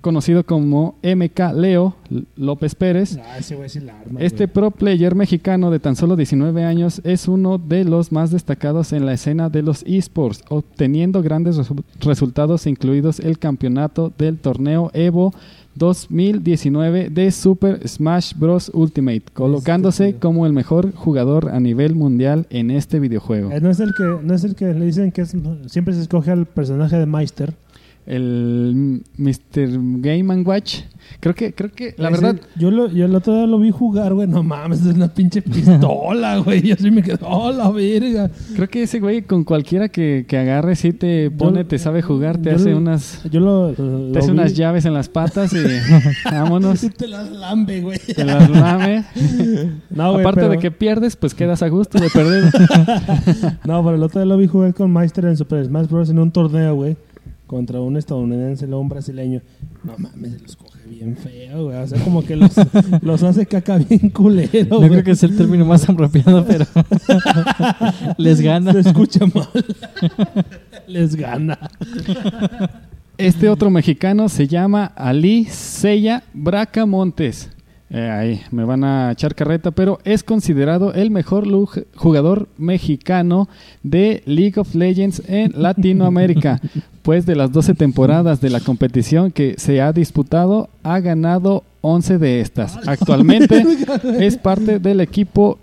conocido 0.01 0.43
como 0.45 0.95
MK 1.03 1.53
Leo 1.55 1.95
López 2.35 2.73
Pérez. 2.75 3.17
Ah, 3.23 3.37
ese 3.37 3.55
güey 3.55 3.69
sí 3.69 3.79
la 3.79 3.99
arma. 3.99 4.19
Este 4.19 4.45
güey. 4.45 4.53
pro 4.53 4.71
player 4.71 5.13
mexicano 5.15 5.69
de 5.71 5.79
tan 5.79 5.95
solo 5.95 6.15
19 6.15 6.63
años 6.63 7.01
es 7.03 7.27
uno 7.27 7.57
de 7.59 7.85
los 7.85 8.11
más 8.11 8.31
destacados 8.31 8.93
en 8.93 9.05
la 9.05 9.13
escena 9.13 9.49
de 9.49 9.61
los 9.61 9.83
esports, 9.83 10.43
obteniendo 10.49 11.21
grandes 11.21 11.57
resu- 11.57 11.83
resultados 11.99 12.65
incluidos 12.67 13.19
el 13.19 13.37
campeonato 13.39 14.11
del 14.17 14.37
torneo 14.39 14.89
Evo 14.93 15.33
2019 15.75 17.09
de 17.09 17.31
Super 17.31 17.87
Smash 17.87 18.33
Bros. 18.35 18.71
Ultimate, 18.73 19.23
colocándose 19.33 20.15
como 20.15 20.45
el 20.45 20.53
mejor 20.53 20.93
jugador 20.93 21.49
a 21.49 21.59
nivel 21.59 21.95
mundial 21.95 22.45
en 22.49 22.71
este 22.71 22.99
videojuego. 22.99 23.51
Eh, 23.51 23.61
no 23.61 23.69
es 23.69 23.79
el 23.79 23.93
que 23.95 24.03
no 24.23 24.33
es 24.33 24.43
el 24.43 24.55
que 24.55 24.73
le 24.73 24.85
dicen 24.85 25.11
que 25.11 25.21
es, 25.21 25.35
siempre 25.67 25.93
se 25.93 26.01
escoge 26.01 26.31
al 26.31 26.45
personaje 26.45 26.97
de 26.97 27.05
Meister. 27.05 27.53
El 28.15 29.03
Mr. 29.17 29.69
Game 30.01 30.33
and 30.33 30.45
Watch, 30.45 30.79
creo 31.21 31.33
que, 31.33 31.53
creo 31.53 31.71
que 31.71 31.95
la 31.97 32.09
Ese- 32.09 32.21
verdad 32.21 32.41
yo, 32.57 32.69
lo, 32.69 32.89
yo 32.89 33.05
el 33.05 33.15
otro 33.15 33.33
día 33.33 33.47
lo 33.47 33.57
vi 33.57 33.71
jugar, 33.71 34.13
güey. 34.13 34.27
No 34.27 34.43
mames, 34.43 34.85
es 34.85 34.95
una 34.95 35.07
pinche 35.13 35.41
pistola, 35.41 36.37
güey. 36.45 36.61
Yo 36.61 36.75
sí 36.75 36.91
me 36.91 37.03
quedo, 37.03 37.19
oh, 37.25 37.53
la 37.53 37.71
verga. 37.71 38.29
Creo 38.53 38.67
que 38.67 38.83
ese 38.83 38.99
güey 38.99 39.21
con 39.21 39.45
cualquiera 39.45 39.87
que, 39.87 40.25
que 40.27 40.37
agarre 40.37 40.75
sí 40.75 40.91
te 40.91 41.31
pone, 41.31 41.63
te 41.63 41.77
sabe 41.79 42.01
jugar, 42.01 42.37
te 42.37 42.51
hace 42.51 42.71
lo- 42.71 42.79
unas 42.79 43.23
Yo 43.31 43.39
lo. 43.39 43.71
te 43.71 43.81
lo 43.81 44.19
hace 44.19 44.27
vi- 44.27 44.33
unas 44.37 44.55
llaves 44.55 44.83
en 44.83 44.93
las 44.93 45.07
patas 45.07 45.53
y 45.53 45.57
vámonos, 46.29 46.79
Sí 46.79 46.89
te 46.89 47.07
las 47.07 47.31
lambe, 47.31 47.79
güey. 47.79 47.97
te 47.99 48.25
las 48.25 48.49
lame. 48.49 49.05
No, 49.89 50.11
güey, 50.11 50.21
Aparte 50.25 50.41
pero- 50.41 50.51
de 50.51 50.57
que 50.59 50.71
pierdes, 50.71 51.15
pues 51.15 51.33
quedas 51.33 51.61
a 51.63 51.69
gusto 51.69 51.97
de 51.97 52.09
perder. 52.09 52.43
No, 53.65 53.81
pero 53.83 53.95
el 53.95 54.03
otro 54.03 54.19
día 54.19 54.25
lo 54.25 54.35
vi 54.37 54.47
jugar 54.47 54.73
con 54.73 54.91
Meister 54.91 55.23
en 55.25 55.37
Super 55.37 55.65
Smash 55.65 55.87
Bros. 55.87 56.09
en 56.09 56.19
un 56.19 56.29
torneo, 56.31 56.75
güey. 56.75 56.97
Contra 57.51 57.81
un 57.81 57.97
estadounidense, 57.97 58.65
luego 58.65 58.81
un 58.81 58.87
brasileño. 58.87 59.41
No 59.83 59.91
mames, 59.97 60.31
se 60.31 60.39
los 60.39 60.55
coge 60.55 60.79
bien 60.89 61.17
feo, 61.17 61.65
güey. 61.65 61.75
O 61.79 61.85
sea, 61.85 62.01
como 62.01 62.23
que 62.23 62.37
los, 62.37 62.53
los 63.01 63.23
hace 63.23 63.45
caca 63.45 63.77
bien 63.77 64.09
culero, 64.09 64.67
No 64.69 64.77
güey. 64.77 64.89
creo 64.89 65.03
que 65.03 65.11
es 65.11 65.23
el 65.23 65.35
término 65.35 65.65
más 65.65 65.89
apropiado, 65.89 66.45
pero 66.47 66.65
les 68.17 68.39
gana. 68.39 68.71
Se 68.71 68.79
escucha 68.79 69.25
mal. 69.25 69.49
Les 70.87 71.13
gana. 71.17 71.59
Este 73.17 73.49
otro 73.49 73.69
mexicano 73.69 74.29
se 74.29 74.47
llama 74.47 74.85
Ali 74.85 75.43
Sella 75.43 76.23
Bracamontes. 76.33 77.49
Eh, 77.89 78.09
ahí 78.09 78.41
me 78.51 78.63
van 78.63 78.85
a 78.85 79.11
echar 79.11 79.35
carreta, 79.35 79.71
pero 79.71 79.99
es 80.05 80.23
considerado 80.23 80.93
el 80.93 81.11
mejor 81.11 81.45
jugador 81.95 82.47
mexicano 82.57 83.49
de 83.83 84.23
League 84.25 84.57
of 84.57 84.73
Legends 84.73 85.21
en 85.27 85.51
Latinoamérica. 85.61 86.61
Pues 87.01 87.25
de 87.25 87.35
las 87.35 87.51
12 87.51 87.73
temporadas 87.73 88.41
de 88.41 88.49
la 88.51 88.59
competición 88.59 89.31
que 89.31 89.55
se 89.57 89.81
ha 89.81 89.91
disputado, 89.91 90.69
ha 90.83 90.99
ganado 90.99 91.63
11 91.81 92.19
de 92.19 92.41
estas. 92.41 92.77
Actualmente 92.87 93.63
es 94.19 94.37
parte 94.37 94.77
del 94.79 95.01
equipo 95.01 95.57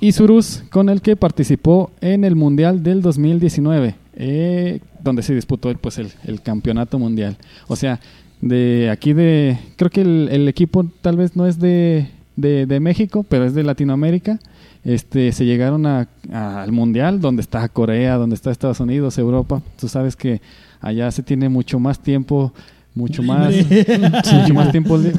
Isurus 0.00 0.62
con 0.70 0.88
el 0.88 1.00
que 1.02 1.16
participó 1.16 1.90
en 2.00 2.24
el 2.24 2.36
Mundial 2.36 2.82
del 2.82 3.02
2019, 3.02 3.94
eh, 4.16 4.80
donde 5.02 5.22
se 5.22 5.34
disputó 5.34 5.72
pues, 5.80 5.98
el, 5.98 6.08
el 6.24 6.42
campeonato 6.42 6.98
mundial. 6.98 7.36
O 7.68 7.74
sea, 7.76 7.98
de 8.40 8.88
aquí 8.90 9.12
de... 9.14 9.58
Creo 9.76 9.90
que 9.90 10.02
el, 10.02 10.28
el 10.30 10.46
equipo 10.48 10.84
tal 11.00 11.16
vez 11.16 11.34
no 11.34 11.46
es 11.46 11.58
de, 11.58 12.08
de, 12.36 12.66
de 12.66 12.80
México, 12.80 13.24
pero 13.28 13.44
es 13.44 13.54
de 13.54 13.64
Latinoamérica. 13.64 14.38
Este, 14.84 15.32
se 15.32 15.46
llegaron 15.46 15.86
a- 15.86 16.08
a- 16.30 16.62
al 16.62 16.70
Mundial, 16.72 17.20
donde 17.20 17.40
está 17.40 17.66
Corea, 17.68 18.16
donde 18.16 18.34
está 18.34 18.50
Estados 18.50 18.80
Unidos, 18.80 19.16
Europa. 19.18 19.62
Tú 19.80 19.88
sabes 19.88 20.14
que 20.14 20.42
allá 20.84 21.10
se 21.10 21.22
tiene 21.22 21.48
mucho 21.48 21.78
más 21.78 21.98
tiempo, 22.00 22.52
mucho 22.94 23.22
más, 23.22 23.52
mucho 23.66 24.54
más 24.54 24.70
tiempo 24.70 24.96
libre. 24.96 25.18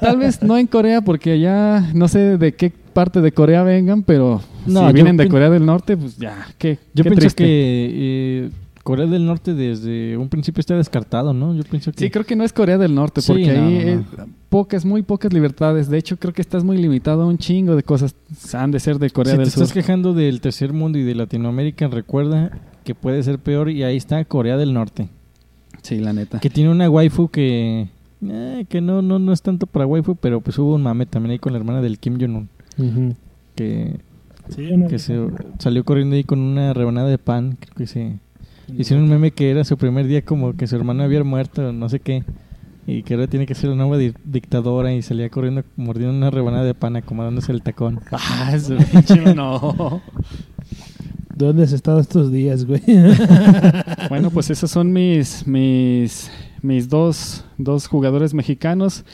Tal 0.00 0.18
vez 0.18 0.42
no 0.42 0.58
en 0.58 0.66
Corea, 0.66 1.00
porque 1.00 1.32
allá 1.32 1.90
no 1.94 2.08
sé 2.08 2.36
de 2.36 2.52
qué 2.54 2.70
parte 2.70 3.20
de 3.20 3.32
Corea 3.32 3.62
vengan, 3.62 4.02
pero 4.02 4.42
No, 4.66 4.86
si 4.88 4.92
vienen 4.94 5.16
de 5.16 5.28
Corea 5.28 5.48
del 5.48 5.64
Norte, 5.64 5.96
pues 5.96 6.16
ya, 6.18 6.46
qué, 6.58 6.78
Yo 6.92 7.04
qué 7.04 7.10
pienso 7.10 7.20
triste. 7.20 7.44
que 7.44 7.90
eh, 7.92 8.50
Corea 8.82 9.06
del 9.06 9.24
Norte 9.26 9.54
desde 9.54 10.16
un 10.16 10.28
principio 10.28 10.60
está 10.60 10.74
descartado, 10.76 11.32
¿no? 11.32 11.54
Yo 11.54 11.62
pienso 11.64 11.92
que... 11.92 11.98
Sí, 12.00 12.10
creo 12.10 12.24
que 12.24 12.34
no 12.34 12.42
es 12.44 12.52
Corea 12.52 12.78
del 12.78 12.94
Norte, 12.94 13.20
Sí, 13.20 13.28
porque 13.28 13.52
no, 13.52 13.66
ahí 13.66 13.84
no, 14.16 14.24
no. 14.26 14.32
pocas, 14.48 14.84
muy 14.84 15.02
pocas 15.02 15.32
libertades. 15.32 15.88
De 15.88 15.98
hecho, 15.98 16.16
creo 16.16 16.32
que 16.32 16.42
estás 16.42 16.64
muy 16.64 16.78
limitado 16.78 17.22
a 17.22 17.26
un 17.26 17.38
chingo 17.38 17.76
de 17.76 17.82
cosas. 17.82 18.16
Han 18.54 18.70
de 18.72 18.80
ser 18.80 18.98
de 18.98 19.10
Corea 19.10 19.32
si 19.34 19.36
te 19.36 19.42
del 19.44 19.50
Sur. 19.52 19.62
estás 19.62 19.72
quejando 19.74 20.12
del 20.14 20.40
tercer 20.40 20.72
mundo 20.72 20.98
y 20.98 21.02
de 21.04 21.14
Latinoamérica, 21.14 21.86
recuerda 21.88 22.50
que 22.90 22.94
puede 22.96 23.22
ser 23.22 23.38
peor 23.38 23.70
y 23.70 23.84
ahí 23.84 23.96
está 23.96 24.24
Corea 24.24 24.56
del 24.56 24.74
Norte. 24.74 25.08
Sí, 25.82 26.00
la 26.00 26.12
neta. 26.12 26.40
Que 26.40 26.50
tiene 26.50 26.70
una 26.70 26.90
waifu 26.90 27.28
que... 27.28 27.86
eh, 28.26 28.64
que 28.68 28.80
no, 28.80 29.00
no, 29.00 29.20
no 29.20 29.32
es 29.32 29.42
tanto 29.42 29.66
para 29.68 29.86
waifu, 29.86 30.16
pero 30.16 30.40
pues 30.40 30.58
hubo 30.58 30.74
un 30.74 30.82
mame 30.82 31.06
también 31.06 31.30
ahí 31.32 31.38
con 31.38 31.52
la 31.52 31.58
hermana 31.60 31.80
del 31.82 31.98
Kim 32.00 32.18
Jong-un. 32.20 32.48
Que, 33.54 34.00
Sí, 34.48 34.66
una- 34.72 34.88
que 34.88 34.98
se 34.98 35.16
salió 35.60 35.84
corriendo 35.84 36.16
ahí 36.16 36.24
con 36.24 36.40
una 36.40 36.72
rebanada 36.74 37.08
de 37.08 37.18
pan. 37.18 37.56
Creo 37.60 37.74
que 37.76 37.86
se... 37.86 38.18
Hicieron 38.76 39.04
un 39.04 39.10
meme 39.10 39.30
que 39.30 39.50
era 39.52 39.62
su 39.64 39.76
primer 39.76 40.06
día 40.08 40.22
como 40.24 40.56
que 40.56 40.66
su 40.66 40.74
hermano 40.74 41.04
había 41.04 41.22
muerto, 41.22 41.72
no 41.72 41.88
sé 41.88 42.00
qué. 42.00 42.24
Y 42.86 43.02
que 43.04 43.14
ahora 43.14 43.26
tiene 43.28 43.46
que 43.46 43.54
ser 43.54 43.70
una 43.70 43.84
nueva 43.84 43.98
di- 43.98 44.14
dictadora 44.24 44.92
y 44.92 45.02
salía 45.02 45.28
corriendo 45.28 45.62
mordiendo 45.76 46.16
una 46.16 46.30
rebanada 46.30 46.64
de 46.64 46.74
pan 46.74 46.96
acomodándose 46.96 47.52
el 47.52 47.62
tacón. 47.62 48.00
Ah, 48.10 48.50
eso, 48.54 48.76
pinche, 48.92 49.34
no. 49.34 50.00
¿Dónde 51.40 51.64
has 51.64 51.72
estado 51.72 52.00
estos 52.00 52.30
días, 52.30 52.64
güey? 52.66 52.82
Bueno, 54.08 54.30
pues 54.30 54.50
esos 54.50 54.70
son 54.70 54.92
mis, 54.92 55.46
mis, 55.46 56.30
mis 56.62 56.88
dos, 56.88 57.44
dos 57.58 57.86
jugadores 57.86 58.34
mexicanos 58.34 59.04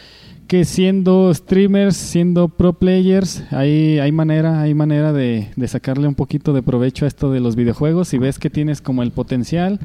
que 0.49 0.65
siendo 0.65 1.33
streamers, 1.35 1.97
siendo 1.97 2.49
pro 2.49 2.73
players, 2.73 3.43
hay, 3.51 3.99
hay 3.99 4.13
manera, 4.13 4.61
hay 4.63 4.75
manera 4.75 5.13
de, 5.13 5.49
de 5.57 5.69
sacarle 5.69 6.07
un 6.09 6.15
poquito 6.15 6.53
de 6.53 6.63
provecho 6.63 7.05
a 7.05 7.09
esto 7.09 7.31
de 7.33 7.41
los 7.41 7.57
videojuegos. 7.57 8.09
Si 8.09 8.19
ves 8.19 8.39
que 8.39 8.49
tienes 8.49 8.81
como 8.81 9.03
el 9.03 9.11
potencial, 9.11 9.81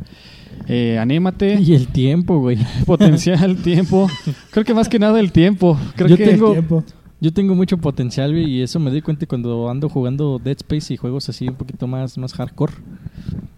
eh, 0.67 0.97
anímate. 0.99 1.55
Y 1.61 1.73
el 1.73 1.87
tiempo, 1.87 2.39
güey. 2.39 2.57
Potencial, 2.85 3.57
tiempo. 3.57 4.07
Creo 4.51 4.63
que 4.65 4.73
más 4.75 4.87
que 4.87 4.99
nada 4.99 5.19
el 5.19 5.31
tiempo. 5.31 5.77
Creo 5.95 6.09
Yo 6.09 6.17
que 6.17 6.25
tengo- 6.27 6.51
Tiempo. 6.51 6.83
Yo 7.21 7.31
tengo 7.31 7.53
mucho 7.53 7.77
potencial, 7.77 8.31
güey, 8.31 8.49
y 8.49 8.61
eso 8.63 8.79
me 8.79 8.89
doy 8.89 9.03
cuenta 9.03 9.27
cuando 9.27 9.69
ando 9.69 9.87
jugando 9.89 10.41
Dead 10.43 10.57
Space 10.57 10.91
y 10.91 10.97
juegos 10.97 11.29
así 11.29 11.47
un 11.47 11.53
poquito 11.53 11.85
más, 11.85 12.17
más 12.17 12.33
hardcore. 12.33 12.73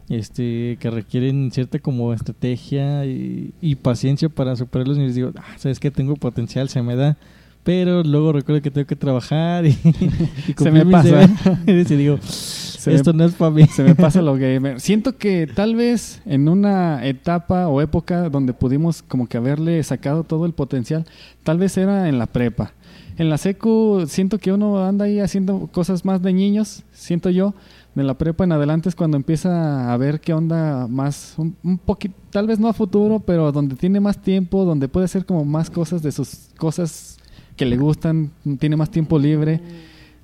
Este, 0.10 0.78
que 0.82 0.92
requieren 0.92 1.50
cierta 1.50 1.80
como 1.80 2.14
estrategia 2.14 3.06
y, 3.06 3.54
y 3.62 3.76
paciencia 3.76 4.28
para 4.28 4.58
superarlos. 4.58 4.98
Y 4.98 5.04
les 5.04 5.16
digo, 5.16 5.32
ah, 5.38 5.56
sabes 5.58 5.80
que 5.80 5.92
tengo 5.92 6.18
potencial, 6.18 6.68
se 6.68 6.82
me 6.82 6.98
da. 6.98 7.18
Pero 7.64 8.04
luego 8.04 8.34
recuerdo 8.34 8.62
que 8.62 8.70
tengo 8.70 8.86
que 8.86 8.98
trabajar 8.98 9.66
y, 9.66 9.70
y 10.48 10.54
cumplir 10.54 10.86
me 10.86 10.92
pasa. 10.92 11.30
deberes 11.66 11.90
y 11.92 11.96
digo, 11.96 12.18
Se 12.22 12.94
esto 12.94 13.14
me, 13.14 13.20
no 13.20 13.26
es 13.26 13.34
para 13.36 13.52
mí. 13.52 13.66
se 13.68 13.84
me 13.84 13.96
pasa 13.96 14.22
lo 14.22 14.36
gamer. 14.36 14.82
Siento 14.82 15.18
que 15.18 15.48
tal 15.48 15.76
vez 15.76 16.22
en 16.26 16.50
una 16.50 17.06
etapa 17.08 17.70
o 17.70 17.80
época 17.82 18.30
donde 18.30 18.54
pudimos 18.54 19.02
como 19.02 19.28
que 19.28 19.38
haberle 19.38 19.82
sacado 19.84 20.26
todo 20.26 20.46
el 20.46 20.52
potencial, 20.52 21.06
tal 21.44 21.58
vez 21.58 21.78
era 21.78 22.10
en 22.10 22.20
la 22.20 22.26
prepa. 22.26 22.74
En 23.18 23.30
la 23.30 23.38
secu 23.38 24.06
siento 24.08 24.40
que 24.40 24.52
uno 24.52 24.84
anda 24.84 25.06
ahí 25.06 25.20
haciendo 25.20 25.68
cosas 25.72 26.04
más 26.04 26.22
de 26.22 26.34
niños, 26.34 26.84
siento 26.92 27.30
yo. 27.30 27.54
De 27.96 28.04
la 28.04 28.16
prepa 28.16 28.44
en 28.44 28.52
adelante 28.52 28.90
es 28.90 28.96
cuando 28.96 29.18
empieza 29.18 29.94
a 29.94 29.98
ver 29.98 30.20
qué 30.20 30.34
onda 30.34 30.88
más, 30.88 31.36
un, 31.38 31.56
un 31.64 31.78
poquito, 31.78 32.16
tal 32.32 32.48
vez 32.48 32.60
no 32.60 32.68
a 32.68 32.74
futuro, 32.74 33.20
pero 33.20 33.52
donde 33.52 33.76
tiene 33.76 34.00
más 34.00 34.20
tiempo, 34.20 34.66
donde 34.66 34.88
puede 34.88 35.06
hacer 35.06 35.26
como 35.26 35.46
más 35.46 35.70
cosas 35.70 36.02
de 36.02 36.12
sus 36.12 36.50
cosas 36.58 37.20
que 37.56 37.66
le 37.66 37.78
gustan, 37.78 38.32
tiene 38.58 38.76
más 38.76 38.90
tiempo 38.90 39.20
libre. 39.20 39.62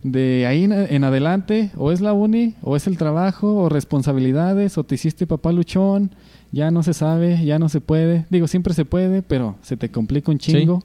De 0.01 0.47
ahí 0.47 0.63
en, 0.63 0.71
en 0.71 1.03
adelante, 1.03 1.69
o 1.75 1.91
es 1.91 2.01
la 2.01 2.13
uni, 2.13 2.55
o 2.63 2.75
es 2.75 2.87
el 2.87 2.97
trabajo, 2.97 3.53
o 3.55 3.69
responsabilidades, 3.69 4.77
o 4.77 4.83
te 4.83 4.95
hiciste 4.95 5.27
papá 5.27 5.51
luchón, 5.51 6.11
ya 6.51 6.71
no 6.71 6.81
se 6.81 6.93
sabe, 6.93 7.45
ya 7.45 7.59
no 7.59 7.69
se 7.69 7.81
puede. 7.81 8.25
Digo, 8.29 8.47
siempre 8.47 8.73
se 8.73 8.85
puede, 8.85 9.21
pero 9.21 9.57
se 9.61 9.77
te 9.77 9.89
complica 9.89 10.31
un 10.31 10.39
chingo. 10.39 10.81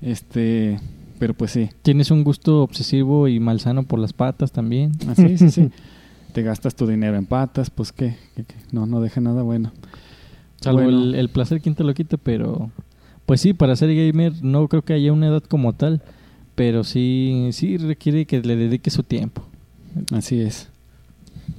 Este, 0.00 0.80
pero 1.18 1.34
pues 1.34 1.50
sí, 1.52 1.68
Tienes 1.82 2.10
un 2.10 2.24
gusto 2.24 2.62
obsesivo 2.62 3.28
y 3.28 3.40
malsano 3.40 3.82
por 3.84 3.98
las 3.98 4.12
patas 4.12 4.52
también. 4.52 4.92
así, 5.08 5.36
sí, 5.38 5.50
sí. 5.50 5.70
Te 6.32 6.42
gastas 6.42 6.74
tu 6.74 6.86
dinero 6.86 7.16
en 7.16 7.26
patas, 7.26 7.70
pues 7.70 7.90
qué, 7.92 8.16
¿Qué, 8.36 8.44
qué? 8.44 8.54
no, 8.70 8.86
no 8.86 9.00
deja 9.00 9.20
nada 9.20 9.42
bueno. 9.42 9.72
Salvo 10.60 10.82
Bueno. 10.82 10.98
el, 11.04 11.14
el 11.14 11.28
placer, 11.30 11.60
quien 11.60 11.74
te 11.74 11.84
lo 11.84 11.94
quita, 11.94 12.16
pero... 12.16 12.70
Pues 13.26 13.40
sí, 13.40 13.52
para 13.52 13.76
ser 13.76 13.94
gamer 13.94 14.32
no 14.42 14.68
creo 14.68 14.82
que 14.82 14.94
haya 14.94 15.12
una 15.12 15.26
edad 15.28 15.42
como 15.42 15.74
tal, 15.74 16.00
pero 16.54 16.82
sí, 16.84 17.48
sí 17.52 17.76
requiere 17.76 18.24
que 18.26 18.40
le 18.40 18.56
dedique 18.56 18.90
su 18.90 19.02
tiempo. 19.02 19.42
Así 20.12 20.40
es. 20.40 20.68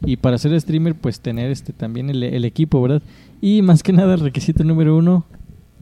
Y 0.05 0.17
para 0.17 0.37
ser 0.37 0.59
streamer, 0.59 0.95
pues 0.95 1.19
tener 1.19 1.51
este 1.51 1.73
también 1.73 2.09
el, 2.09 2.23
el 2.23 2.43
equipo, 2.45 2.81
¿verdad? 2.81 3.01
Y 3.41 3.61
más 3.61 3.83
que 3.83 3.93
nada, 3.93 4.15
requisito 4.15 4.63
número 4.63 4.97
uno, 4.97 5.25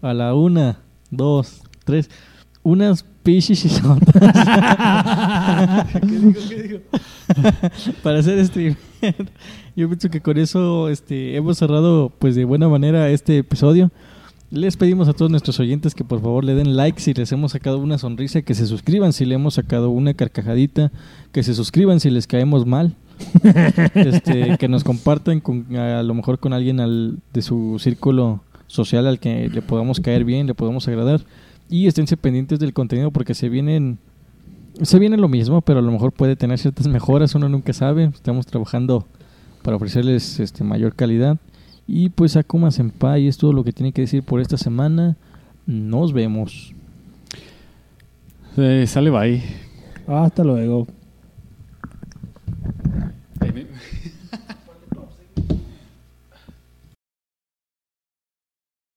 a 0.01 0.13
la 0.13 0.33
una, 0.35 0.79
dos, 1.09 1.61
tres, 1.85 2.09
unas 2.63 3.05
pichichisotas. 3.27 3.99
¿Qué 5.99 6.05
digo? 6.07 6.39
¿Qué 6.47 6.61
digo? 6.63 6.79
para 8.03 8.23
ser 8.23 8.45
streamer. 8.45 8.77
Yo 9.75 9.89
pienso 9.89 10.09
que 10.09 10.21
con 10.21 10.37
eso 10.37 10.87
este, 10.87 11.35
hemos 11.35 11.57
cerrado 11.57 12.09
pues 12.19 12.35
de 12.35 12.45
buena 12.45 12.69
manera 12.69 13.09
este 13.09 13.39
episodio. 13.39 13.91
Les 14.49 14.77
pedimos 14.77 15.09
a 15.09 15.13
todos 15.13 15.29
nuestros 15.29 15.59
oyentes 15.59 15.93
que 15.93 16.05
por 16.05 16.21
favor 16.21 16.45
le 16.45 16.55
den 16.55 16.77
like 16.77 17.01
si 17.01 17.13
les 17.13 17.29
hemos 17.33 17.51
sacado 17.51 17.79
una 17.79 17.97
sonrisa, 17.97 18.43
que 18.43 18.55
se 18.55 18.65
suscriban 18.65 19.11
si 19.11 19.25
le 19.25 19.35
hemos 19.35 19.55
sacado 19.55 19.89
una 19.89 20.13
carcajadita, 20.13 20.93
que 21.33 21.43
se 21.43 21.53
suscriban 21.53 21.99
si 21.99 22.09
les 22.09 22.27
caemos 22.27 22.65
mal, 22.65 22.95
este, 23.93 24.57
que 24.57 24.69
nos 24.69 24.85
compartan 24.85 25.41
con, 25.41 25.75
a 25.75 26.01
lo 26.01 26.13
mejor 26.13 26.39
con 26.39 26.53
alguien 26.53 26.79
al, 26.79 27.19
de 27.33 27.41
su 27.41 27.77
círculo 27.79 28.39
social 28.67 29.05
al 29.05 29.19
que 29.19 29.49
le 29.49 29.61
podamos 29.61 29.99
caer 29.99 30.23
bien, 30.23 30.47
le 30.47 30.53
podamos 30.53 30.87
agradar 30.87 31.19
y 31.69 31.87
esténse 31.87 32.17
pendientes 32.17 32.59
del 32.59 32.73
contenido 32.73 33.11
porque 33.11 33.33
se 33.33 33.49
vienen. 33.49 33.99
Se 34.81 34.99
viene 34.99 35.17
lo 35.17 35.27
mismo, 35.27 35.61
pero 35.61 35.79
a 35.79 35.81
lo 35.81 35.91
mejor 35.91 36.11
puede 36.11 36.35
tener 36.35 36.59
ciertas 36.59 36.87
mejoras, 36.87 37.33
uno 37.35 37.49
nunca 37.49 37.73
sabe. 37.73 38.05
Estamos 38.05 38.45
trabajando 38.45 39.05
para 39.63 39.75
ofrecerles 39.75 40.39
este, 40.39 40.63
mayor 40.63 40.95
calidad. 40.95 41.37
Y 41.87 42.09
pues 42.09 42.35
Akuma 42.35 42.69
Senpai 42.69 43.27
es 43.27 43.37
todo 43.37 43.53
lo 43.53 43.63
que 43.63 43.71
tiene 43.71 43.91
que 43.91 44.01
decir 44.01 44.23
por 44.23 44.39
esta 44.39 44.57
semana. 44.57 45.17
Nos 45.65 46.13
vemos. 46.13 46.73
Eh, 48.55 48.85
sale 48.87 49.09
bye. 49.09 49.41
Hasta 50.07 50.43
luego. 50.43 50.87